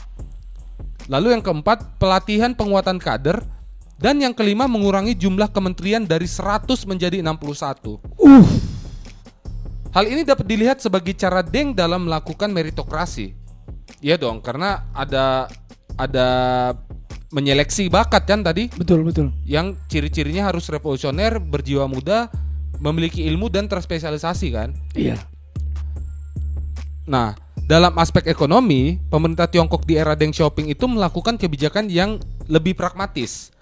Lalu 1.12 1.36
yang 1.36 1.44
keempat 1.44 2.00
pelatihan 2.00 2.56
penguatan 2.56 2.96
kader 2.96 3.44
dan 4.00 4.18
yang 4.18 4.32
kelima 4.34 4.66
mengurangi 4.66 5.14
jumlah 5.14 5.52
kementerian 5.52 6.08
dari 6.08 6.26
100 6.26 6.68
menjadi 6.88 7.20
61. 7.20 8.00
Uh, 8.18 8.46
Hal 9.92 10.08
ini 10.08 10.24
dapat 10.24 10.48
dilihat 10.48 10.80
sebagai 10.80 11.12
cara 11.20 11.44
Deng 11.44 11.76
dalam 11.76 12.08
melakukan 12.08 12.48
meritokrasi. 12.48 13.36
Iya 14.00 14.16
dong, 14.16 14.40
karena 14.40 14.88
ada 14.96 15.52
ada 16.00 16.28
menyeleksi 17.32 17.92
bakat 17.92 18.24
kan 18.28 18.44
tadi 18.44 18.68
betul 18.76 19.08
betul. 19.08 19.32
yang 19.48 19.76
ciri-cirinya 19.88 20.48
harus 20.52 20.68
revolusioner, 20.72 21.40
berjiwa 21.40 21.88
muda, 21.92 22.32
memiliki 22.82 23.30
ilmu 23.30 23.48
dan 23.48 23.70
terspesialisasi 23.70 24.48
kan. 24.50 24.74
Iya. 24.98 25.22
Nah, 27.06 27.38
dalam 27.70 27.94
aspek 28.02 28.26
ekonomi, 28.26 28.98
pemerintah 29.08 29.46
Tiongkok 29.46 29.86
di 29.86 29.96
era 29.96 30.18
Deng 30.18 30.34
Xiaoping 30.34 30.74
itu 30.74 30.90
melakukan 30.90 31.38
kebijakan 31.38 31.88
yang 31.88 32.18
lebih 32.50 32.74
pragmatis. 32.74 33.54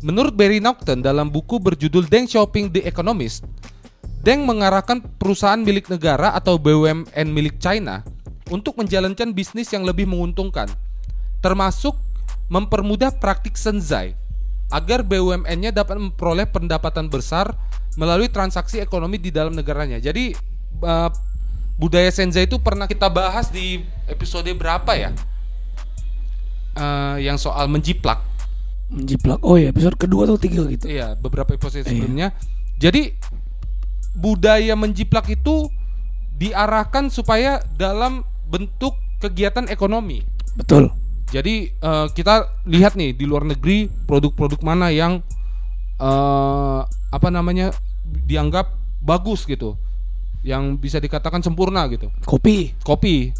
Menurut 0.00 0.32
Barry 0.32 0.64
Naughton 0.64 1.04
dalam 1.04 1.28
buku 1.28 1.60
berjudul 1.60 2.08
Deng 2.08 2.24
Xiaoping 2.24 2.72
The 2.72 2.88
Economist, 2.88 3.44
Deng 4.24 4.48
mengarahkan 4.48 5.04
perusahaan 5.20 5.60
milik 5.60 5.92
negara 5.92 6.32
atau 6.32 6.56
BUMN 6.56 7.28
milik 7.28 7.60
China 7.60 8.00
untuk 8.48 8.80
menjalankan 8.80 9.32
bisnis 9.36 9.68
yang 9.72 9.84
lebih 9.84 10.08
menguntungkan, 10.08 10.68
termasuk 11.44 11.96
mempermudah 12.48 13.14
praktik 13.20 13.54
senzai 13.54 14.16
agar 14.70 15.06
BUMN-nya 15.06 15.74
dapat 15.74 15.98
memperoleh 15.98 16.46
pendapatan 16.48 17.10
besar 17.10 17.54
melalui 17.98 18.30
transaksi 18.30 18.78
ekonomi 18.78 19.18
di 19.18 19.34
dalam 19.34 19.56
negaranya. 19.56 19.98
Jadi 19.98 20.34
eh, 20.84 21.10
budaya 21.80 22.10
senzai 22.12 22.44
itu 22.44 22.60
pernah 22.60 22.84
kita 22.84 23.08
bahas 23.08 23.48
di 23.48 23.80
episode 24.06 24.50
berapa 24.52 24.92
ya? 24.94 25.10
Eh, 26.76 27.16
yang 27.26 27.40
soal 27.40 27.66
menjiplak. 27.66 28.22
Menjiplak. 28.90 29.40
Oh 29.42 29.58
ya, 29.58 29.70
episode 29.70 29.96
kedua 29.98 30.26
atau 30.26 30.38
tiga 30.38 30.66
gitu. 30.68 30.86
Iya, 30.86 31.18
beberapa 31.18 31.54
episode 31.54 31.86
sebelumnya. 31.86 32.34
Jadi 32.78 33.14
budaya 34.14 34.74
menjiplak 34.74 35.30
itu 35.30 35.70
diarahkan 36.40 37.12
supaya 37.12 37.62
dalam 37.76 38.26
bentuk 38.48 38.96
kegiatan 39.20 39.68
ekonomi. 39.70 40.24
Betul. 40.56 40.90
Jadi 41.30 41.70
eh, 41.70 42.06
kita 42.10 42.50
lihat 42.66 42.98
nih 42.98 43.14
di 43.14 43.24
luar 43.28 43.46
negeri 43.46 43.86
produk-produk 44.08 44.58
mana 44.66 44.90
yang 44.90 45.22
eh, 46.00 46.80
apa 46.88 47.28
namanya 47.28 47.76
dianggap 48.04 48.72
bagus 49.04 49.44
gitu, 49.44 49.76
yang 50.40 50.80
bisa 50.80 50.96
dikatakan 50.96 51.44
sempurna 51.44 51.84
gitu. 51.92 52.08
Kopi. 52.24 52.72
Kopi 52.80 53.30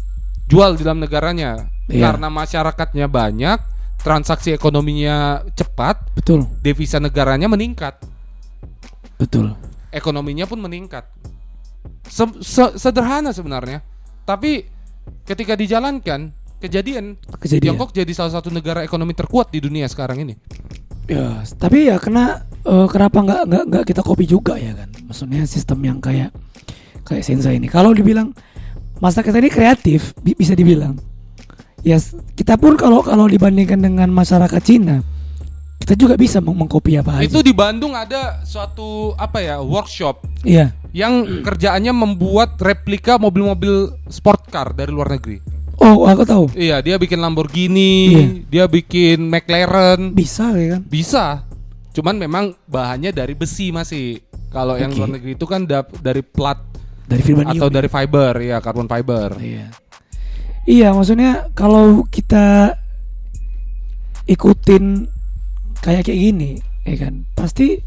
jual 0.45 0.77
di 0.77 0.83
dalam 0.85 1.01
negaranya 1.01 1.69
Iya. 1.89 2.11
karena 2.11 2.27
masyarakatnya 2.29 3.07
banyak, 3.09 3.59
transaksi 3.99 4.53
ekonominya 4.55 5.43
cepat, 5.57 6.13
Betul. 6.15 6.47
devisa 6.61 7.01
negaranya 7.01 7.47
meningkat, 7.51 7.99
Betul. 9.19 9.55
ekonominya 9.91 10.47
pun 10.47 10.59
meningkat. 10.61 11.07
Se- 12.07 12.39
se- 12.43 12.75
sederhana 12.77 13.31
sebenarnya, 13.31 13.81
tapi 14.23 14.67
ketika 15.25 15.55
dijalankan 15.57 16.31
kejadian 16.61 17.17
Kejadian. 17.41 17.73
Tiongkok 17.73 17.91
jadi 17.91 18.11
salah 18.13 18.37
satu 18.37 18.53
negara 18.53 18.85
ekonomi 18.85 19.17
terkuat 19.17 19.49
di 19.49 19.59
dunia 19.63 19.89
sekarang 19.89 20.21
ini. 20.21 20.35
Ya, 21.11 21.27
tapi 21.59 21.91
ya 21.91 21.99
kena 21.99 22.39
eh, 22.63 22.87
kenapa 22.87 23.19
nggak 23.19 23.41
nggak 23.43 23.63
nggak 23.67 23.83
kita 23.85 24.01
kopi 24.01 24.23
juga 24.23 24.55
ya 24.55 24.71
kan? 24.71 24.87
Maksudnya 25.05 25.43
sistem 25.43 25.83
yang 25.83 25.99
kayak 25.99 26.31
kayak 27.03 27.21
Senza 27.21 27.51
ini. 27.51 27.67
Kalau 27.67 27.91
dibilang 27.91 28.31
masa 28.97 29.19
kita 29.19 29.35
ini 29.35 29.51
kreatif, 29.51 30.15
bi- 30.17 30.33
bisa 30.33 30.55
dibilang. 30.55 30.95
Ya, 31.81 31.97
kita 32.31 32.55
pun 32.55 32.77
kalau 32.77 33.01
kalau 33.01 33.25
dibandingkan 33.25 33.81
dengan 33.81 34.07
masyarakat 34.07 34.61
Cina, 34.61 35.01
kita 35.81 35.97
juga 35.97 36.13
bisa 36.13 36.37
meng- 36.37 36.55
mengkopi 36.55 36.95
apa 36.95 37.19
aja. 37.19 37.25
Itu 37.25 37.41
di 37.41 37.51
Bandung 37.51 37.91
ada 37.91 38.39
suatu 38.45 39.11
apa 39.17 39.41
ya 39.41 39.59
workshop 39.59 40.21
Iya. 40.45 40.71
yang 40.93 41.41
kerjaannya 41.41 41.89
membuat 41.89 42.55
replika 42.55 43.17
mobil-mobil 43.17 43.89
sport 44.07 44.47
car 44.47 44.71
dari 44.71 44.93
luar 44.93 45.11
negeri. 45.11 45.41
Oh, 45.81 46.05
aku 46.05 46.21
tahu. 46.23 46.45
Iya, 46.53 46.77
dia 46.79 46.95
bikin 46.95 47.17
Lamborghini, 47.17 47.93
Iya. 48.07 48.25
dia 48.47 48.65
bikin 48.67 49.25
McLaren, 49.25 50.13
Bisa 50.13 50.53
ya 50.53 50.77
kan? 50.77 50.81
bisa. 50.85 51.25
Cuman 51.91 52.15
memang 52.15 52.53
bahannya 52.65 53.09
dari 53.09 53.33
besi 53.33 53.73
masih. 53.73 54.21
Kalau 54.47 54.77
yang 54.77 54.91
Oke. 54.91 54.99
luar 54.99 55.09
negeri 55.11 55.31
itu 55.33 55.45
kan 55.45 55.65
dari 55.65 56.21
plat 56.21 56.59
Dari 57.03 57.19
Virbanium. 57.19 57.57
atau 57.57 57.67
ya? 57.67 57.73
dari 57.73 57.89
fiber, 57.89 58.33
ya 58.37 58.57
karbon 58.59 58.85
fiber. 58.85 59.29
Iya. 59.35 59.67
Iya, 60.63 60.87
maksudnya 60.93 61.49
kalau 61.51 62.05
kita 62.05 62.77
ikutin 64.25 65.09
kayak 65.81 66.05
kayak 66.05 66.19
gini, 66.21 66.51
ya 66.85 66.95
kan, 66.99 67.25
pasti 67.33 67.81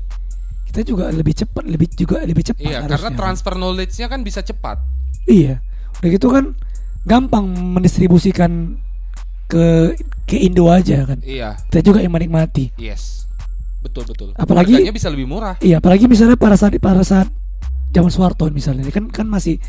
kita 0.66 0.82
juga 0.82 1.08
lebih 1.08 1.32
cepat, 1.32 1.62
lebih 1.64 1.86
juga 1.94 2.20
lebih 2.20 2.42
cepat. 2.44 2.60
Iya, 2.60 2.82
harusnya, 2.82 2.90
karena 2.90 3.08
kan. 3.08 3.16
transfer 3.16 3.54
knowledge-nya 3.54 4.06
kan 4.10 4.20
bisa 4.20 4.42
cepat. 4.42 4.82
Iya, 5.24 5.62
udah 6.02 6.08
gitu 6.10 6.28
kan 6.28 6.44
gampang 7.04 7.44
mendistribusikan 7.48 8.76
ke 9.46 9.92
ke 10.24 10.36
Indo 10.40 10.68
aja 10.68 11.04
kan. 11.04 11.20
Iya, 11.20 11.60
Kita 11.68 11.84
juga 11.84 12.00
yang 12.00 12.12
menikmati. 12.12 12.72
yes. 12.74 13.28
Betul 13.80 14.08
betul. 14.08 14.32
Apalagi- 14.34 14.80
Harganya 14.80 14.96
bisa 14.96 15.12
lebih 15.12 15.28
murah. 15.28 15.60
Iya, 15.60 15.76
apalagi 15.76 16.08
misalnya 16.08 16.34
pada 16.34 16.56
saat 16.56 16.72
pada 16.80 17.04
saat 17.04 17.28
zaman 17.92 18.08
Soeharto 18.08 18.48
misalnya, 18.48 18.88
kan 18.88 19.06
kan 19.06 19.28
masih 19.28 19.60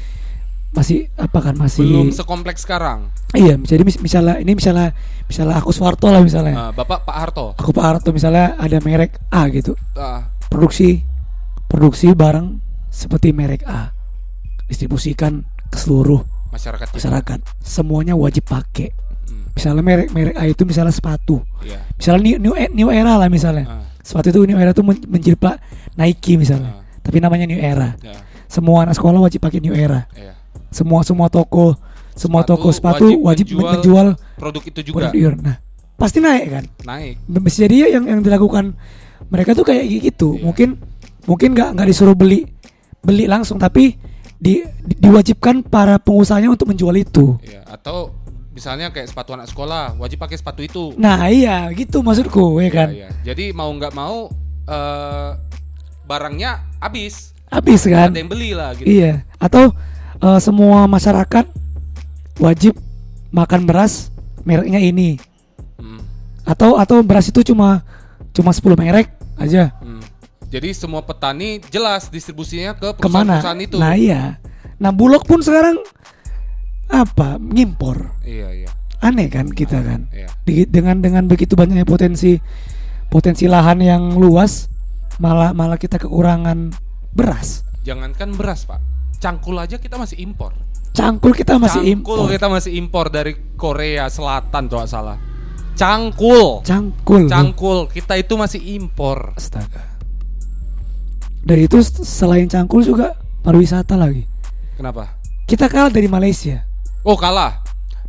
masih 0.72 1.08
apa 1.16 1.40
kan 1.42 1.56
masih 1.56 1.88
Belum 1.88 2.12
sekompleks 2.12 2.64
sekarang. 2.64 3.08
iya 3.32 3.56
jadi 3.56 3.84
mis- 3.84 3.96
misalnya 3.96 4.40
ini 4.40 4.56
misalnya 4.56 4.92
misalnya 5.24 5.56
aku 5.56 5.72
Soeharto 5.72 6.08
lah 6.08 6.20
misalnya 6.20 6.52
Nah, 6.52 6.72
Bapak 6.72 7.04
Pak 7.04 7.16
Harto. 7.16 7.56
aku 7.56 7.72
Pak 7.72 7.84
Harto 7.86 8.12
misalnya 8.12 8.60
ada 8.60 8.84
merek 8.84 9.16
A 9.30 9.48
gitu 9.48 9.72
Ah, 9.96 10.28
produksi 10.48 11.00
produksi 11.66 12.12
barang 12.12 12.60
seperti 12.92 13.32
merek 13.32 13.64
A 13.64 13.96
distribusikan 14.66 15.44
ke 15.66 15.80
seluruh 15.80 16.28
masyarakat 16.56 16.88
kita. 16.90 16.96
masyarakat. 16.98 17.40
Semuanya 17.60 18.16
wajib 18.16 18.48
pakai. 18.48 18.90
Hmm, 19.28 19.52
misalnya 19.52 19.84
merek 19.84 20.10
merek 20.16 20.36
A 20.40 20.48
itu 20.48 20.64
misalnya 20.64 20.96
sepatu. 20.96 21.44
Iya. 21.62 21.82
misalnya 22.00 22.22
new 22.24 22.36
new, 22.40 22.54
new 22.72 22.90
era 22.90 23.20
lah 23.20 23.28
misalnya. 23.28 23.66
Ah, 23.68 23.84
sepatu 24.00 24.32
itu 24.32 24.40
new 24.48 24.56
era 24.56 24.72
itu 24.72 24.82
men- 24.82 25.04
Nike 25.96 26.40
misalnya. 26.40 26.80
Ah, 26.80 26.82
tapi 27.04 27.20
namanya 27.20 27.44
new 27.44 27.60
era. 27.60 27.96
Ya, 28.00 28.16
semua 28.48 28.88
anak 28.88 28.96
sekolah 28.96 29.20
wajib 29.20 29.44
pakai 29.44 29.60
new 29.60 29.76
era. 29.76 30.08
Iya. 30.16 30.34
semua 30.72 31.08
semua 31.08 31.32
toko 31.32 31.80
semua 32.16 32.44
Sepatu 32.44 32.52
toko 32.52 32.68
sepatu 32.72 33.06
wajib 33.08 33.24
wajib, 33.24 33.46
menjual 33.56 33.72
menjual, 33.80 34.08
Produk 34.36 34.64
itu 34.68 34.80
juga. 34.84 35.08
produk 35.08 35.34
nah 35.40 35.56
pasti 35.96 36.20
naik 36.20 36.46
kan? 36.52 36.64
Naik. 36.84 37.14
bisa 37.40 37.64
jadi 37.64 37.76
ya 37.76 37.88
yang 38.00 38.04
yang 38.08 38.20
dilakukan 38.20 38.76
mereka 39.32 39.56
tuh 39.56 39.64
kayak 39.64 39.88
gitu. 39.88 40.36
Iya. 40.36 40.44
mungkin 40.44 40.70
mungkin 41.26 41.50
nggak 41.56 41.70
nggak 41.80 41.88
disuruh 41.88 42.16
beli 42.16 42.44
beli 43.00 43.26
langsung. 43.26 43.56
Tapi 43.56 43.96
di, 44.36 44.62
di- 44.84 44.98
diwajibkan 45.00 45.64
para 45.64 45.96
pengusahanya 45.96 46.52
untuk 46.52 46.68
menjual 46.68 46.94
itu. 46.94 47.40
Iya, 47.42 47.64
atau 47.66 48.12
misalnya 48.52 48.88
kayak 48.88 49.08
sepatu 49.08 49.32
anak 49.32 49.48
sekolah 49.48 49.96
wajib 49.96 50.16
pakai 50.18 50.36
sepatu 50.36 50.62
itu. 50.62 50.84
Nah 50.96 51.28
iya 51.28 51.68
gitu 51.72 52.00
maksudku 52.00 52.60
ya 52.60 52.70
kan. 52.70 52.90
Iya, 52.90 53.08
iya. 53.08 53.10
Jadi 53.26 53.52
mau 53.52 53.68
nggak 53.70 53.92
mau 53.92 54.32
eh, 54.66 55.30
barangnya 56.04 56.80
habis, 56.80 57.34
Habis 57.48 57.86
kan. 57.86 58.10
ada 58.10 58.18
yang 58.18 58.30
beli 58.30 58.52
lah 58.52 58.72
gitu. 58.74 58.88
Iya. 58.88 59.24
Atau 59.38 59.72
eh, 60.20 60.40
semua 60.40 60.86
masyarakat 60.86 61.46
wajib 62.38 62.76
makan 63.32 63.64
beras 63.64 64.12
mereknya 64.44 64.80
ini. 64.80 65.18
Hmm, 65.76 66.00
Atau 66.44 66.78
atau 66.78 67.02
beras 67.02 67.28
itu 67.28 67.44
cuma 67.44 67.84
cuma 68.32 68.52
10 68.52 68.64
merek 68.76 69.12
aja. 69.36 69.72
Jadi 70.50 70.70
semua 70.72 71.02
petani 71.04 71.60
jelas 71.74 72.08
distribusinya 72.08 72.78
ke 72.78 72.96
perusahaan-perusahaan 72.96 73.62
itu. 73.62 73.78
Nah 73.82 73.94
iya. 73.98 74.38
Nah 74.80 74.92
Bulog 74.94 75.26
pun 75.26 75.42
sekarang 75.42 75.80
apa 76.90 77.42
ngimpor. 77.42 78.14
Iya, 78.22 78.66
iya. 78.66 78.70
Aneh 79.02 79.28
kan 79.28 79.50
kita 79.52 79.82
kan. 79.82 80.08
Iya. 80.14 80.30
Dengan 80.70 81.02
dengan 81.02 81.26
begitu 81.26 81.58
banyaknya 81.58 81.84
potensi 81.86 82.38
potensi 83.10 83.46
lahan 83.50 83.82
yang 83.82 84.04
luas 84.18 84.70
malah 85.20 85.56
malah 85.56 85.80
kita 85.80 85.98
kekurangan 86.02 86.74
beras. 87.16 87.64
Jangankan 87.86 88.34
beras, 88.36 88.66
Pak. 88.66 88.82
Cangkul 89.22 89.56
aja 89.62 89.80
kita 89.80 89.96
masih 89.96 90.20
impor. 90.20 90.52
Cangkul 90.96 91.36
kita 91.36 91.60
masih 91.60 91.84
Cangkul 91.84 92.20
impor. 92.24 92.32
kita 92.32 92.48
masih 92.48 92.72
impor 92.76 93.06
dari 93.12 93.34
Korea 93.56 94.08
Selatan 94.12 94.68
kalau 94.68 94.84
nggak 94.84 94.92
salah. 94.92 95.18
Cangkul. 95.76 96.64
Cangkul. 96.64 97.28
Cangkul 97.28 97.78
kita 97.92 98.16
itu 98.16 98.34
masih 98.40 98.62
impor. 98.80 99.36
Astaga. 99.36 99.95
Dari 101.46 101.70
itu 101.70 101.78
selain 102.02 102.50
cangkul 102.50 102.82
juga 102.82 103.14
pariwisata 103.46 103.94
lagi. 103.94 104.26
Kenapa? 104.74 105.14
Kita 105.46 105.70
kalah 105.70 105.94
dari 105.94 106.10
Malaysia. 106.10 106.66
Oh 107.06 107.14
kalah. 107.14 107.62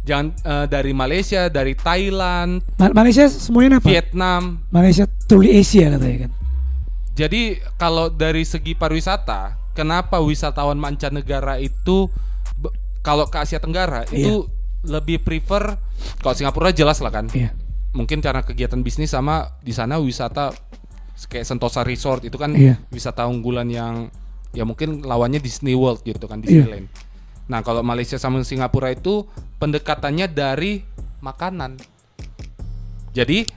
Jangan 0.09 0.33
eh, 0.33 0.67
dari 0.73 0.97
Malaysia, 0.97 1.53
dari 1.53 1.77
Thailand, 1.77 2.65
Ma- 2.81 2.95
Malaysia 2.97 3.29
semuanya 3.29 3.77
apa? 3.77 3.85
Vietnam. 3.93 4.65
Malaysia 4.73 5.05
truly 5.29 5.53
Asia 5.53 5.93
katanya 5.93 6.27
kan. 6.27 6.33
Jadi 7.13 7.61
kalau 7.77 8.09
dari 8.09 8.47
segi 8.49 8.73
pariwisata, 8.73 9.73
kenapa 9.77 10.17
wisatawan 10.23 10.81
mancanegara 10.81 11.61
itu 11.61 12.09
kalau 13.05 13.29
ke 13.29 13.37
Asia 13.37 13.61
Tenggara 13.61 14.09
itu 14.09 14.49
lebih 14.87 15.21
prefer 15.21 15.77
kalau 16.25 16.35
Singapura 16.39 16.73
jelas 16.73 17.03
lah 17.05 17.13
kan. 17.13 17.29
Iya. 17.37 17.53
Mungkin 17.93 18.21
karena 18.21 18.45
kegiatan 18.45 18.81
bisnis 18.81 19.13
sama 19.13 19.59
di 19.61 19.73
sana 19.73 20.01
wisata 20.01 20.53
kayak 21.25 21.45
Sentosa 21.45 21.81
Resort 21.81 22.21
itu 22.23 22.37
kan 22.37 22.53
Iya. 22.53 22.77
wisata 22.89 23.25
unggulan 23.25 23.65
yang 23.67 24.13
ya 24.53 24.63
mungkin 24.63 25.01
lawannya 25.01 25.39
Disney 25.39 25.73
World 25.73 26.01
gitu 26.03 26.25
kan 26.25 26.41
Iya. 26.41 26.69
Disneyland. 26.69 26.89
Nah, 27.47 27.61
kalau 27.61 27.81
Malaysia 27.81 28.17
sama 28.17 28.43
Singapura 28.43 28.91
itu 28.91 29.25
pendekatannya 29.57 30.27
dari 30.27 30.85
makanan. 31.19 31.81
Jadi 33.13 33.49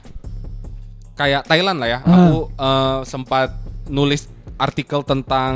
kayak 1.14 1.44
Thailand 1.44 1.78
lah 1.78 1.88
ya. 1.90 1.98
Ah. 2.00 2.08
Aku 2.08 2.36
eh, 2.50 2.98
sempat 3.04 3.48
nulis 3.86 4.24
artikel 4.56 5.00
tentang 5.02 5.52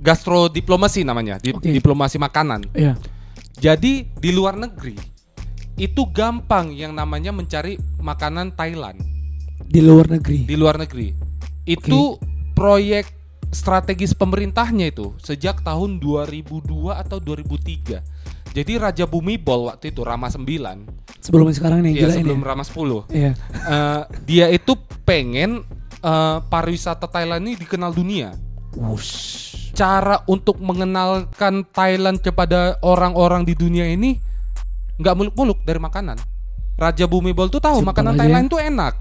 gastrodiplomasi 0.00 1.02
namanya, 1.02 1.36
di- 1.36 1.52
Oke. 1.52 1.68
diplomasi 1.68 2.16
makanan. 2.16 2.66
Iya. 2.72 2.94
Jadi 3.56 4.06
di 4.08 4.30
luar 4.30 4.54
negeri 4.54 4.94
itu 5.76 6.02
gampang 6.08 6.72
yang 6.72 6.92
namanya 6.92 7.30
mencari 7.30 7.76
makanan 7.98 8.52
Thailand 8.52 8.96
Di 9.60 9.80
luar 9.80 10.08
negeri. 10.08 10.44
di 10.44 10.56
luar 10.56 10.78
negeri. 10.78 11.25
Itu 11.66 12.22
proyek 12.54 13.10
strategis 13.50 14.14
pemerintahnya 14.16 14.90
itu 14.90 15.12
sejak 15.20 15.60
tahun 15.66 15.98
2002 15.98 16.94
atau 16.94 17.18
2003. 17.20 18.00
Jadi 18.56 18.72
Raja 18.80 19.04
Bumibol 19.04 19.68
waktu 19.68 19.92
itu 19.92 20.00
Rama 20.00 20.32
9, 20.32 21.06
Sebelum 21.26 21.50
sekarang 21.50 21.82
nih 21.82 21.92
ya 21.98 22.06
gila 22.06 22.14
sebelum 22.22 22.40
ini. 22.40 22.46
Rama 22.46 22.62
10. 22.62 23.10
Iya. 23.10 23.32
eh, 23.34 24.02
dia 24.22 24.46
itu 24.54 24.78
pengen 25.02 25.66
eh, 26.00 26.38
pariwisata 26.46 27.10
Thailand 27.10 27.42
ini 27.50 27.58
dikenal 27.58 27.90
dunia. 27.90 28.30
Wush. 28.78 29.74
Cara 29.74 30.22
untuk 30.30 30.62
mengenalkan 30.62 31.66
Thailand 31.74 32.22
kepada 32.22 32.78
orang-orang 32.80 33.42
di 33.42 33.58
dunia 33.58 33.90
ini 33.90 34.22
nggak 35.02 35.14
muluk-muluk 35.18 35.66
dari 35.66 35.82
makanan. 35.82 36.16
Raja 36.78 37.08
Bumibol 37.10 37.50
tuh 37.50 37.60
tahu 37.60 37.82
Simpel 37.82 37.90
makanan 37.90 38.12
aja 38.14 38.20
Thailand 38.22 38.46
tuh 38.46 38.60
enak. 38.62 38.94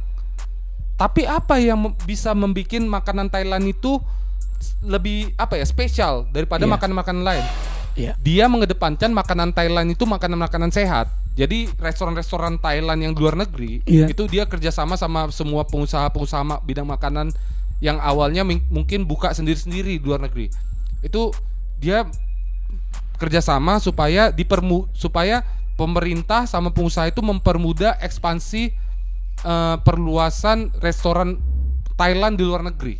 Tapi 0.96 1.28
apa 1.28 1.60
yang 1.60 1.92
bisa 2.08 2.32
membuat 2.32 2.72
makanan 2.80 3.28
Thailand 3.28 3.68
itu 3.68 4.00
lebih 4.80 5.36
apa 5.36 5.60
ya 5.60 5.66
spesial 5.68 6.26
daripada 6.32 6.64
Iya. 6.64 6.72
makanan-makanan 6.72 7.24
lain? 7.24 7.46
Iya. 7.96 8.12
Dia 8.24 8.48
mengedepankan 8.48 9.12
makanan 9.12 9.52
Thailand 9.52 9.92
itu 9.92 10.04
makanan-makanan 10.08 10.72
sehat. 10.72 11.12
Jadi 11.36 11.68
restoran-restoran 11.76 12.56
Thailand 12.64 13.00
yang 13.04 13.12
di 13.12 13.20
luar 13.20 13.36
negeri 13.36 13.84
Iya. 13.84 14.08
itu 14.08 14.24
dia 14.32 14.48
kerjasama 14.48 14.96
sama 14.96 15.28
semua 15.36 15.68
pengusaha-pengusaha 15.68 16.64
bidang 16.64 16.88
makanan 16.88 17.36
yang 17.84 18.00
awalnya 18.00 18.48
mungkin 18.48 19.04
buka 19.04 19.36
sendiri-sendiri 19.36 20.00
di 20.00 20.04
luar 20.04 20.24
negeri. 20.24 20.48
Itu 21.04 21.36
dia 21.76 22.08
kerjasama 23.20 23.80
supaya 23.84 24.32
dipermu 24.32 24.92
supaya 24.96 25.44
pemerintah 25.76 26.48
sama 26.48 26.72
pengusaha 26.72 27.12
itu 27.12 27.20
mempermudah 27.20 28.00
ekspansi 28.00 28.72
eh, 29.44 29.76
perluasan 29.82 30.72
restoran 30.80 31.42
Thailand 31.96 32.36
di 32.40 32.44
luar 32.44 32.64
negeri. 32.64 33.00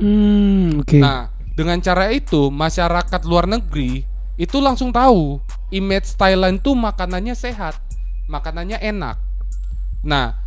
Hmm, 0.00 0.80
oke. 0.80 0.96
Nah, 0.96 1.28
dengan 1.52 1.76
cara 1.84 2.08
itu 2.08 2.48
masyarakat 2.48 3.20
luar 3.28 3.44
negeri 3.44 4.04
itu 4.40 4.56
langsung 4.64 4.88
tahu 4.88 5.36
image 5.68 6.16
Thailand 6.16 6.56
itu 6.64 6.72
makanannya 6.72 7.36
sehat, 7.36 7.76
makanannya 8.24 8.80
enak. 8.80 9.20
Nah, 10.00 10.40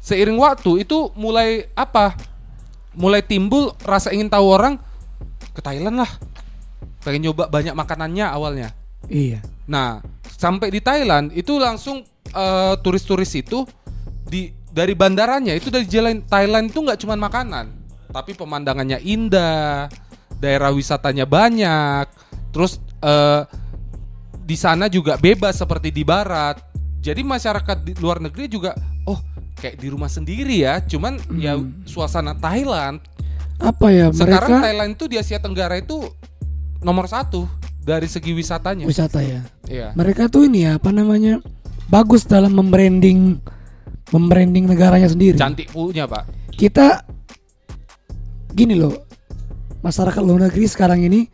seiring 0.00 0.40
waktu 0.40 0.88
itu 0.88 1.12
mulai 1.12 1.68
apa? 1.76 2.16
Mulai 2.96 3.20
timbul 3.20 3.76
rasa 3.84 4.16
ingin 4.16 4.32
tahu 4.32 4.48
orang 4.48 4.80
ke 5.52 5.60
Thailand 5.60 6.00
lah. 6.00 6.10
Pengen 7.04 7.28
nyoba 7.28 7.52
banyak 7.52 7.76
makanannya 7.76 8.24
awalnya. 8.24 8.68
Iya. 9.12 9.44
Nah, 9.68 10.00
sampai 10.24 10.72
di 10.72 10.80
Thailand 10.80 11.36
itu 11.36 11.60
langsung 11.60 12.00
eh, 12.32 12.74
turis-turis 12.80 13.36
itu 13.36 13.68
di 14.24 14.50
dari 14.74 14.96
bandaranya 14.96 15.54
itu 15.54 15.70
dari 15.70 15.86
jalan 15.86 16.24
Thailand 16.26 16.72
itu 16.72 16.82
nggak 16.82 16.98
cuma 16.98 17.14
makanan, 17.14 17.70
tapi 18.10 18.34
pemandangannya 18.34 18.98
indah, 19.04 19.86
daerah 20.42 20.74
wisatanya 20.74 21.28
banyak, 21.28 22.10
terus 22.50 22.82
eh, 23.04 23.42
di 24.44 24.56
sana 24.58 24.90
juga 24.90 25.16
bebas 25.16 25.56
seperti 25.56 25.94
di 25.94 26.02
barat. 26.02 26.58
Jadi 27.04 27.20
masyarakat 27.20 27.84
di 27.84 27.92
luar 28.00 28.16
negeri 28.16 28.48
juga, 28.48 28.72
oh 29.04 29.20
kayak 29.60 29.76
di 29.76 29.88
rumah 29.92 30.08
sendiri 30.08 30.64
ya, 30.64 30.80
cuman 30.80 31.20
ya 31.36 31.60
suasana 31.84 32.32
Thailand. 32.36 33.00
Apa 33.60 33.92
ya 33.92 34.10
Sekarang 34.10 34.50
mereka 34.50 34.64
Thailand 34.66 34.90
itu 34.98 35.04
di 35.06 35.16
Asia 35.20 35.38
Tenggara 35.38 35.78
itu 35.78 36.10
nomor 36.82 37.06
satu 37.06 37.46
dari 37.84 38.08
segi 38.08 38.32
wisatanya. 38.32 38.88
wisata 38.88 39.20
ya. 39.20 39.44
Iya. 39.68 39.92
Mereka 39.94 40.32
tuh 40.32 40.48
ini 40.48 40.66
ya 40.66 40.80
apa 40.80 40.90
namanya? 40.90 41.38
Bagus 41.86 42.24
dalam 42.24 42.56
membranding 42.56 43.38
membranding 44.14 44.70
negaranya 44.70 45.10
sendiri. 45.10 45.34
Cantik 45.34 45.74
punya 45.74 46.06
pak. 46.06 46.30
Kita 46.54 47.02
gini 48.54 48.78
loh. 48.78 48.94
Masyarakat 49.82 50.22
luar 50.22 50.48
negeri 50.48 50.64
sekarang 50.70 51.02
ini 51.02 51.26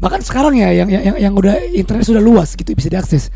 bahkan 0.00 0.24
sekarang 0.24 0.56
ya 0.56 0.72
yang 0.72 0.88
yang 0.88 1.16
yang, 1.20 1.34
udah 1.36 1.60
internet 1.76 2.08
sudah 2.08 2.24
luas 2.24 2.56
gitu 2.56 2.72
bisa 2.72 2.88
diakses. 2.88 3.28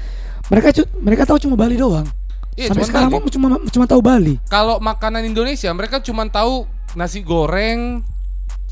Mereka 0.49 0.73
mereka 1.05 1.29
tahu 1.29 1.37
cuma 1.45 1.55
Bali 1.61 1.77
doang. 1.77 2.09
Iya, 2.57 2.73
Sampai 2.73 2.89
sekarang 2.89 3.11
Bali. 3.13 3.31
cuma 3.31 3.47
cuma 3.69 3.85
tahu 3.85 4.01
Bali. 4.01 4.35
Kalau 4.49 4.81
makanan 4.81 5.29
Indonesia 5.29 5.69
mereka 5.77 6.01
cuma 6.01 6.25
tahu 6.27 6.65
nasi 6.97 7.21
goreng, 7.21 8.01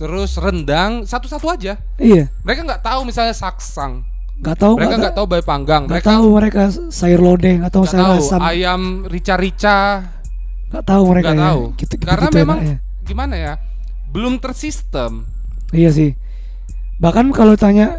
terus 0.00 0.34
rendang 0.40 1.04
satu-satu 1.04 1.46
aja. 1.52 1.76
Iya. 2.00 2.32
Mereka 2.42 2.64
nggak 2.64 2.82
tahu 2.82 3.04
misalnya 3.06 3.36
saksang. 3.36 4.02
Nggak 4.38 4.56
tahu 4.56 4.74
Mereka 4.74 4.94
nggak 4.96 5.14
tahu 5.14 5.26
bayi 5.26 5.44
panggang. 5.44 5.82
nggak 5.84 5.96
Mereka 5.98 6.10
tahu 6.10 6.26
mereka 6.32 6.62
sayur 6.88 7.20
lodeh 7.20 7.56
atau 7.60 7.80
nggak 7.82 7.92
sayur 7.92 8.06
tahu 8.08 8.22
asam. 8.24 8.40
ayam 8.40 8.82
rica-rica. 9.06 9.78
Nggak 10.68 10.84
tahu 10.84 11.02
mereka 11.06 11.28
Nggak 11.28 11.36
ya. 11.36 11.46
tahu. 11.46 11.62
Gitu- 11.76 11.96
Karena 12.00 12.26
gitu 12.26 12.38
memang 12.38 12.58
enaknya. 12.58 12.76
gimana 13.02 13.34
ya? 13.36 13.52
Belum 14.08 14.34
tersistem. 14.36 15.12
Iya 15.70 15.90
sih. 15.90 16.10
Bahkan 16.96 17.30
kalau 17.30 17.54
tanya 17.54 17.92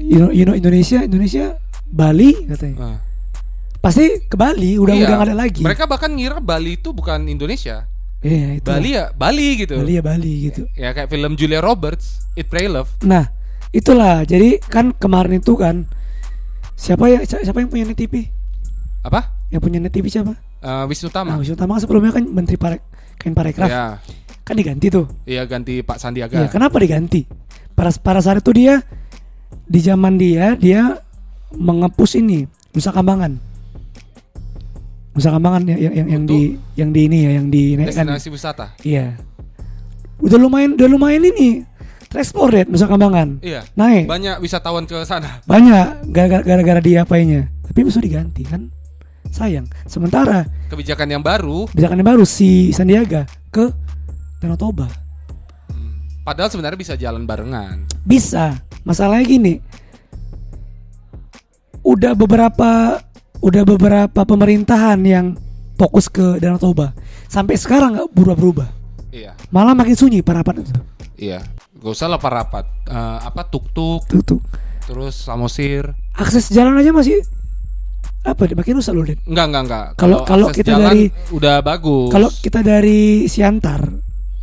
you 0.00 0.18
know, 0.18 0.28
you 0.28 0.44
know 0.44 0.52
Indonesia, 0.52 1.00
Indonesia 1.00 1.56
Bali 1.86 2.46
katanya. 2.46 2.76
Nah, 2.78 2.98
Pasti 3.78 4.00
ke 4.22 4.32
Bali, 4.32 4.80
udah 4.80 4.96
iya. 4.96 5.04
udah 5.04 5.14
nggak 5.14 5.28
ada 5.28 5.36
lagi. 5.36 5.60
Mereka 5.60 5.84
bahkan 5.84 6.08
ngira 6.08 6.40
Bali 6.40 6.74
itu 6.74 6.90
bukan 6.90 7.20
Indonesia. 7.24 7.84
Iya, 8.18 8.56
itu. 8.56 8.64
Bali 8.64 8.90
ya 8.90 9.12
Bali 9.12 9.48
gitu. 9.60 9.76
Bali 9.76 9.92
ya 9.92 10.02
Bali 10.02 10.32
gitu. 10.42 10.64
Ya 10.72 10.88
kayak 10.90 11.12
film 11.12 11.36
Julia 11.36 11.60
Roberts, 11.60 12.24
Eat 12.32 12.48
Pray 12.48 12.64
Love. 12.64 12.88
Nah, 13.02 13.28
itulah. 13.74 14.22
Jadi 14.22 14.62
kan 14.62 14.94
kemarin 14.94 15.42
itu 15.42 15.58
kan 15.58 15.84
siapa 16.74 17.10
ya 17.10 17.20
si- 17.22 17.42
siapa 17.42 17.58
yang 17.58 17.68
punya 17.68 17.84
net 17.84 17.98
TV? 17.98 18.30
Apa? 19.02 19.34
Yang 19.50 19.60
punya 19.60 19.78
net 19.82 19.90
TV 19.90 20.06
siapa? 20.08 20.38
Eh, 20.64 20.84
Wisnu 20.88 21.10
Nah, 21.10 21.14
Tama. 21.20 21.30
Wisnu 21.36 21.58
Tama 21.58 21.76
kan 21.76 21.80
sebelumnya 21.82 22.14
kan 22.14 22.24
Menteri 22.24 22.56
Parek 22.56 22.80
Kain 23.18 23.34
Parekraf. 23.34 23.68
Ya. 23.68 23.98
kan 24.44 24.54
diganti 24.54 24.92
tuh. 24.92 25.08
Iya 25.24 25.48
ganti 25.48 25.80
Pak 25.80 25.96
Sandiaga. 25.96 26.36
Iya, 26.36 26.52
kenapa 26.52 26.76
diganti? 26.76 27.24
Pada 27.72 27.88
pada 27.96 28.20
saat 28.20 28.44
itu 28.44 28.52
dia 28.52 28.84
di 29.64 29.80
zaman 29.80 30.20
dia 30.20 30.52
dia 30.52 31.00
mengepus 31.50 32.14
ini 32.14 32.44
Nusa 32.70 32.92
Kambangan. 32.92 33.40
Nusa 35.16 35.32
Kambangan 35.32 35.64
yang 35.64 35.80
yang, 35.80 35.94
yang, 35.96 36.08
yang 36.10 36.22
di 36.28 36.40
yang 36.76 36.90
di 36.92 37.00
ini 37.08 37.18
ya 37.24 37.30
yang 37.40 37.46
di. 37.48 37.72
Destinasi 37.78 38.28
wisata. 38.28 38.76
Iya. 38.84 39.16
Udah 40.20 40.36
lumayan 40.36 40.76
udah 40.76 40.88
lumayan 40.92 41.24
ini. 41.24 41.64
Transport 42.14 42.54
rate 42.54 42.70
Nusa 42.70 42.86
Kambangan. 42.86 43.42
Iya. 43.42 43.66
Naik. 43.74 44.06
Banyak 44.06 44.38
wisatawan 44.38 44.86
ke 44.86 45.02
sana. 45.02 45.42
Banyak 45.50 46.14
gara-gara 46.14 46.78
dia 46.78 47.02
apainya. 47.02 47.50
Tapi 47.66 47.82
bisa 47.82 47.98
diganti 47.98 48.46
kan. 48.46 48.70
Sayang. 49.34 49.66
Sementara 49.90 50.46
Kebijakan 50.70 51.10
yang 51.10 51.22
baru 51.26 51.66
kebijakan 51.74 51.98
yang 51.98 52.08
baru 52.14 52.22
si 52.22 52.70
Sandiaga 52.70 53.26
ke 53.50 53.66
Danau 54.38 54.54
Toba. 54.54 54.86
padahal 56.22 56.54
sebenarnya 56.54 56.78
bisa 56.78 56.94
jalan 56.94 57.26
barengan. 57.26 57.82
Bisa. 58.06 58.62
Masalahnya 58.86 59.26
gini. 59.26 59.54
Udah 61.82 62.14
beberapa 62.14 63.02
udah 63.42 63.62
beberapa 63.66 64.20
pemerintahan 64.22 65.02
yang 65.02 65.34
fokus 65.74 66.06
ke 66.06 66.38
Danau 66.38 66.62
Toba. 66.62 66.94
Sampai 67.26 67.58
sekarang 67.58 67.98
nggak 67.98 68.08
berubah-berubah. 68.14 68.68
Iya. 69.10 69.34
Malah 69.50 69.74
makin 69.74 69.98
sunyi 69.98 70.22
parapat 70.22 70.62
itu. 70.62 70.72
Iya. 71.18 71.42
Gak 71.84 71.92
usah 71.92 72.08
lah 72.08 72.16
parapat. 72.16 72.64
Eh, 72.82 72.96
apa 73.22 73.44
tuk-tuk 73.44 74.00
tuh. 74.24 74.40
terus 74.84 75.16
samosir. 75.18 75.92
Akses 76.12 76.48
jalan 76.48 76.76
aja 76.76 76.92
masih 76.92 77.20
apa 78.22 78.44
deh 78.44 78.52
makin 78.52 78.76
rusak 78.76 78.92
loh 78.92 79.00
Den. 79.02 79.16
Enggak, 79.24 79.46
enggak, 79.46 79.62
enggak. 79.62 79.86
Kalau- 79.96 80.24
kalau 80.24 80.46
kita 80.50 80.70
jalan 80.72 80.84
dari- 80.86 81.08
udah 81.30 81.56
bagus. 81.60 82.08
Kalau 82.08 82.28
kita 82.30 82.60
dari 82.60 83.00
Siantar 83.24 83.80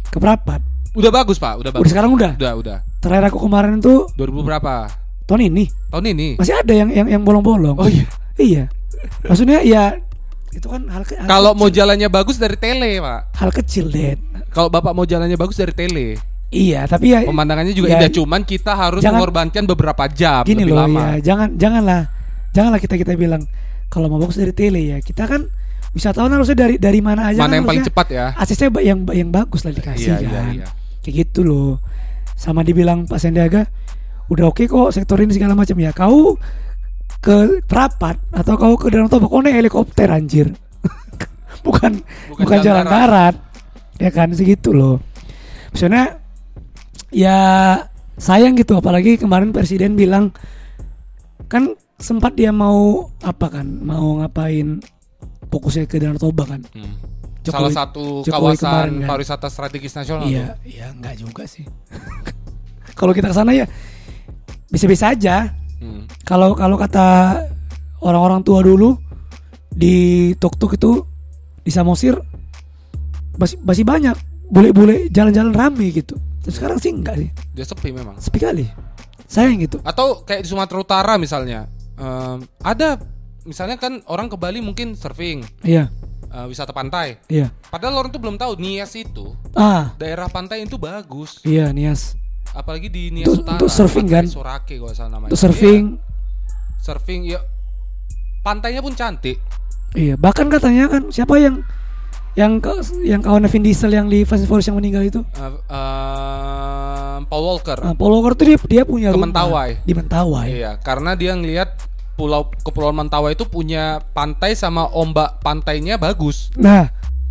ke 0.04 0.18
Prapat, 0.18 0.62
udah 0.92 1.10
bagus, 1.12 1.38
Pak. 1.38 1.58
Udah 1.58 1.70
bagus. 1.72 1.82
udah 1.82 1.92
sekarang 1.92 2.12
udah. 2.12 2.32
Udah, 2.36 2.54
udah. 2.56 2.78
Terakhir 3.00 3.26
aku 3.30 3.38
kemarin 3.40 3.78
tuh 3.80 4.06
2000 4.12 4.42
berapa? 4.44 4.90
tahun 5.24 5.42
ini 5.48 5.64
Tahun 5.88 6.06
ini. 6.08 6.28
masih 6.36 6.56
ada 6.56 6.74
yang 6.76 6.90
yang 6.90 7.08
yang 7.08 7.22
bolong-bolong. 7.22 7.74
Oh 7.76 7.86
iya. 7.86 8.06
Iya. 8.36 8.64
Maksudnya 9.24 9.62
ya 9.62 9.94
itu 10.52 10.66
kan 10.66 10.90
hal, 10.90 11.02
ke- 11.02 11.16
hal 11.16 11.26
Kalau 11.26 11.54
mau 11.54 11.70
jalannya 11.70 12.06
bagus 12.08 12.36
dari 12.36 12.54
tele, 12.56 12.98
Pak. 12.98 13.38
hal 13.38 13.50
kecil 13.52 13.88
Den. 13.88 14.18
Kalau 14.50 14.68
Bapak 14.68 14.92
mau 14.92 15.06
jalannya 15.06 15.34
bagus 15.36 15.56
dari 15.56 15.70
tele. 15.72 16.18
Iya, 16.52 16.84
tapi 16.84 17.10
ya 17.10 17.24
Pemandangannya 17.24 17.72
juga 17.72 17.88
Ya, 17.88 17.96
indah, 17.98 18.12
cuman 18.12 18.44
kita 18.44 18.76
harus 18.76 19.00
jangan- 19.00 19.18
mengorbankan 19.18 19.64
beberapa 19.66 20.04
jam 20.06 20.44
gini 20.44 20.62
lebih 20.62 20.74
loh 20.74 20.84
lama. 20.84 21.00
ya, 21.16 21.24
jangan 21.26 21.50
janganlah 21.56 22.02
janganlah 22.52 22.78
kita 22.78 22.96
kita 22.98 23.16
bilang 23.16 23.48
kalau 23.88 24.08
mau 24.08 24.20
bagus 24.20 24.36
dari 24.36 24.52
tele 24.52 24.84
ya. 24.86 24.98
Kita 25.00 25.26
kan 25.26 25.48
wisatawan 25.92 26.28
harusnya 26.30 26.56
dari 26.58 26.76
dari 26.76 27.00
mana 27.00 27.28
aja 27.28 27.40
Mana 27.40 27.48
kan 27.50 27.58
yang 27.58 27.66
paling 27.66 27.84
cepat 27.86 28.08
ya? 28.10 28.26
aksesnya 28.34 28.68
ba- 28.68 28.80
yang 28.80 29.04
yang 29.10 29.28
bagus 29.28 29.64
lah 29.64 29.72
dikasih 29.72 30.08
Iya, 30.10 30.16
kan. 30.18 30.28
iya, 30.28 30.42
iya. 30.54 30.66
Kayak 31.00 31.16
gitu 31.24 31.42
loh. 31.42 31.80
Sama 32.34 32.62
dibilang 32.62 33.04
Pak 33.06 33.16
Sandiaga 33.18 33.68
udah 34.28 34.46
oke 34.46 34.64
kok 34.64 34.92
sektor 34.92 35.16
ini 35.18 35.32
segala 35.32 35.52
macam 35.54 35.76
ya. 35.78 35.92
Kau 35.92 36.36
ke 37.18 37.64
Prapat 37.64 38.20
atau 38.30 38.54
kau 38.56 38.76
ke 38.76 38.88
Danau 38.88 39.08
Toba 39.08 39.26
kau 39.26 39.40
naik 39.40 39.56
helikopter 39.58 40.08
anjir. 40.08 40.52
bukan 41.66 42.00
Bukan 42.28 42.44
bukan, 42.44 42.58
jalan 42.60 42.84
jalan 42.84 42.86
darat. 42.86 43.36
Ya 43.98 44.10
kan 44.10 44.32
segitu 44.32 44.72
loh. 44.72 45.00
Maksudnya 45.70 46.20
ya 47.12 47.38
sayang 48.16 48.56
gitu 48.56 48.74
apalagi 48.74 49.16
kemarin 49.16 49.52
presiden 49.52 49.94
bilang 49.94 50.32
kan 51.46 51.72
sempat 51.96 52.34
dia 52.34 52.50
mau 52.50 53.06
apa 53.22 53.48
kan 53.52 53.68
mau 53.80 54.18
ngapain 54.18 54.80
fokusnya 55.48 55.84
ke 55.84 56.00
Danau 56.00 56.18
Toba 56.18 56.48
kan. 56.48 56.64
Hmm. 56.72 56.96
Jokowi- 57.42 57.52
Salah 57.68 57.74
satu 57.76 58.04
Jokowi 58.22 58.32
kawasan 58.56 58.64
kemarin 58.64 58.94
kan. 58.96 59.10
pariwisata 59.10 59.48
strategis 59.48 59.94
nasional. 59.94 60.26
Iya, 60.26 60.56
iya 60.64 60.88
enggak 60.90 61.20
juga 61.20 61.44
sih. 61.44 61.68
Kalau 62.98 63.12
kita 63.12 63.28
ke 63.28 63.36
sana 63.36 63.52
ya 63.52 63.66
bisa-bisa 64.68 65.12
aja. 65.12 65.52
Hmm. 65.78 66.06
Kalau 66.22 66.54
kalau 66.54 66.78
kata 66.78 67.42
orang-orang 68.00 68.42
tua 68.42 68.62
dulu 68.62 68.94
di 69.68 69.96
tuk-tuk 70.36 70.74
itu 70.74 70.92
di 71.60 71.70
Samosir 71.70 72.16
masih 73.34 73.58
masih 73.60 73.84
banyak 73.84 74.16
bule-bule 74.48 75.10
jalan-jalan 75.10 75.52
rame 75.52 75.90
gitu. 75.92 76.16
Tapi 76.42 76.52
sekarang 76.52 76.78
sih 76.78 76.92
enggak 76.92 77.16
sih. 77.18 77.30
Dia 77.54 77.64
sepi 77.64 77.90
memang. 77.90 78.18
Sepi 78.18 78.38
kali. 78.38 78.66
Sayang 79.26 79.62
gitu. 79.62 79.78
Atau 79.82 80.22
kayak 80.22 80.44
di 80.44 80.50
Sumatera 80.50 80.78
Utara 80.78 81.14
misalnya, 81.16 81.70
em, 81.96 82.42
ada 82.60 83.00
misalnya 83.42 83.78
kan 83.78 84.02
orang 84.06 84.28
ke 84.28 84.36
Bali 84.36 84.60
mungkin 84.60 84.94
surfing, 84.94 85.42
Iya, 85.62 85.88
eh, 86.28 86.46
wisata 86.46 86.70
pantai. 86.70 87.22
iya. 87.26 87.50
Padahal 87.66 87.98
orang 87.98 88.12
tuh 88.12 88.20
belum 88.20 88.36
tahu 88.36 88.58
Nias 88.58 88.92
itu 88.94 89.32
Ah, 89.54 89.96
daerah 89.96 90.28
pantai 90.28 90.62
itu 90.62 90.76
bagus. 90.76 91.40
iya 91.42 91.70
Nias. 91.70 92.18
Apalagi 92.52 92.86
di 92.86 93.08
Nias 93.10 93.32
Untuk- 93.32 93.48
Utara. 93.48 93.56
untuk 93.56 93.72
surfing 93.72 94.06
kan? 94.06 94.26
Sorake 94.28 94.76
kalau 94.76 94.92
salah 94.92 95.16
namanya. 95.16 95.32
Untuk 95.32 95.40
surfing, 95.40 95.84
Iya, 95.96 96.84
surfing 96.84 97.22
ya. 97.26 97.40
Pantainya 98.42 98.82
pun 98.82 98.92
cantik. 98.92 99.38
iya. 99.94 100.18
Bahkan 100.18 100.50
katanya 100.50 100.90
kan 100.90 101.08
siapa 101.08 101.38
yang 101.38 101.62
yang 102.34 102.58
ke, 102.58 102.72
yang 103.04 103.20
kawan 103.20 103.44
Vin 103.44 103.60
Diesel 103.62 103.92
yang 103.92 104.08
di 104.08 104.24
Fast 104.24 104.42
and 104.42 104.48
Furious 104.48 104.66
yang 104.66 104.76
meninggal 104.76 105.04
itu 105.04 105.20
Eh, 105.32 105.52
em, 105.68 107.22
Paul 107.24 107.44
Walker. 107.46 107.78
Nah, 107.78 107.92
Paul 107.92 108.12
Walker 108.14 108.34
tuh 108.34 108.46
dia, 108.46 108.58
dia 108.70 108.84
punya 108.84 109.10
Ke 109.10 109.16
rumah 109.16 109.28
Mentawai. 109.28 109.72
di 109.82 109.94
Mentawai. 109.94 110.48
Iya, 110.48 110.72
karena 110.78 111.12
dia 111.14 111.34
ngelihat 111.34 111.76
pulau 112.14 112.48
kepulauan 112.58 112.96
Mentawai 112.98 113.34
itu 113.34 113.44
punya 113.44 113.84
pantai 114.12 114.54
sama 114.54 114.88
ombak 114.88 115.40
pantainya 115.40 115.96
bagus. 115.96 116.52
Nah, 116.56 116.88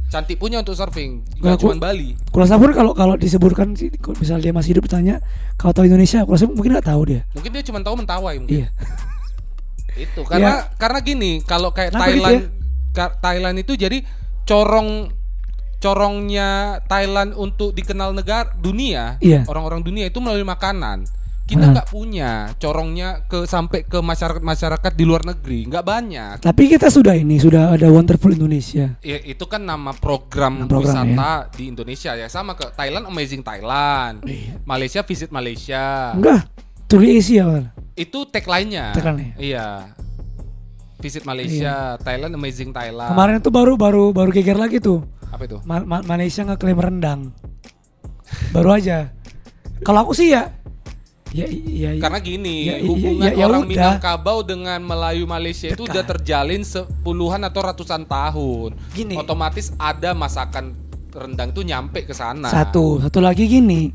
Cantik 0.07 0.37
punya 0.37 0.59
untuk 0.59 0.75
surfing. 0.75 1.23
Nah, 1.39 1.55
Gak 1.55 1.63
aku- 1.63 1.71
cuma 1.71 1.87
Bali. 1.87 2.19
kalau 2.29 2.43
Sabur 2.45 2.75
kalau 2.75 2.91
kalau 2.91 3.15
disebutkan 3.15 3.73
sih, 3.73 3.95
kalau 3.95 4.19
misalnya 4.19 4.43
dia 4.43 4.53
masih 4.53 4.75
hidup 4.75 4.85
tanya 4.85 5.23
kau 5.55 5.71
tahu 5.71 5.87
Indonesia, 5.87 6.21
kalau 6.21 6.35
saya 6.35 6.51
mungkin 6.51 6.75
nggak 6.75 6.83
tahu 6.85 7.03
dia. 7.07 7.23
Mungkin 7.31 7.51
dia 7.51 7.63
cuma 7.63 7.79
tahu 7.79 7.95
Mentawai 7.97 8.35
mungkin. 8.37 8.53
Iya. 8.59 8.69
Itu 9.97 10.23
karena 10.25 10.67
karena 10.75 10.99
gini, 11.01 11.41
kalau 11.41 11.71
kayak 11.71 11.95
Kenapa 11.95 12.07
gitu 12.09 12.19
Thailand 12.21 12.43
ka- 12.91 13.15
Thailand 13.17 13.57
itu 13.57 13.73
jadi 13.75 14.03
corong 14.51 15.15
corongnya 15.79 16.83
Thailand 16.85 17.33
untuk 17.33 17.73
dikenal 17.73 18.13
negara 18.13 18.51
dunia, 18.59 19.17
Iya. 19.23 19.47
orang-orang 19.47 19.81
dunia 19.81 20.11
itu 20.11 20.19
melalui 20.19 20.45
makanan. 20.45 21.07
Kita 21.47 21.67
Nah. 21.67 21.73
nggak 21.75 21.89
punya 21.91 22.31
corongnya 22.63 23.27
ke 23.27 23.43
sampai 23.43 23.83
ke 23.83 23.99
masyarakat 23.99 24.39
masyarakat 24.39 24.93
di 24.95 25.03
luar 25.03 25.27
negeri, 25.27 25.67
nggak 25.67 25.83
banyak. 25.83 26.35
Tapi 26.47 26.63
kita 26.71 26.87
sudah 26.87 27.19
ini 27.19 27.43
sudah 27.43 27.75
ada 27.75 27.91
Wonderful 27.91 28.31
Indonesia. 28.31 28.95
Ya, 29.03 29.19
itu 29.19 29.43
kan 29.51 29.67
nama 29.67 29.91
program, 29.91 30.63
Nama 30.63 30.71
program, 30.71 30.95
wisata 31.11 31.51
di 31.51 31.67
Indonesia 31.67 32.15
ya 32.15 32.31
sama 32.31 32.55
ke 32.55 32.71
Thailand 32.71 33.03
Amazing 33.11 33.43
Thailand, 33.43 34.23
Iya. 34.23 34.63
Malaysia 34.63 35.03
Visit 35.03 35.35
Malaysia. 35.35 36.15
Enggak, 36.15 36.47
Tuli 36.87 37.19
Asia. 37.19 37.75
Itu 37.99 38.31
tagline-nya. 38.31 38.95
Tagline-nya. 38.95 39.35
Iya. 39.35 39.67
Visit 41.01 41.25
Malaysia, 41.25 41.97
Thailand 41.99 42.33
Amazing 42.33 42.71
Thailand. 42.71 43.11
Kemarin 43.11 43.41
tuh 43.41 43.51
baru 43.51 43.75
baru 43.75 44.13
baru 44.13 44.31
geger 44.31 44.55
lagi 44.55 44.79
tuh. 44.79 45.03
apa 45.27 45.47
itu? 45.47 45.59
Ma- 45.63 45.83
Ma- 45.83 46.05
Malaysia 46.05 46.43
ngeklaim 46.43 46.77
rendang. 46.77 47.21
Baru 48.51 48.71
aja. 48.71 49.11
Kalau 49.81 50.05
aku 50.05 50.13
sih 50.13 50.31
ya 50.31 50.53
ya 51.31 51.47
ya, 51.47 51.95
ya 51.95 52.03
Karena 52.03 52.19
gini, 52.19 52.57
Ya, 52.67 52.77
ya, 52.77 52.85
hubungan 52.85 53.23
ya, 53.25 53.33
ya 53.33 53.45
orang 53.47 53.63
udah. 53.63 53.71
Minangkabau 53.71 54.39
dengan 54.43 54.81
Melayu 54.83 55.25
Malaysia 55.25 55.71
itu 55.71 55.79
Dekat. 55.81 55.95
udah 55.95 56.05
terjalin 56.05 56.63
sepuluhan 56.63 57.41
atau 57.43 57.61
ratusan 57.63 58.03
tahun. 58.05 58.75
Gini. 58.93 59.15
Otomatis 59.15 59.71
ada 59.79 60.11
masakan 60.13 60.75
rendang 61.11 61.51
itu 61.51 61.63
nyampe 61.63 62.03
ke 62.03 62.13
sana. 62.13 62.51
Satu, 62.51 62.99
satu 63.01 63.19
lagi 63.19 63.47
gini. 63.47 63.95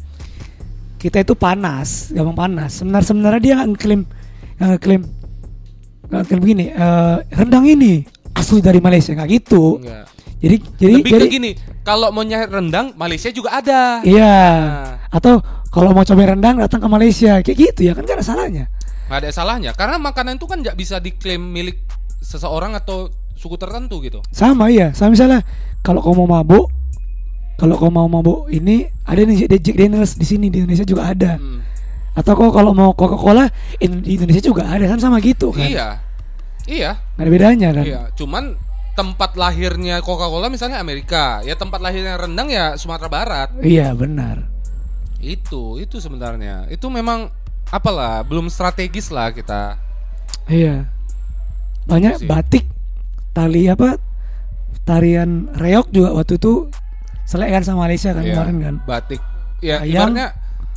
Kita 0.96 1.22
itu 1.22 1.36
panas, 1.36 2.10
gampang 2.10 2.34
panas. 2.34 2.82
Sebenarnya 2.82 3.06
sebenarnya 3.06 3.42
dia 3.44 3.54
nggak 3.56 3.70
ngeklaim 3.76 4.02
nggak 4.56 4.70
ngeklaim 4.74 5.04
nggak 6.10 6.20
ngeklaim 6.26 6.42
begini. 6.42 6.66
eh, 6.72 7.18
rendang 7.34 7.66
ini 7.66 7.94
asli 8.36 8.60
dari 8.60 8.80
Malaysia 8.84 9.16
nggak 9.16 9.30
gitu. 9.32 9.80
Enggak. 9.82 10.06
Jadi 10.36 10.56
jadi 10.78 10.94
Lebih 11.02 11.12
jadi 11.16 11.26
gini, 11.32 11.52
kalau 11.82 12.14
mau 12.14 12.22
nyari 12.22 12.46
rendang, 12.52 12.94
Malaysia 13.00 13.32
juga 13.34 13.58
ada. 13.58 14.04
iya. 14.06 14.38
Nah. 14.62 14.94
Atau 15.10 15.42
kalau 15.74 15.96
mau 15.96 16.06
coba 16.06 16.36
rendang 16.36 16.60
datang 16.62 16.84
ke 16.84 16.90
Malaysia 16.92 17.42
kayak 17.42 17.58
gitu 17.58 17.82
ya 17.88 17.98
kan 17.98 18.06
gak 18.06 18.22
ada 18.22 18.26
salahnya. 18.26 18.66
Nggak 19.10 19.20
ada 19.26 19.30
salahnya, 19.34 19.72
karena 19.74 19.98
makanan 19.98 20.38
itu 20.38 20.46
kan 20.46 20.62
nggak 20.62 20.78
bisa 20.78 20.98
diklaim 21.02 21.42
milik 21.42 21.82
seseorang 22.22 22.74
atau 22.78 23.10
suku 23.38 23.54
tertentu 23.58 24.02
gitu. 24.02 24.22
Sama 24.34 24.70
ya, 24.70 24.92
sama 24.98 25.14
misalnya 25.14 25.42
kalau 25.86 26.02
kau 26.02 26.14
mau 26.14 26.26
mabuk, 26.26 26.70
kalau 27.58 27.78
kau 27.78 27.90
mau 27.94 28.10
mabuk 28.10 28.50
ini 28.50 28.90
ada 29.06 29.22
nih 29.24 29.46
Jack 29.62 29.78
Daniels 29.78 30.18
di 30.18 30.26
sini 30.26 30.50
di 30.50 30.62
Indonesia 30.62 30.86
juga 30.86 31.10
ada. 31.14 31.38
Hmm. 31.38 31.62
Atau 32.16 32.32
kau 32.34 32.50
kalau 32.50 32.72
mau 32.72 32.92
Coca-Cola 32.92 33.52
in- 33.78 34.00
di 34.00 34.16
Indonesia 34.16 34.40
juga 34.42 34.66
ada 34.66 34.88
kan 34.88 34.98
sama 34.98 35.20
gitu 35.20 35.52
kan. 35.52 35.68
Iya, 35.68 35.88
iya, 36.66 36.92
Gak 37.16 37.20
ada 37.20 37.30
bedanya 37.30 37.70
kan. 37.72 37.84
iya. 37.84 38.02
Cuman 38.16 38.56
tempat 38.96 39.36
lahirnya 39.36 40.00
Coca-Cola 40.00 40.48
misalnya 40.48 40.80
Amerika, 40.80 41.44
ya 41.44 41.54
tempat 41.54 41.84
lahirnya 41.84 42.16
rendang 42.16 42.48
ya 42.48 42.80
Sumatera 42.80 43.12
Barat. 43.12 43.50
Iya 43.60 43.92
benar. 43.92 44.48
Itu, 45.20 45.76
itu 45.76 46.00
sebenarnya. 46.00 46.68
Itu 46.68 46.88
memang 46.88 47.28
apalah, 47.68 48.24
belum 48.24 48.48
strategis 48.48 49.12
lah 49.12 49.36
kita. 49.36 49.76
Iya. 50.48 50.88
Banyak 51.86 52.24
sih. 52.24 52.26
batik, 52.26 52.66
tali 53.30 53.68
apa? 53.68 54.00
Tarian 54.82 55.50
reok 55.52 55.90
juga 55.90 56.14
waktu 56.14 56.38
itu 56.38 56.70
selek 57.26 57.50
kan 57.52 57.64
sama 57.66 57.90
Malaysia 57.90 58.14
kan 58.14 58.22
Iya, 58.22 58.32
kemarin 58.32 58.58
kan. 58.62 58.76
batik. 58.86 59.22
Ya, 59.60 59.82
Ayam. 59.82 60.14
ibaratnya 60.14 60.28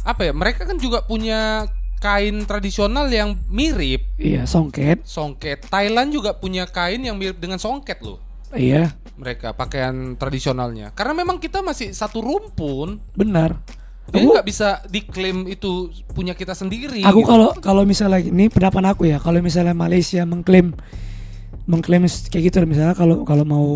apa 0.09 0.25
ya? 0.25 0.33
Mereka 0.33 0.65
kan 0.65 0.81
juga 0.81 1.05
punya 1.05 1.69
kain 2.01 2.47
tradisional 2.49 3.11
yang 3.11 3.37
mirip 3.51 4.07
Iya, 4.17 4.49
songket. 4.49 5.05
songket. 5.05 5.69
Thailand 5.69 6.15
juga 6.15 6.33
punya 6.33 6.65
kain 6.65 7.05
yang 7.05 7.19
mirip 7.21 7.37
dengan 7.37 7.61
songket 7.61 8.01
loh. 8.01 8.17
Iya, 8.57 8.97
Mereka 9.21 9.53
pakaian 9.53 10.17
tradisionalnya. 10.17 10.95
Karena 10.97 11.13
memang 11.13 11.37
kita 11.37 11.61
masih 11.61 11.93
satu 11.93 12.25
rumpun. 12.25 12.97
benar. 13.13 13.61
Jadi 14.09 14.25
nggak 14.25 14.47
bisa 14.49 14.81
diklaim 14.89 15.45
itu 15.53 15.93
punya 16.17 16.33
kita 16.33 16.57
sendiri. 16.57 17.05
Aku 17.05 17.21
gitu. 17.21 17.29
kalau 17.29 17.53
kalau 17.61 17.83
misalnya 17.85 18.25
ini 18.25 18.49
pendapat 18.49 18.97
aku 18.97 19.05
ya, 19.05 19.21
kalau 19.21 19.37
misalnya 19.45 19.77
Malaysia 19.77 20.25
mengklaim 20.25 20.73
mengklaim 21.69 22.09
kayak 22.33 22.49
gitu 22.49 22.65
misalnya 22.65 22.97
kalau 22.97 23.29
kalau 23.29 23.45
mau 23.45 23.67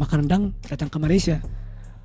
makan 0.00 0.24
rendang 0.24 0.44
datang 0.64 0.88
ke 0.88 0.96
Malaysia, 0.96 1.44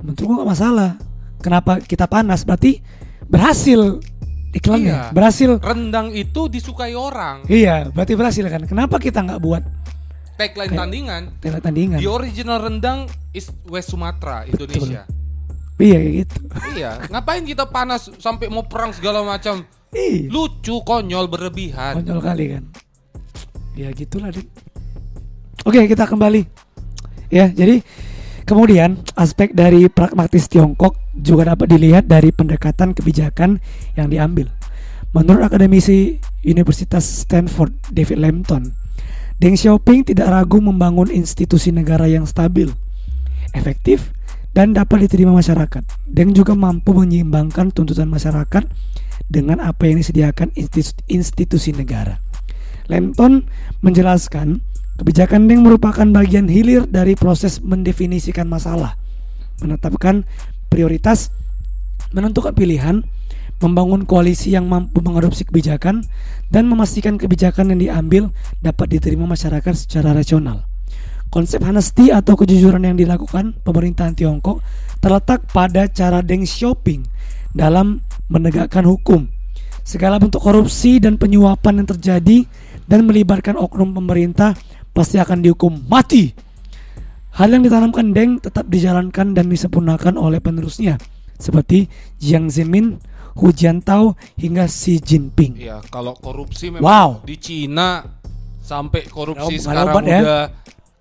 menurut 0.04 0.20
gua 0.20 0.36
nggak 0.44 0.52
masalah. 0.52 0.92
Kenapa 1.40 1.80
kita 1.80 2.12
panas? 2.12 2.44
Berarti 2.44 2.84
berhasil 3.32 4.04
iklannya, 4.52 4.92
Iya. 4.92 5.12
berhasil. 5.12 5.50
rendang 5.58 6.12
itu 6.12 6.46
disukai 6.46 6.92
orang. 6.92 7.48
Iya, 7.48 7.88
berarti 7.90 8.14
berhasil 8.14 8.44
kan. 8.46 8.68
Kenapa 8.68 9.00
kita 9.00 9.24
nggak 9.24 9.40
buat 9.40 9.64
Tagline 10.36 10.74
tandingan. 10.74 11.22
tele- 11.40 11.64
tandingan? 11.64 11.98
The 11.98 12.10
original 12.10 12.60
rendang 12.60 13.08
is 13.32 13.48
West 13.66 13.90
Sumatera, 13.90 14.44
Indonesia. 14.44 15.08
Iya 15.78 15.98
kayak 15.98 16.14
gitu. 16.20 16.36
iya, 16.76 16.92
ngapain 17.10 17.42
kita 17.42 17.66
panas 17.66 18.12
sampai 18.18 18.46
mau 18.48 18.62
perang 18.62 18.92
segala 18.92 19.24
macam? 19.24 19.66
Iya. 19.90 20.30
Lucu, 20.30 20.84
konyol, 20.84 21.26
berlebihan. 21.26 21.98
Konyol 21.98 22.20
kali 22.22 22.46
kan. 22.52 22.64
Ya 23.74 23.90
gitulah, 23.90 24.30
Dik. 24.30 24.46
Oke, 25.64 25.80
kita 25.86 26.06
kembali. 26.06 26.44
Ya, 27.30 27.48
jadi 27.48 27.80
kemudian 28.46 29.02
aspek 29.16 29.52
dari 29.52 29.88
pragmatis 29.92 30.48
Tiongkok 30.48 30.98
juga 31.18 31.56
dapat 31.56 31.72
dilihat 31.72 32.08
dari 32.08 32.32
pendekatan 32.32 32.96
kebijakan 32.96 33.62
yang 34.00 34.08
diambil. 34.08 34.50
Menurut 35.12 35.44
akademisi 35.44 36.24
Universitas 36.48 37.04
Stanford 37.04 37.76
David 37.92 38.24
Lampton, 38.24 38.72
Deng 39.42 39.58
Xiaoping 39.58 40.08
tidak 40.08 40.32
ragu 40.32 40.62
membangun 40.62 41.10
institusi 41.10 41.74
negara 41.74 42.06
yang 42.08 42.24
stabil, 42.30 42.70
efektif, 43.58 44.14
dan 44.56 44.72
dapat 44.72 45.10
diterima 45.10 45.36
masyarakat. 45.36 45.84
Deng 46.08 46.32
juga 46.32 46.56
mampu 46.56 46.96
menyeimbangkan 46.96 47.74
tuntutan 47.76 48.08
masyarakat 48.08 48.64
dengan 49.28 49.64
apa 49.64 49.88
yang 49.88 50.00
disediakan 50.00 50.52
institusi, 51.10 51.72
negara. 51.76 52.20
Lampton 52.92 53.48
menjelaskan 53.80 54.60
kebijakan 55.02 55.50
Deng 55.50 55.66
merupakan 55.66 56.06
bagian 56.14 56.46
hilir 56.46 56.86
dari 56.86 57.18
proses 57.18 57.58
mendefinisikan 57.58 58.46
masalah, 58.46 59.02
menetapkan 59.58 60.30
prioritas, 60.70 61.34
menentukan 62.14 62.54
pilihan, 62.54 63.02
membangun 63.58 64.06
koalisi 64.06 64.54
yang 64.54 64.70
mampu 64.70 65.02
mengadopsi 65.02 65.50
kebijakan, 65.50 66.06
dan 66.54 66.70
memastikan 66.70 67.18
kebijakan 67.18 67.74
yang 67.74 67.80
diambil 67.82 68.24
dapat 68.62 68.94
diterima 68.94 69.26
masyarakat 69.26 69.74
secara 69.74 70.14
rasional. 70.14 70.70
Konsep 71.34 71.66
honesty 71.66 72.14
atau 72.14 72.38
kejujuran 72.38 72.86
yang 72.86 72.94
dilakukan 73.00 73.58
pemerintahan 73.66 74.14
Tiongkok 74.14 74.62
terletak 75.02 75.50
pada 75.50 75.90
cara 75.90 76.22
Deng 76.22 76.46
Xiaoping 76.46 77.10
dalam 77.58 78.06
menegakkan 78.30 78.86
hukum. 78.86 79.26
Segala 79.82 80.22
bentuk 80.22 80.46
korupsi 80.46 81.02
dan 81.02 81.18
penyuapan 81.18 81.82
yang 81.82 81.88
terjadi 81.90 82.38
dan 82.86 83.08
melibatkan 83.08 83.58
oknum 83.58 83.96
pemerintah 83.96 84.54
pasti 84.92 85.18
akan 85.18 85.40
dihukum 85.40 85.88
mati. 85.88 86.32
Hal 87.32 87.48
yang 87.50 87.64
ditanamkan 87.64 88.12
Deng 88.12 88.38
tetap 88.38 88.68
dijalankan 88.68 89.32
dan 89.32 89.48
disempurnakan 89.48 90.16
oleh 90.16 90.38
penerusnya 90.38 91.00
seperti 91.34 91.88
Jiang 92.18 92.52
Zemin, 92.52 93.00
Hu 93.34 93.50
Jintao 93.50 94.14
hingga 94.36 94.68
Xi 94.68 95.00
Jinping. 95.00 95.56
Iya, 95.58 95.80
kalau 95.88 96.12
korupsi 96.14 96.68
memang 96.70 96.84
Wow. 96.84 97.10
di 97.24 97.36
Cina 97.36 98.04
sampai 98.60 99.08
korupsi 99.08 99.58
ada 99.58 99.64
sekarang 99.64 99.88
obat 99.90 100.04
ya. 100.06 100.20
udah 100.22 100.44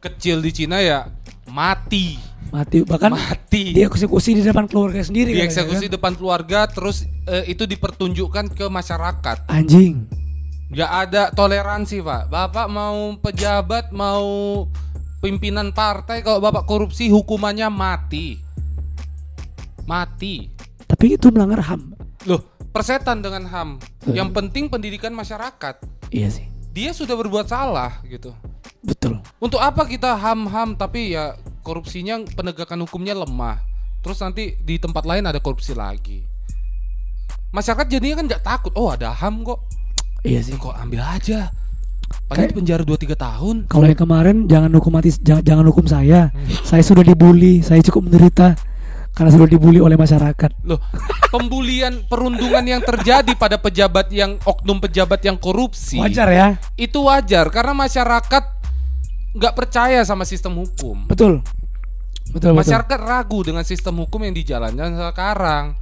kecil 0.01 0.39
di 0.39 0.51
Cina 0.51 0.79
ya 0.79 1.11
mati, 1.47 2.15
Mati 2.49 2.83
bahkan 2.83 3.11
mati. 3.11 3.75
dieksekusi 3.75 4.33
di 4.33 4.43
depan 4.43 4.65
keluarga 4.65 5.03
sendiri 5.03 5.35
Dieksekusi 5.35 5.87
kan? 5.87 5.93
depan 5.93 6.13
keluarga 6.15 6.67
terus 6.67 7.05
eh, 7.27 7.43
itu 7.47 7.67
dipertunjukkan 7.67 8.55
ke 8.55 8.65
masyarakat. 8.67 9.51
Anjing. 9.51 10.07
Nggak 10.71 10.91
ada 10.91 11.23
toleransi, 11.35 11.99
Pak. 11.99 12.31
Bapak 12.31 12.67
mau 12.71 13.19
pejabat, 13.19 13.91
mau 13.91 14.65
pimpinan 15.19 15.75
partai 15.75 16.23
kalau 16.23 16.39
Bapak 16.39 16.63
korupsi 16.63 17.11
hukumannya 17.11 17.67
mati. 17.67 18.39
Mati. 19.83 20.47
Tapi 20.87 21.19
itu 21.19 21.27
melanggar 21.35 21.67
HAM. 21.67 21.91
Loh, 22.31 22.47
persetan 22.71 23.19
dengan 23.19 23.51
HAM. 23.51 23.83
Hmm. 23.83 24.15
Yang 24.15 24.31
penting 24.31 24.71
pendidikan 24.71 25.11
masyarakat. 25.11 25.83
Iya 26.15 26.31
sih. 26.31 26.47
Dia 26.71 26.95
sudah 26.95 27.19
berbuat 27.19 27.51
salah 27.51 27.99
gitu. 28.07 28.31
Betul. 28.87 29.19
Untuk 29.43 29.59
apa 29.59 29.83
kita 29.91 30.15
ham-ham 30.15 30.79
tapi 30.79 31.19
ya 31.19 31.35
korupsinya 31.67 32.23
penegakan 32.39 32.87
hukumnya 32.87 33.19
lemah. 33.19 33.59
Terus 34.07 34.23
nanti 34.23 34.55
di 34.63 34.79
tempat 34.79 35.03
lain 35.03 35.27
ada 35.27 35.43
korupsi 35.43 35.75
lagi. 35.75 36.23
Masyarakat 37.51 37.91
jadinya 37.91 38.23
kan 38.23 38.27
nggak 38.31 38.45
takut. 38.47 38.73
Oh 38.79 38.89
ada 38.95 39.11
ham 39.11 39.43
kok. 39.43 39.59
Iya 40.25 40.41
sih. 40.45 40.55
Kok 40.57 40.77
ambil 40.77 41.01
aja. 41.03 41.51
Paling 42.27 42.51
Kayak- 42.51 42.57
penjara 42.59 42.83
2-3 42.83 43.15
tahun. 43.15 43.57
Kalau 43.71 43.87
yang 43.87 43.99
kemarin 43.99 44.37
jangan 44.51 44.71
hukum 44.75 44.93
mati 44.95 45.15
jangan, 45.23 45.43
jangan 45.47 45.65
hukum 45.71 45.87
saya. 45.87 46.31
Hmm. 46.35 46.47
Saya 46.67 46.83
sudah 46.83 47.07
dibully, 47.07 47.63
saya 47.63 47.79
cukup 47.87 48.11
menderita 48.11 48.59
karena 49.15 49.31
sudah 49.31 49.47
dibully 49.47 49.79
oleh 49.83 49.99
masyarakat. 49.99 50.51
Loh, 50.67 50.79
pembulian 51.31 52.07
perundungan 52.07 52.63
yang 52.63 52.83
terjadi 52.83 53.35
pada 53.35 53.59
pejabat 53.59 54.11
yang 54.11 54.39
oknum 54.43 54.79
pejabat 54.79 55.23
yang 55.23 55.39
korupsi 55.39 55.99
Wajar 55.99 56.29
ya? 56.31 56.49
itu 56.79 56.99
wajar 57.03 57.51
karena 57.51 57.75
masyarakat 57.75 58.45
nggak 59.35 59.55
percaya 59.55 60.03
sama 60.03 60.27
sistem 60.27 60.59
hukum. 60.59 61.07
Betul. 61.07 61.43
Betul, 62.31 62.55
betul. 62.55 62.63
Masyarakat 62.63 62.99
ragu 63.03 63.39
dengan 63.43 63.67
sistem 63.67 64.07
hukum 64.07 64.23
yang 64.23 64.35
dijalankan 64.35 64.95
sekarang. 65.11 65.75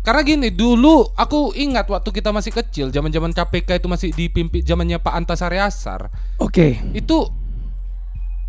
Karena 0.00 0.24
gini, 0.24 0.48
dulu 0.48 1.12
aku 1.12 1.52
ingat 1.52 1.84
waktu 1.92 2.08
kita 2.08 2.32
masih 2.32 2.56
kecil, 2.56 2.88
zaman-zaman 2.88 3.36
KPK 3.36 3.84
itu 3.84 3.88
masih 3.88 4.08
dipimpin 4.16 4.64
zamannya 4.64 4.96
Pak 4.96 5.12
Antasari 5.12 5.60
Asar. 5.60 6.08
Oke. 6.40 6.80
Itu 6.96 7.28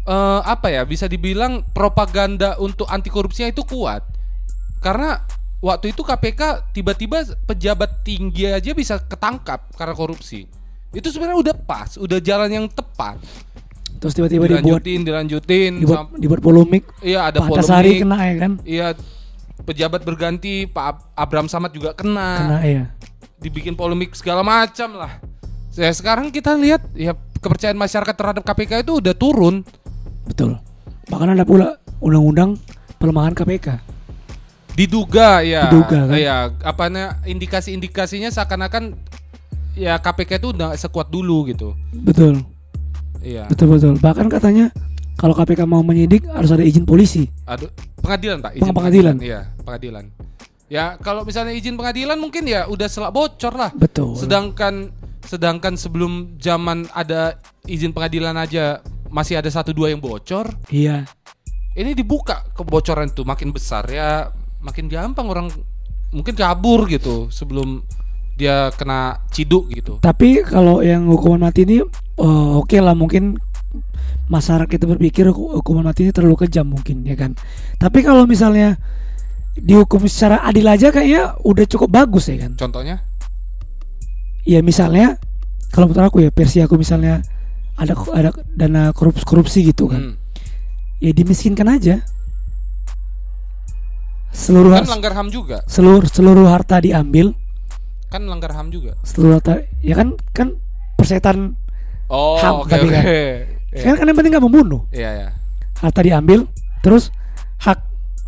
eh, 0.07 0.41
apa 0.47 0.71
ya? 0.71 0.87
Bisa 0.87 1.11
dibilang 1.11 1.67
propaganda 1.75 2.55
untuk 2.55 2.87
anti 2.87 3.11
korupsinya 3.11 3.51
itu 3.51 3.67
kuat. 3.67 3.99
Karena 4.79 5.19
waktu 5.59 5.91
itu 5.91 6.07
KPK 6.07 6.71
tiba-tiba 6.71 7.27
pejabat 7.43 8.07
tinggi 8.07 8.47
aja 8.47 8.71
bisa 8.71 9.03
ketangkap 9.03 9.75
karena 9.75 9.91
korupsi. 9.91 10.47
Itu 10.95 11.11
sebenarnya 11.11 11.51
udah 11.51 11.55
pas, 11.67 11.99
udah 11.99 12.19
jalan 12.23 12.47
yang 12.47 12.65
tepat. 12.71 13.19
Terus 14.01 14.15
tiba-tiba 14.17 14.49
dibuat 14.49 14.63
dilanjutin, 14.65 14.99
dilanjutin, 15.05 15.71
dibuat, 15.83 16.15
dibuat 16.15 16.41
polemik. 16.41 16.83
Iya 17.05 17.27
ada 17.27 17.43
Pak 17.43 17.59
Antasari 17.59 17.99
polemik. 17.99 18.01
kena 18.01 18.17
ya 18.17 18.33
kan? 18.39 18.51
Iya 18.65 18.87
pejabat 19.63 20.01
berganti 20.01 20.65
Pak 20.65 20.85
Ab- 20.85 21.05
Abraham 21.15 21.47
Samad 21.47 21.71
juga 21.71 21.93
kena, 21.93 22.29
Kena 22.37 22.57
ya. 22.63 22.83
dibikin 23.37 23.73
polemik 23.73 24.13
segala 24.13 24.41
macam 24.41 24.97
lah. 24.97 25.21
Ya 25.71 25.87
sekarang 25.91 26.29
kita 26.29 26.51
lihat 26.53 26.83
ya 26.91 27.15
kepercayaan 27.39 27.79
masyarakat 27.79 28.15
terhadap 28.15 28.43
KPK 28.43 28.83
itu 28.83 28.99
udah 28.99 29.15
turun. 29.15 29.63
Betul. 30.27 30.59
Bahkan 31.07 31.33
ada 31.33 31.43
pula 31.47 31.79
undang-undang 31.97 32.59
pelemahan 32.99 33.31
KPK. 33.31 33.79
Diduga 34.75 35.43
ya. 35.43 35.67
Diduga, 35.67 36.07
kan? 36.07 36.15
Ya 36.15 36.51
apanya 36.63 37.19
indikasi-indikasinya 37.23 38.31
seakan-akan 38.31 38.95
ya 39.75 39.99
KPK 39.99 40.39
itu 40.43 40.47
udah 40.55 40.75
sekuat 40.75 41.07
dulu 41.07 41.47
gitu. 41.51 41.75
Betul. 41.91 42.43
Iya. 43.21 43.47
Betul 43.47 43.77
betul. 43.77 43.93
Bahkan 43.99 44.27
katanya 44.27 44.71
kalau 45.21 45.37
KPK 45.37 45.69
mau 45.69 45.85
menyidik 45.85 46.25
harus 46.33 46.49
ada 46.49 46.65
izin 46.65 46.81
polisi. 46.81 47.29
Aduh, 47.45 47.69
pengadilan 48.01 48.41
Pak, 48.41 48.57
Peng- 48.57 48.73
pengadilan. 48.73 49.15
Iya, 49.21 49.53
pengadilan. 49.61 50.09
Ya, 50.65 50.97
kalau 50.97 51.21
misalnya 51.21 51.53
izin 51.53 51.77
pengadilan 51.77 52.17
mungkin 52.17 52.49
ya 52.49 52.65
udah 52.65 52.89
selak 52.89 53.13
bocor 53.13 53.53
lah. 53.53 53.69
Betul. 53.77 54.17
Sedangkan 54.17 54.89
sedangkan 55.21 55.77
sebelum 55.77 56.41
zaman 56.41 56.89
ada 56.97 57.37
izin 57.69 57.93
pengadilan 57.93 58.33
aja 58.33 58.81
masih 59.13 59.37
ada 59.37 59.45
satu 59.53 59.77
dua 59.77 59.93
yang 59.93 60.01
bocor. 60.01 60.49
Iya. 60.73 61.05
Ini 61.77 61.93
dibuka 61.93 62.41
kebocoran 62.57 63.13
itu 63.13 63.21
makin 63.21 63.53
besar 63.53 63.85
ya, 63.93 64.33
makin 64.57 64.89
gampang 64.89 65.29
orang 65.29 65.47
mungkin 66.09 66.33
kabur 66.33 66.89
gitu 66.89 67.29
sebelum 67.29 67.85
dia 68.41 68.73
kena 68.73 69.21
ciduk 69.29 69.69
gitu. 69.69 70.01
Tapi 70.01 70.41
kalau 70.41 70.81
yang 70.81 71.05
hukuman 71.05 71.45
mati 71.45 71.61
ini 71.61 71.85
eh, 72.17 72.51
oke 72.57 72.73
lah 72.81 72.97
mungkin 72.97 73.37
masyarakat 74.27 74.67
kita 74.67 74.85
berpikir 74.85 75.27
huku- 75.27 75.59
hukuman 75.59 75.83
mati 75.83 76.03
ini 76.03 76.11
terlalu 76.11 76.45
kejam 76.45 76.67
mungkin 76.67 77.03
ya 77.03 77.15
kan. 77.15 77.35
Tapi 77.75 77.99
kalau 78.01 78.23
misalnya 78.23 78.75
dihukum 79.53 80.05
secara 80.05 80.39
adil 80.41 80.63
aja 80.63 80.89
kayaknya 80.89 81.35
udah 81.41 81.65
cukup 81.67 81.89
bagus 81.91 82.31
ya 82.31 82.39
kan. 82.39 82.55
Contohnya? 82.55 83.03
Ya 84.43 84.59
misalnya 84.59 85.19
kalau 85.69 85.87
menurut 85.87 86.07
aku 86.07 86.19
ya 86.19 86.29
versi 86.29 86.59
aku 86.59 86.75
misalnya 86.75 87.19
ada 87.75 87.93
ada 88.11 88.29
dana 88.51 88.91
korupsi 88.91 89.23
korupsi 89.23 89.59
gitu 89.63 89.85
kan. 89.85 90.13
Hmm. 90.13 90.15
Ya 90.99 91.11
dimiskinkan 91.11 91.67
aja. 91.67 92.03
seluruh 94.31 94.71
Kan 94.71 94.87
melanggar 94.87 95.11
HAM 95.11 95.27
juga. 95.27 95.59
seluruh 95.67 96.07
seluruh 96.07 96.47
harta 96.47 96.79
diambil, 96.79 97.35
Kan 98.07 98.23
melanggar 98.23 98.55
HAM 98.55 98.71
juga. 98.71 98.95
seluruh 99.03 99.37
harta 99.37 99.59
ya 99.83 99.91
kan 99.91 100.15
kan 100.31 100.55
persetan 100.95 101.59
Oh, 102.07 102.39
HAM 102.39 102.63
tadi 102.65 102.87
oke. 102.87 102.95
kan. 102.95 103.03
Iya. 103.71 103.83
kan 103.87 103.93
kan 103.97 104.05
yang 104.07 104.17
penting 104.17 104.31
nggak 104.35 104.45
membunuh. 104.45 104.81
Iya, 104.91 105.09
iya. 105.13 105.29
Harta 105.79 106.01
diambil, 106.01 106.43
terus 106.79 107.09
hak 107.57 107.79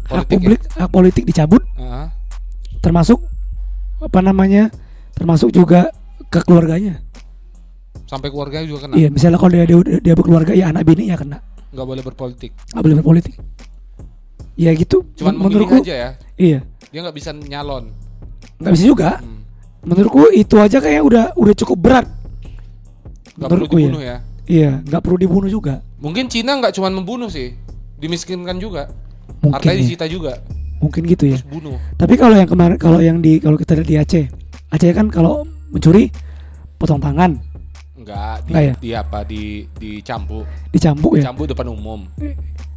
hak 0.07 0.09
Politik 0.09 0.29
ya? 0.29 0.37
publik, 0.39 0.59
hak 0.73 0.89
politik 0.89 1.23
dicabut, 1.23 1.63
Heeh. 1.75 2.07
termasuk 2.79 3.19
apa 3.99 4.19
namanya? 4.19 4.71
Termasuk 5.13 5.51
juga 5.51 5.91
ke 6.27 6.41
keluarganya. 6.41 6.97
Sampai 8.03 8.29
keluarganya 8.29 8.65
juga 8.65 8.87
kena. 8.87 8.93
Iya, 8.95 9.07
misalnya 9.09 9.37
kalau 9.37 9.51
dia 9.51 9.65
dia, 9.65 9.77
dia 9.99 10.13
berkeluarga 10.13 10.51
ya 10.53 10.69
anak 10.69 10.83
bini 10.83 11.07
ya 11.07 11.15
kena. 11.15 11.37
Nggak 11.69 11.87
boleh 11.87 12.03
berpolitik. 12.03 12.51
Nggak 12.71 12.83
boleh 12.83 12.95
berpolitik. 12.99 13.33
Ya 14.53 14.69
gitu. 14.73 15.01
Cuman 15.17 15.33
menurutku 15.35 15.81
aja 15.81 15.95
ya. 15.95 16.09
iya, 16.37 16.59
Dia 16.89 16.99
nggak 17.01 17.15
bisa 17.15 17.33
nyalon. 17.33 17.89
nggak 18.61 18.73
bisa 18.73 18.85
juga. 18.85 19.09
Hmm. 19.19 19.41
Menurutku 19.83 20.29
itu 20.31 20.55
aja 20.55 20.77
kayak 20.77 21.01
udah 21.03 21.23
udah 21.35 21.53
cukup 21.57 21.77
berat. 21.79 22.05
Perlu 23.33 23.49
Menurutku 23.65 23.75
ya. 23.75 23.81
dibunuh 23.89 24.03
ya. 24.03 24.17
Iya, 24.43 24.83
nggak 24.83 25.01
perlu 25.01 25.17
dibunuh 25.17 25.47
juga. 25.47 25.79
Mungkin 25.97 26.27
Cina 26.27 26.55
nggak 26.55 26.75
cuma 26.75 26.87
membunuh 26.87 27.27
sih, 27.27 27.55
dimiskinkan 27.95 28.57
juga. 28.57 28.91
Mungkin 29.39 29.55
Hartanya 29.55 29.75
ya. 29.75 29.81
disita 29.81 30.05
juga, 30.05 30.33
Mungkin 30.77 31.01
gitu 31.05 31.23
ya. 31.25 31.39
terus 31.39 31.47
bunuh. 31.47 31.79
Tapi 31.95 32.13
kalau 32.15 32.35
yang 32.35 32.45
kemarin 32.45 32.75
kalau 32.75 32.99
yang 32.99 33.17
di 33.19 33.39
kalau 33.39 33.55
kita 33.55 33.71
lihat 33.73 33.87
di 33.87 33.95
Aceh, 33.95 34.25
Aceh 34.69 34.91
kan 34.91 35.07
kalau 35.07 35.47
mencuri 35.69 36.11
potong 36.75 36.99
tangan, 36.99 37.39
Enggak, 37.95 38.43
di, 38.43 38.51
Nggak 38.51 38.63
ya? 38.65 38.73
di 38.75 38.89
apa 38.91 39.19
di 39.23 39.41
dicambuk, 39.73 40.43
dicambuk 40.69 41.15
ya. 41.15 41.23
dicambuk 41.23 41.47
depan 41.47 41.67
umum. 41.69 42.03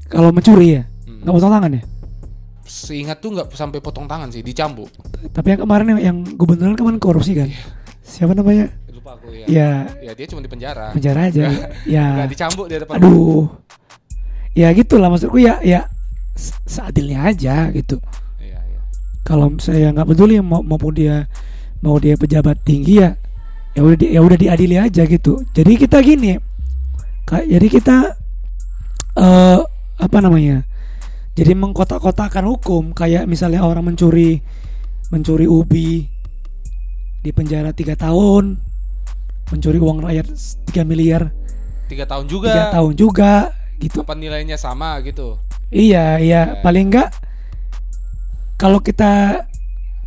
Kalau 0.06 0.30
mencuri 0.30 0.78
ya, 0.78 0.82
Hmm. 1.02 1.18
nggak 1.22 1.34
potong 1.34 1.52
tangan 1.52 1.70
ya. 1.72 1.82
Seingat 2.62 3.18
tuh 3.18 3.30
nggak 3.30 3.50
sampai 3.52 3.78
potong 3.78 4.06
tangan 4.06 4.30
sih, 4.30 4.42
dicambuk. 4.42 4.86
Tapi 5.28 5.46
yang 5.50 5.60
kemarin 5.62 5.86
yang, 5.88 6.00
yang 6.00 6.16
gubernur 6.34 6.74
kemarin 6.74 6.98
korupsi 6.98 7.34
kan. 7.34 7.50
Siapa 8.02 8.34
namanya? 8.34 8.70
Lupa 9.06 9.22
aku 9.22 9.30
ya. 9.30 9.46
Ya 9.46 9.70
Ya 10.02 10.12
dia 10.18 10.26
cuma 10.26 10.42
di 10.42 10.50
penjara. 10.50 10.90
penjara 10.90 11.30
aja. 11.30 11.46
ya. 11.86 12.06
Nggak 12.18 12.30
dicambuk 12.34 12.66
dia 12.66 12.82
depan. 12.82 12.98
Aduh. 12.98 13.46
Ya 14.50 14.74
gitulah 14.74 15.06
maksudku 15.06 15.38
ya 15.38 15.62
ya 15.62 15.86
se- 16.34 16.58
seadilnya 16.66 17.22
aja 17.30 17.70
gitu. 17.70 18.02
Iya, 18.42 18.58
iya. 18.66 18.80
Kalau 19.22 19.54
saya 19.62 19.94
nggak 19.94 20.10
peduli 20.10 20.42
mau 20.42 20.58
maupun 20.58 20.90
dia 20.90 21.30
mau 21.86 22.02
dia 22.02 22.18
pejabat 22.18 22.58
tinggi 22.66 22.98
ya 22.98 23.14
ya 23.78 23.86
udah 23.86 23.94
ya 24.10 24.20
udah 24.26 24.34
diadili 24.34 24.74
aja 24.74 25.06
gitu. 25.06 25.38
Jadi 25.54 25.72
kita 25.78 26.02
gini. 26.02 26.34
Kak, 27.30 27.46
jadi 27.46 27.66
kita 27.70 27.96
eh 29.22 29.60
apa 30.02 30.18
namanya? 30.18 30.66
Jadi 31.38 31.52
mengkotak-kotakan 31.54 32.42
hukum 32.50 32.90
kayak 32.90 33.30
misalnya 33.30 33.62
orang 33.62 33.86
mencuri 33.86 34.42
mencuri 35.14 35.46
ubi 35.46 36.08
di 37.22 37.30
penjara 37.30 37.70
tiga 37.70 37.92
tahun, 37.92 38.56
mencuri 39.48 39.78
uang 39.78 40.02
rakyat 40.02 40.26
3 40.68 40.82
miliar 40.82 41.30
Tiga 41.86 42.02
tahun 42.02 42.26
tiga 42.26 42.34
juga. 42.34 42.52
tahun 42.74 42.92
juga 42.94 43.32
gitu. 43.78 44.02
Apa 44.02 44.14
nilainya 44.14 44.58
sama 44.58 44.98
gitu? 45.00 45.38
Iya, 45.70 46.18
iya, 46.18 46.40
Ya. 46.50 46.62
paling 46.62 46.90
enggak 46.90 47.14
kalau 48.56 48.80
kita 48.80 49.44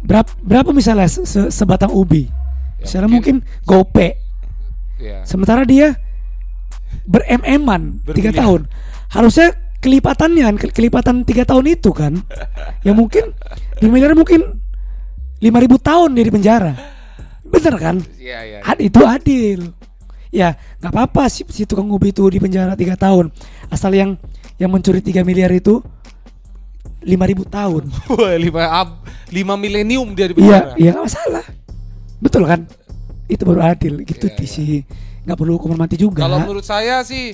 berapa 0.02 0.28
berapa 0.41 0.70
misalnya 0.72 1.07
se- 1.07 1.24
se- 1.24 1.52
sebatang 1.52 1.91
ubi. 1.91 2.28
Ya, 2.80 2.84
misalnya 2.84 3.10
mungkin, 3.11 3.36
gope. 3.64 4.16
Iya. 4.98 5.24
Sementara 5.24 5.64
dia 5.64 5.95
berem-eman 7.06 8.03
tiga 8.11 8.32
tahun. 8.34 8.68
Harusnya 9.07 9.52
kelipatannya 9.80 10.44
kan, 10.44 10.56
ke- 10.57 10.74
kelipatan 10.74 11.24
tiga 11.24 11.44
tahun 11.44 11.68
itu 11.70 11.91
kan. 11.91 12.20
ya 12.88 12.91
mungkin 12.91 13.32
di 13.80 13.88
miliar 13.88 14.16
mungkin 14.16 14.60
5000 15.40 15.48
tahun 15.80 16.10
dia 16.11 16.26
di 16.26 16.34
penjara. 16.34 16.74
Bener 17.49 17.76
kan? 17.76 17.95
Iya, 18.15 18.39
iya. 18.45 18.59
Ad, 18.61 18.77
itu 18.80 19.01
adil. 19.01 19.61
Ya, 20.30 20.53
nggak 20.77 20.93
apa-apa 20.93 21.26
si, 21.26 21.41
si 21.49 21.65
tukang 21.65 21.89
ubi 21.89 22.13
itu 22.13 22.21
di 22.30 22.38
penjara 22.38 22.77
tiga 22.77 22.93
tahun. 22.93 23.34
Asal 23.67 23.93
yang 23.93 24.13
yang 24.61 24.69
mencuri 24.69 25.01
3 25.01 25.26
miliar 25.26 25.49
itu 25.49 25.81
5000 27.01 27.47
tahun. 27.47 27.84
Wah, 28.13 28.35
lima 28.35 28.63
ab, 28.67 28.89
lima 29.31 29.55
milenium 29.55 30.11
dia 30.13 30.30
di 30.30 30.38
Iya, 30.38 30.59
penjara. 30.61 30.73
iya 30.77 30.89
nggak 30.93 31.05
masalah. 31.05 31.45
Betul 32.19 32.43
kan? 32.45 32.61
Itu 33.26 33.43
baru 33.47 33.61
adil. 33.63 34.03
Gitu 34.03 34.27
Iya, 34.27 34.35
di 34.38 34.45
iya. 34.45 34.53
sih. 34.53 34.73
nggak 35.19 35.38
perlu 35.38 35.57
hukuman 35.57 35.77
mati 35.77 35.95
juga. 35.95 36.26
Kalau 36.26 36.41
menurut 36.41 36.65
saya 36.65 37.01
sih 37.01 37.34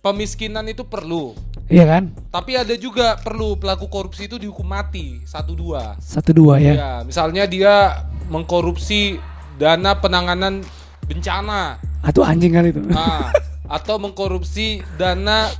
pemiskinan 0.00 0.66
itu 0.68 0.84
perlu. 0.84 1.32
Iya 1.66 1.84
kan? 1.88 2.12
Tapi 2.28 2.58
ada 2.58 2.74
juga 2.76 3.16
perlu 3.16 3.56
pelaku 3.56 3.88
korupsi 3.88 4.26
itu 4.28 4.36
dihukum 4.36 4.66
mati 4.66 5.20
satu 5.24 5.56
dua. 5.56 5.96
Satu 5.96 6.32
dua 6.32 6.60
ya. 6.60 6.72
Ya, 6.74 6.92
misalnya 7.02 7.44
dia 7.44 8.04
mengkorupsi 8.28 9.16
dana 9.54 9.92
penanganan 9.94 10.64
bencana, 11.02 11.76
Atau 12.00 12.22
anjing 12.22 12.50
kali 12.50 12.70
itu. 12.70 12.80
nah, 12.82 13.30
atau 13.66 13.96
mengkorupsi 13.96 14.80
dana 14.94 15.50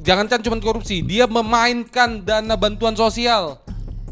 jangankan 0.00 0.40
cuma 0.40 0.56
korupsi, 0.58 1.00
dia 1.00 1.26
memainkan 1.26 2.20
dana 2.20 2.54
bantuan 2.54 2.94
sosial. 2.94 3.60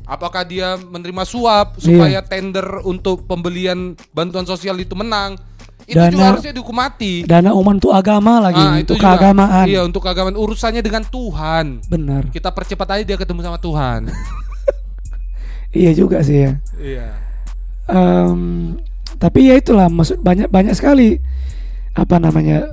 Apakah 0.04 0.40
dia 0.40 0.76
menerima 0.78 1.20
suap 1.22 1.76
supaya 1.76 2.20
tender 2.22 2.64
untuk 2.82 3.24
pembelian 3.24 3.92
bantuan 4.10 4.42
sosial 4.42 4.76
itu 4.76 4.92
menang? 4.92 5.36
Itu 5.84 5.96
juga 5.96 6.08
Dana- 6.10 6.28
harusnya 6.30 6.52
dihukum 6.52 6.72
mati. 6.74 7.24
Dana 7.24 7.52
umat 7.54 7.76
untuk 7.76 7.92
agama 7.92 8.40
lagi, 8.42 8.56
Ah, 8.58 8.76
untuk 8.78 8.96
juga. 8.96 9.16
keagamaan. 9.16 9.64
Iya, 9.64 9.80
untuk 9.82 10.00
keagamaan 10.00 10.36
urusannya 10.36 10.80
dengan 10.80 11.00
Tuhan. 11.02 11.80
Benar. 11.86 12.28
Kita 12.28 12.52
percepat 12.52 12.88
aja 12.90 13.04
dia 13.04 13.16
ketemu 13.16 13.40
sama 13.42 13.56
Tuhan. 13.58 14.08
Iya 15.68 15.92
juga 15.92 16.24
sih 16.24 16.48
ya. 16.48 16.52
iya. 16.80 17.12
Em, 17.88 18.76
tapi 19.16 19.48
ya 19.50 19.56
itulah 19.56 19.88
maksud 19.88 20.20
banyak 20.20 20.52
banyak 20.52 20.76
sekali 20.76 21.18
apa 21.96 22.20
namanya 22.22 22.68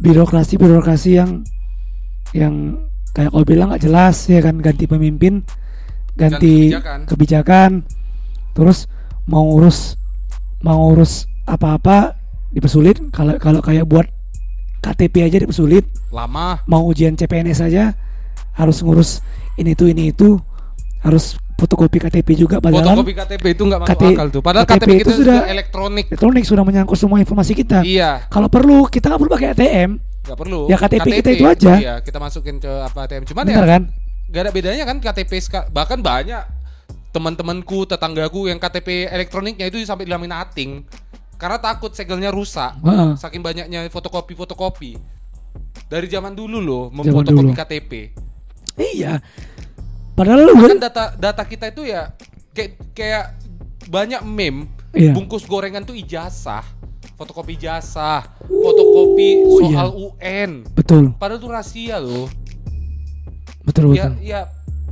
birokrasi 0.00 0.56
birokrasi 0.56 1.20
yang 1.20 1.44
yang 2.32 2.80
kayak 3.12 3.28
kau 3.34 3.44
bilang 3.44 3.68
nggak 3.68 3.84
jelas 3.84 4.24
ya 4.30 4.40
kan 4.40 4.56
ganti 4.62 4.88
pemimpin 4.88 5.44
ganti 6.16 6.72
kebijakan. 6.72 6.98
kebijakan 7.04 7.70
terus 8.56 8.88
mau 9.28 9.44
urus 9.52 10.00
mau 10.64 10.94
urus 10.94 11.28
apa-apa 11.44 12.16
dipersulit 12.54 13.00
kalau 13.12 13.36
kalau 13.36 13.60
kayak 13.60 13.84
buat 13.84 14.08
KTP 14.80 15.28
aja 15.28 15.36
dipersulit 15.42 15.84
Lama. 16.08 16.62
mau 16.64 16.86
ujian 16.88 17.18
CPNS 17.18 17.60
saja 17.60 17.92
harus 18.56 18.80
ngurus 18.80 19.20
ini 19.60 19.76
itu 19.76 19.90
ini 19.90 20.14
itu 20.14 20.40
harus 21.02 21.36
fotokopi 21.62 22.02
KTP 22.02 22.28
juga 22.34 22.58
padahal 22.58 22.98
Fotokopi 22.98 23.14
KTP 23.14 23.44
itu 23.54 23.62
nggak 23.62 23.80
masuk 23.86 23.94
KT 23.94 24.04
akal 24.10 24.26
tuh. 24.34 24.42
Padahal 24.42 24.66
KTP 24.66 24.82
KTP, 24.82 24.90
itu 24.90 24.98
kita 24.98 25.12
sudah- 25.14 25.44
elektronik. 25.46 26.04
elektronik 26.10 26.44
sudah 26.44 26.64
menyangkut 26.66 26.98
semua 26.98 27.22
informasi 27.22 27.52
kita 27.54 27.86
Iya, 27.86 28.26
kalau 28.26 28.50
perlu 28.50 28.90
kita 28.90 29.14
nggak 29.14 29.20
perlu 29.22 29.30
pakai 29.30 29.48
ATM 29.54 29.90
nggak 30.22 30.38
perlu. 30.38 30.60
Ya, 30.70 30.76
KTP 30.78 31.06
kita 31.18 31.30
itu 31.34 31.44
aja. 31.46 31.72
Iya, 31.78 31.94
kita 32.02 32.18
masukin 32.22 32.62
ke 32.62 32.70
apa 32.70 33.06
ATM. 33.06 33.22
Cuman 33.26 33.42
benar 33.46 33.62
ya 33.62 33.70
kan 33.78 33.82
nggak 34.32 34.42
ada 34.42 34.50
bedanya 34.50 34.84
kan 34.88 34.96
KTP 34.98 35.32
bahkan 35.70 35.98
banyak 35.98 36.42
teman-temanku, 37.12 37.84
tetanggaku 37.84 38.48
yang 38.48 38.56
KTP 38.56 39.06
elektroniknya 39.12 39.68
itu 39.68 39.76
sampai 39.84 40.08
dilaminating 40.08 40.82
karena 41.36 41.58
takut 41.58 41.92
segelnya 41.92 42.30
rusak. 42.32 42.78
Heeh. 42.80 43.18
Saking 43.18 43.42
banyaknya 43.42 43.86
fotokopi-fotokopi. 43.92 44.96
Dari 45.90 46.06
zaman 46.08 46.32
dulu 46.32 46.58
loh 46.62 46.84
memfotokopi. 46.88 47.52
KTP. 47.52 47.92
iya 48.80 49.20
padahal 50.12 50.44
lu 50.44 50.52
Bahkan 50.54 50.80
data 50.80 51.04
data 51.14 51.42
kita 51.42 51.68
itu 51.68 51.82
ya 51.84 52.12
kayak 52.52 52.72
kayak 52.92 53.24
banyak 53.88 54.20
meme 54.22 54.68
Iya. 54.92 55.16
bungkus 55.16 55.48
gorengan 55.48 55.88
tuh 55.88 55.96
ijazah, 55.96 56.60
fotokopi 57.16 57.56
ijazah, 57.56 58.28
fotokopi 58.44 59.28
Oh, 59.40 59.58
soal 59.64 59.88
iya. 59.88 60.04
UN. 60.04 60.50
betul 60.76 61.16
Padahal 61.16 61.40
tuh 61.40 61.48
rahasia 61.48 61.96
loh. 61.96 62.28
betul 63.64 63.96
Ya 63.96 64.12
betul 64.12 64.20
ya 64.20 64.40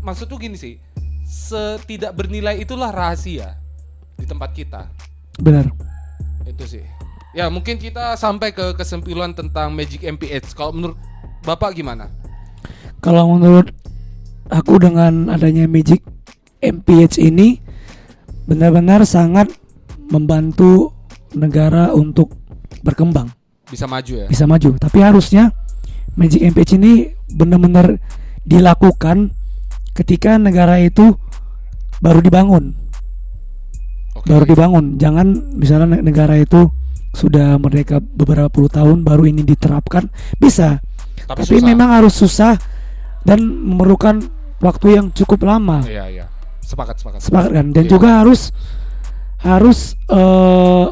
maksud 0.01 0.24
tuh 0.24 0.40
gini 0.40 0.56
sih. 0.56 0.80
Setidak 1.22 2.16
bernilai 2.16 2.56
itulah 2.56 2.88
rahasia 2.88 3.60
di 4.16 4.24
tempat 4.24 4.56
kita. 4.56 4.88
benar 5.36 5.68
Itu 6.42 6.64
sih. 6.64 6.82
Ya 7.30 7.47
mungkin 7.47 7.76
kita 7.76 8.16
sampai 8.16 8.51
ke 8.51 8.72
kesimpulan 8.72 9.30
tentang 9.30 9.70
Magic 9.70 10.01
MPH. 10.01 10.56
Kalau 10.56 10.72
menurut 10.72 10.97
Bapak 11.40 11.76
gimana? 11.76 12.09
kalau 13.01 13.32
menurut 13.32 13.72
aku 14.51 14.82
dengan 14.82 15.31
adanya 15.31 15.64
Magic 15.70 16.02
MPH 16.60 17.22
ini 17.22 17.56
benar-benar 18.44 19.06
sangat 19.06 19.48
membantu 20.10 20.90
negara 21.32 21.94
untuk 21.94 22.35
berkembang 22.82 23.31
Bisa 23.70 23.86
maju 23.86 24.12
ya? 24.12 24.27
bisa 24.27 24.44
maju 24.51 24.74
tapi 24.77 24.98
harusnya 25.01 25.55
Magic 26.18 26.43
MPH 26.43 26.70
ini 26.82 26.93
benar-benar 27.31 27.97
dilakukan 28.43 29.31
ketika 29.94 30.35
negara 30.36 30.82
itu 30.82 31.14
baru 32.02 32.18
dibangun 32.18 32.74
Oke. 34.18 34.27
baru 34.27 34.44
dibangun 34.44 34.98
jangan 34.98 35.55
misalnya 35.55 35.98
ne- 35.98 36.05
negara 36.05 36.35
itu 36.35 36.66
sudah 37.14 37.59
merdeka 37.59 37.98
beberapa 38.02 38.51
puluh 38.51 38.70
tahun 38.70 39.02
baru 39.06 39.27
ini 39.31 39.43
diterapkan 39.47 40.10
bisa 40.39 40.82
Tapi, 41.27 41.47
tapi, 41.47 41.59
susah. 41.59 41.66
memang 41.66 41.89
harus 41.94 42.14
susah 42.14 42.55
dan 43.22 43.39
memerlukan 43.44 44.22
waktu 44.61 44.87
yang 44.95 45.07
cukup 45.11 45.41
lama. 45.43 45.81
Iya, 45.82 46.05
iya. 46.09 46.27
Sepakat, 46.61 47.01
sepakat. 47.01 47.19
Sepakat 47.20 47.51
kan? 47.51 47.66
Dan 47.73 47.85
Iya. 47.85 47.91
juga 47.91 48.09
harus 48.20 48.53
harus 49.41 49.97
eh, 50.07 50.87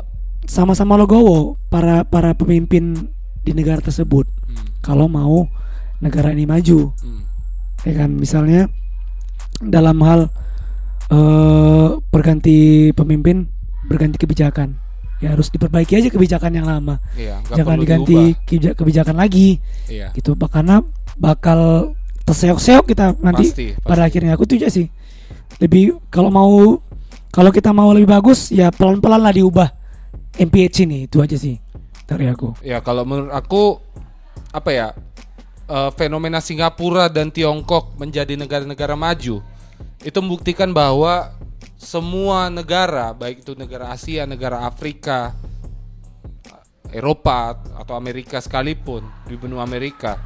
sama-sama 0.45 0.97
legowo 0.97 1.61
para 1.69 2.03
para 2.03 2.33
pemimpin 2.33 2.97
di 3.45 3.53
negara 3.53 3.79
tersebut 3.79 4.25
Hmm, 4.49 4.65
kalau 4.81 5.05
mau 5.05 5.45
negara 6.01 6.33
ini 6.33 6.45
maju. 6.45 6.91
hmm. 6.97 7.23
Ya 7.85 7.93
kan? 7.95 8.11
Misalnya 8.13 8.67
dalam 9.61 10.01
hal 10.01 10.33
eh 11.09 11.89
berganti 12.09 12.91
pemimpin, 12.93 13.49
berganti 13.87 14.17
kebijakan. 14.17 14.77
Ya 15.19 15.35
harus 15.35 15.51
diperbaiki 15.51 15.99
aja 15.99 16.09
kebijakan 16.09 16.53
yang 16.55 16.67
lama. 16.67 17.03
Iya, 17.15 17.43
Jangan 17.51 17.77
diganti 17.77 18.39
diubah. 18.39 18.75
kebijakan 18.77 19.17
lagi. 19.19 19.59
Iya. 19.91 20.15
Gitu 20.15 20.33
karena 20.39 20.79
bakal 21.19 21.93
terseok-seok 22.29 22.85
kita 22.93 23.17
nanti 23.25 23.49
Pasti, 23.49 23.67
pasti. 23.73 23.89
pada 23.89 24.03
akhirnya. 24.05 24.37
Aku 24.37 24.45
tuh 24.45 24.61
sih. 24.69 24.93
Lebih 25.59 25.97
kalau 26.13 26.29
mau 26.29 26.53
kalau 27.33 27.49
kita 27.49 27.73
mau 27.73 27.89
lebih 27.97 28.13
bagus 28.13 28.53
ya 28.53 28.69
pelan-pelan 28.69 29.25
lah 29.25 29.33
diubah 29.33 29.69
MPH 30.37 30.85
ini. 30.85 31.09
Itu 31.09 31.25
aja 31.25 31.41
sih 31.41 31.57
dari 32.05 32.29
aku. 32.29 32.61
Ya 32.61 32.85
kalau 32.85 33.09
menurut 33.09 33.33
aku 33.33 33.81
apa 34.53 34.71
ya 34.71 34.87
eh, 35.69 35.91
fenomena 35.97 36.45
Singapura 36.45 37.09
dan 37.09 37.33
Tiongkok 37.33 37.97
menjadi 37.97 38.37
negara-negara 38.37 38.93
maju 38.93 39.41
itu 40.05 40.19
membuktikan 40.23 40.71
bahwa 40.71 41.35
semua 41.79 42.51
negara 42.51 43.11
baik 43.15 43.43
itu 43.43 43.55
negara 43.55 43.91
Asia, 43.95 44.27
negara 44.27 44.67
Afrika, 44.67 45.35
Eropa 46.91 47.59
atau 47.79 47.95
Amerika 47.95 48.39
sekalipun 48.39 49.03
di 49.27 49.35
benua 49.35 49.63
Amerika 49.63 50.19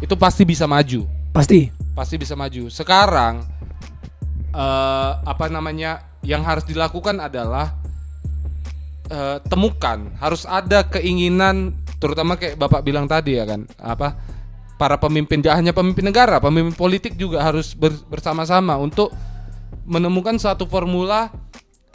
itu 0.00 0.16
pasti 0.16 0.48
bisa 0.48 0.64
maju, 0.64 1.04
pasti 1.30 1.70
pasti 1.94 2.14
bisa 2.18 2.34
maju. 2.34 2.70
Sekarang 2.70 3.46
eh, 4.54 5.12
apa 5.20 5.46
namanya 5.50 6.04
yang 6.26 6.44
harus 6.44 6.66
dilakukan 6.66 7.18
adalah 7.22 7.74
eh, 9.10 9.38
temukan 9.46 10.10
harus 10.18 10.44
ada 10.44 10.86
keinginan 10.86 11.74
terutama 12.00 12.40
kayak 12.40 12.56
bapak 12.56 12.80
bilang 12.80 13.04
tadi 13.04 13.36
ya 13.36 13.44
kan 13.44 13.68
apa 13.76 14.16
para 14.80 14.96
pemimpin 14.96 15.44
gak 15.44 15.60
hanya 15.60 15.76
pemimpin 15.76 16.08
negara 16.08 16.40
pemimpin 16.40 16.72
politik 16.72 17.12
juga 17.20 17.44
harus 17.44 17.76
ber- 17.76 18.00
bersama-sama 18.08 18.80
untuk 18.80 19.12
menemukan 19.84 20.40
suatu 20.40 20.64
formula 20.64 21.28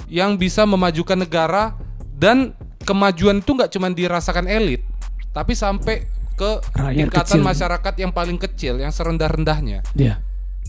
yang 0.06 0.38
bisa 0.38 0.62
memajukan 0.70 1.18
negara 1.18 1.74
dan 2.14 2.54
kemajuan 2.86 3.42
itu 3.42 3.52
nggak 3.58 3.74
cuma 3.74 3.90
dirasakan 3.90 4.46
elit 4.46 4.86
tapi 5.34 5.58
sampai 5.58 6.06
ke 6.36 6.62
Rakyat 6.76 7.00
tingkatan 7.08 7.40
kecil. 7.40 7.48
masyarakat 7.48 7.94
yang 7.98 8.12
paling 8.12 8.38
kecil 8.38 8.74
yang 8.78 8.92
serendah-rendahnya. 8.92 9.82
Dia 9.96 10.20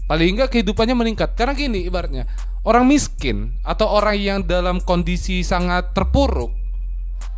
paling 0.06 0.38
enggak 0.38 0.54
kehidupannya 0.54 0.94
meningkat. 0.94 1.34
Karena 1.34 1.52
gini 1.52 1.82
ibaratnya 1.84 2.30
orang 2.66 2.86
miskin 2.86 3.54
atau 3.62 3.90
orang 3.90 4.16
yang 4.18 4.38
dalam 4.42 4.82
kondisi 4.82 5.42
sangat 5.46 5.94
terpuruk 5.94 6.50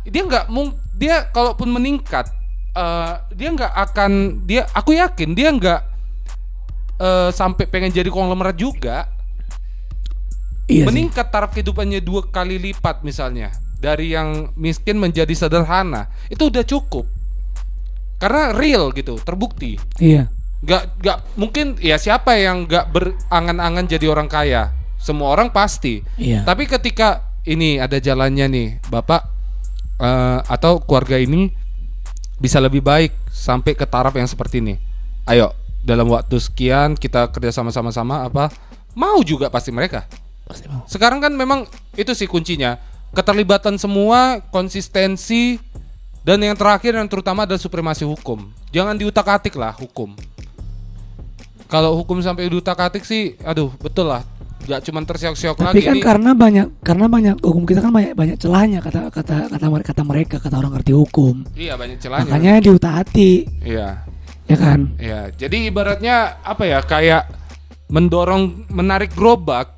dia 0.09 0.25
nggak 0.25 0.49
dia 0.97 1.29
kalaupun 1.29 1.69
meningkat 1.69 2.29
eh, 2.73 3.13
dia 3.37 3.49
nggak 3.53 3.73
akan 3.89 4.11
dia 4.49 4.65
aku 4.73 4.97
yakin 4.97 5.37
dia 5.37 5.53
nggak 5.53 5.81
eh, 6.97 7.29
sampai 7.29 7.65
pengen 7.69 7.93
jadi 7.93 8.09
konglomerat 8.09 8.57
juga. 8.57 9.05
Iya 10.69 10.85
sih. 10.85 10.93
meningkat 10.93 11.33
taraf 11.33 11.49
kehidupannya 11.57 11.97
dua 11.97 12.29
kali 12.29 12.61
lipat 12.61 13.01
misalnya 13.01 13.49
dari 13.81 14.13
yang 14.13 14.53
miskin 14.53 15.01
menjadi 15.01 15.33
sederhana 15.33 16.13
itu 16.29 16.45
udah 16.45 16.61
cukup 16.61 17.09
karena 18.19 18.51
real 18.53 18.91
gitu 18.91 19.17
terbukti. 19.23 19.79
Iya. 19.97 20.27
Nggak 20.59 20.83
nggak 20.99 21.17
mungkin 21.39 21.79
ya 21.79 21.95
siapa 21.95 22.35
yang 22.35 22.67
nggak 22.67 22.91
berangan-angan 22.91 23.87
jadi 23.87 24.05
orang 24.11 24.27
kaya? 24.27 24.75
Semua 24.99 25.31
orang 25.31 25.49
pasti. 25.55 26.03
Iya. 26.19 26.43
Tapi 26.43 26.67
ketika 26.67 27.23
ini 27.47 27.79
ada 27.79 27.95
jalannya 27.97 28.45
nih 28.51 28.67
bapak 28.91 29.21
eh, 30.03 30.39
atau 30.43 30.83
keluarga 30.83 31.15
ini 31.15 31.49
bisa 32.39 32.59
lebih 32.59 32.83
baik 32.83 33.15
sampai 33.31 33.73
ke 33.75 33.87
taraf 33.87 34.15
yang 34.15 34.27
seperti 34.27 34.59
ini. 34.59 34.75
Ayo 35.23 35.55
dalam 35.79 36.11
waktu 36.11 36.35
sekian 36.39 36.99
kita 36.99 37.31
kerja 37.31 37.55
sama-sama-sama 37.55 38.27
apa? 38.27 38.51
Mau 38.99 39.23
juga 39.23 39.47
pasti 39.47 39.71
mereka. 39.71 40.03
Pasti 40.43 40.67
mau. 40.67 40.83
Sekarang 40.91 41.23
kan 41.23 41.31
memang 41.31 41.63
itu 41.95 42.11
sih 42.11 42.27
kuncinya. 42.27 42.75
Keterlibatan 43.15 43.79
semua 43.79 44.43
konsistensi 44.51 45.57
dan 46.29 46.37
yang 46.45 46.53
terakhir 46.53 46.93
dan 46.93 47.09
terutama 47.09 47.49
adalah 47.49 47.57
supremasi 47.57 48.05
hukum. 48.05 48.53
Jangan 48.69 48.93
diutak-atik 49.01 49.57
lah 49.57 49.73
hukum. 49.73 50.13
Kalau 51.65 51.97
hukum 51.97 52.21
sampai 52.21 52.45
diutak-atik 52.45 53.01
sih 53.01 53.33
aduh 53.41 53.73
betul 53.81 54.13
lah. 54.13 54.21
Nggak 54.69 54.85
cuma 54.85 55.01
tersiok-siok 55.01 55.57
tapi 55.57 55.81
lagi 55.81 55.89
kan 55.89 55.95
nih. 55.97 56.05
karena 56.05 56.31
banyak 56.37 56.67
karena 56.85 57.05
banyak 57.09 57.35
hukum 57.41 57.65
kita 57.65 57.81
kan 57.81 57.89
banyak 57.89 58.13
banyak 58.13 58.37
celahnya 58.37 58.77
kata 58.77 59.09
kata 59.09 59.49
kata 59.49 59.65
kata 59.81 60.01
mereka 60.05 60.37
kata 60.37 60.61
orang 60.61 60.77
ngerti 60.77 60.93
hukum. 60.93 61.49
Iya 61.57 61.73
banyak 61.73 61.97
celahnya. 61.97 62.29
Makanya 62.29 62.61
diutak-atik 62.61 63.49
iya. 63.65 64.05
Ya 64.45 64.57
kan? 64.61 64.93
Iya 65.01 65.33
jadi 65.33 65.73
ibaratnya 65.73 66.45
apa 66.45 66.61
ya 66.69 66.85
kayak 66.85 67.25
mendorong 67.89 68.69
menarik 68.69 69.17
gerobak 69.17 69.73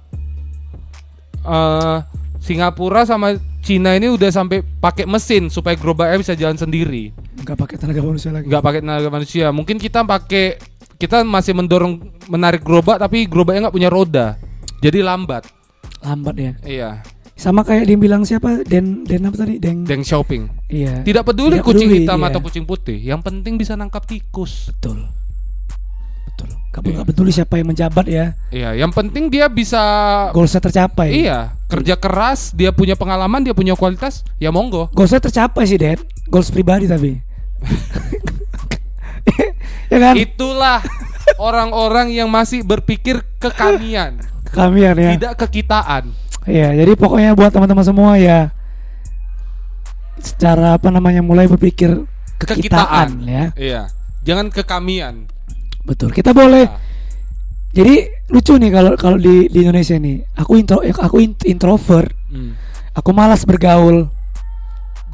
eh 1.47 2.03
Singapura 2.43 3.07
sama 3.07 3.39
Cina 3.61 3.93
ini 3.93 4.09
udah 4.09 4.33
sampai 4.33 4.65
pakai 4.65 5.05
mesin 5.05 5.45
supaya 5.53 5.77
gerobaknya 5.77 6.17
bisa 6.17 6.33
jalan 6.33 6.57
sendiri. 6.57 7.13
Nggak 7.45 7.57
pakai 7.61 7.75
tenaga 7.77 8.01
manusia 8.01 8.29
lagi. 8.33 8.45
Nggak 8.49 8.63
pakai 8.65 8.79
tenaga 8.81 9.09
manusia. 9.13 9.45
Mungkin 9.53 9.77
kita 9.77 10.01
pakai 10.01 10.57
kita 10.97 11.21
masih 11.21 11.53
mendorong 11.53 12.01
menarik 12.25 12.65
gerobak 12.65 12.97
tapi 12.97 13.29
gerobaknya 13.29 13.69
nggak 13.69 13.75
punya 13.77 13.89
roda. 13.93 14.27
Jadi 14.81 15.05
lambat. 15.05 15.45
Lambat 16.01 16.35
ya? 16.41 16.53
Iya. 16.65 16.89
Sama 17.38 17.61
kayak 17.61 17.85
dia 17.85 17.97
bilang 18.01 18.25
siapa? 18.25 18.65
Den 18.65 19.05
Den 19.05 19.29
apa 19.29 19.45
tadi? 19.45 19.61
Den 19.61 19.85
Deng 19.85 20.01
shopping 20.01 20.49
iya. 20.69 21.05
Tidak 21.05 21.21
peduli 21.21 21.61
Tidak 21.61 21.65
kucing 21.65 21.89
peduli, 21.89 22.05
hitam 22.05 22.19
iya. 22.21 22.27
atau 22.33 22.39
kucing 22.41 22.65
putih. 22.65 22.97
Yang 22.97 23.21
penting 23.29 23.61
bisa 23.61 23.77
nangkap 23.77 24.05
tikus. 24.09 24.73
Betul 24.73 25.20
nggak 26.72 26.81
Iya. 26.88 26.93
nggak 26.95 27.07
peduli 27.11 27.31
siapa 27.35 27.60
yang 27.60 27.68
menjabat 27.76 28.06
ya. 28.07 28.26
Iya 28.48 28.69
yang 28.80 28.95
penting 28.95 29.27
dia 29.27 29.52
bisa 29.52 29.80
goalsnya 30.31 30.64
tercapai. 30.64 31.11
Iya 31.11 31.52
kerja 31.68 31.99
keras 31.99 32.56
dia 32.56 32.72
punya 32.72 32.95
pengalaman 32.95 33.43
dia 33.43 33.52
punya 33.52 33.76
kualitas 33.76 34.23
ya 34.39 34.56
monggo. 34.56 34.88
Goalsnya 34.95 35.19
tercapai 35.19 35.68
sih 35.68 35.76
Den 35.76 35.99
goals 36.31 36.48
pribadi 36.52 36.88
tapi. 36.88 37.19
Ya 39.91 39.99
kan? 39.99 40.15
Itulah 40.15 40.80
orang-orang 41.35 42.15
yang 42.15 42.31
masih 42.31 42.64
berpikir 42.64 43.19
kekamian. 43.43 44.23
Kamian 44.48 44.95
ya. 44.95 45.19
Tidak 45.19 45.34
kekitaan. 45.35 46.15
Iya, 46.48 46.72
jadi 46.73 46.95
pokoknya 46.95 47.35
buat 47.35 47.52
teman-teman 47.52 47.84
semua 47.84 48.15
ya 48.15 48.56
secara 50.22 50.77
apa 50.77 50.93
namanya 50.93 51.26
mulai 51.26 51.49
berpikir 51.49 52.06
kekitaan, 52.38 53.26
ya. 53.26 53.45
iya 53.57 53.81
jangan 54.22 54.53
kekamian 54.53 55.26
Betul. 55.85 56.09
Kita 56.13 56.31
boleh 56.31 56.65
Nah, 56.67 56.79
jadi 57.71 58.03
lucu 58.27 58.59
nih 58.59 58.67
kalau 58.67 58.91
kalau 58.99 59.15
di 59.15 59.47
di 59.47 59.63
Indonesia 59.63 59.95
nih. 59.95 60.19
Aku 60.35 60.59
intro 60.59 60.83
aku 60.83 61.17
int- 61.23 61.47
introvert. 61.47 62.11
hmm. 62.27 62.51
Aku 62.91 63.15
malas 63.15 63.47
bergaul 63.47 64.11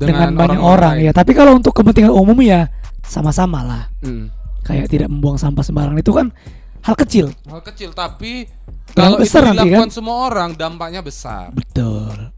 dengan, 0.02 0.34
banyak 0.34 0.57
orang, 0.57 0.98
lain. 0.98 1.06
ya. 1.06 1.11
Tapi 1.14 1.38
kalau 1.38 1.53
untuk 1.53 1.77
kepentingan 1.77 2.10
umum 2.10 2.38
ya 2.41 2.65
sama-sama 3.06 3.61
lah. 3.61 3.84
Hmm. 4.02 4.34
Kayak 4.65 4.89
tidak 4.89 5.10
membuang 5.14 5.38
sampah 5.38 5.61
sembarangan 5.61 6.02
itu 6.02 6.10
kan 6.10 6.34
hal 6.81 6.95
kecil. 6.98 7.30
Hal 7.45 7.61
kecil 7.61 7.94
tapi 7.94 8.49
kalau 8.98 9.22
itu 9.22 9.30
nanti, 9.38 9.53
dilakukan 9.53 9.89
kan? 9.89 9.94
semua 9.94 10.15
orang 10.26 10.49
dampaknya 10.57 11.06
besar. 11.06 11.53
Betul. 11.53 12.34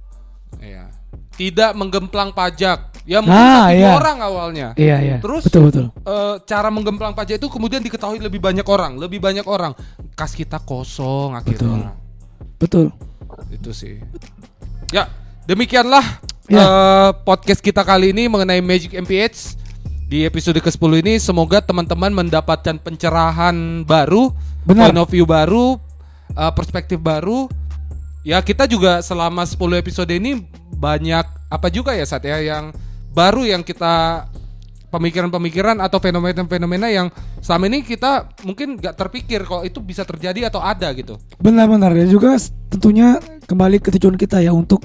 Iya. 0.59 0.91
Tidak 1.39 1.71
menggemplang 1.71 2.35
pajak. 2.35 2.91
Ya 3.07 3.23
mungkin 3.23 3.33
Ah, 3.33 3.71
satu 3.71 3.79
iya. 3.79 3.89
orang 3.95 4.17
awalnya. 4.19 4.67
Iya, 4.75 4.97
iya. 4.99 5.17
Terus? 5.17 5.47
betul 5.47 5.71
betul. 5.71 5.85
Eh, 6.03 6.35
cara 6.43 6.67
menggemplang 6.67 7.15
pajak 7.15 7.39
itu 7.39 7.47
kemudian 7.47 7.79
diketahui 7.79 8.19
lebih 8.19 8.37
banyak 8.37 8.67
orang, 8.67 8.99
lebih 8.99 9.17
banyak 9.17 9.47
orang. 9.47 9.73
Kas 10.13 10.35
kita 10.35 10.59
kosong 10.59 11.33
akhirnya. 11.33 11.95
Betul. 12.59 12.91
Itu 13.49 13.71
sih. 13.71 13.97
Ya, 14.91 15.07
demikianlah 15.45 16.03
Ya. 16.45 16.59
eh, 16.59 17.09
podcast 17.23 17.61
kita 17.61 17.81
kali 17.81 18.11
ini 18.11 18.27
mengenai 18.27 18.59
Magic 18.59 18.91
MPH. 18.91 19.55
Di 20.05 20.25
episode 20.25 20.57
ke-10 20.57 20.91
ini 20.99 21.13
semoga 21.17 21.61
teman-teman 21.61 22.09
mendapatkan 22.11 22.77
pencerahan 22.77 23.53
baru, 23.85 24.33
Benar. 24.65 24.89
point 24.89 24.99
of 24.99 25.07
view 25.07 25.23
baru, 25.23 25.77
eh, 26.29 26.51
perspektif 26.51 26.97
baru. 26.97 27.45
Ya, 28.19 28.43
kita 28.43 28.67
juga 28.67 28.99
selama 28.99 29.47
10 29.47 29.79
episode 29.79 30.11
ini 30.11 30.43
banyak 30.75 31.25
apa 31.49 31.67
juga 31.71 31.95
ya 31.95 32.03
saat 32.03 32.27
ya 32.27 32.37
yang 32.43 32.75
baru 33.15 33.47
yang 33.47 33.63
kita 33.63 34.27
pemikiran-pemikiran 34.89 35.77
atau 35.79 36.01
fenomena-fenomena 36.01 36.89
yang 36.89 37.07
selama 37.39 37.69
ini 37.69 37.85
kita 37.85 38.27
mungkin 38.43 38.75
nggak 38.75 38.95
terpikir 38.97 39.45
kalau 39.45 39.63
itu 39.63 39.79
bisa 39.79 40.03
terjadi 40.03 40.49
atau 40.49 40.59
ada 40.59 40.91
gitu. 40.91 41.15
Benar-benar 41.39 41.93
dan 41.93 42.09
juga 42.09 42.35
tentunya 42.67 43.21
kembali 43.45 43.79
ke 43.79 43.89
tujuan 43.95 44.17
kita 44.17 44.41
ya 44.43 44.51
untuk 44.51 44.83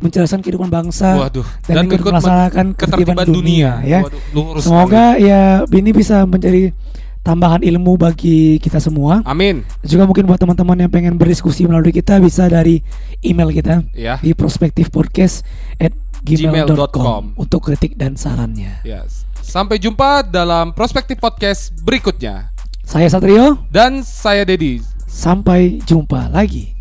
mencerdaskan 0.00 0.40
kehidupan 0.40 0.72
bangsa 0.72 1.28
Waduh, 1.28 1.44
dan, 1.68 1.84
ikut 1.84 2.00
melaksanakan 2.00 2.66
ketertiban 2.72 3.28
dunia, 3.28 3.84
ya. 3.84 4.00
Waduh, 4.00 4.56
Semoga 4.64 5.20
ya 5.20 5.68
ini 5.68 5.92
bisa 5.92 6.24
menjadi 6.24 6.72
tambahan 7.20 7.60
ilmu 7.60 7.94
bagi 7.94 8.56
kita 8.56 8.80
semua. 8.80 9.20
Amin. 9.22 9.62
Juga 9.80 10.04
mungkin 10.04 10.24
buat 10.24 10.36
teman-teman 10.36 10.76
yang 10.78 10.90
pengen 10.90 11.14
berdiskusi 11.14 11.64
melalui 11.64 11.92
kita 11.92 12.16
bisa 12.18 12.48
dari 12.48 12.80
email 13.20 13.52
kita 13.52 13.84
Ya. 13.92 14.16
di 14.18 14.32
prospektifpodcast 14.32 15.44
at 15.76 15.92
Gmail.com. 16.20 17.36
untuk 17.36 17.60
kritik 17.64 17.96
dan 17.96 18.16
sarannya. 18.16 18.80
Ya. 18.82 19.04
Sampai 19.40 19.76
jumpa 19.76 20.22
dalam 20.22 20.72
Prospektif 20.72 21.16
Podcast 21.16 21.72
berikutnya. 21.80 22.52
Saya 22.84 23.06
Satrio, 23.06 23.56
Dan 23.68 24.02
saya 24.02 24.42
Dedi. 24.42 24.80
sampai 25.06 25.78
jumpa 25.84 26.28
lagi. 26.28 26.79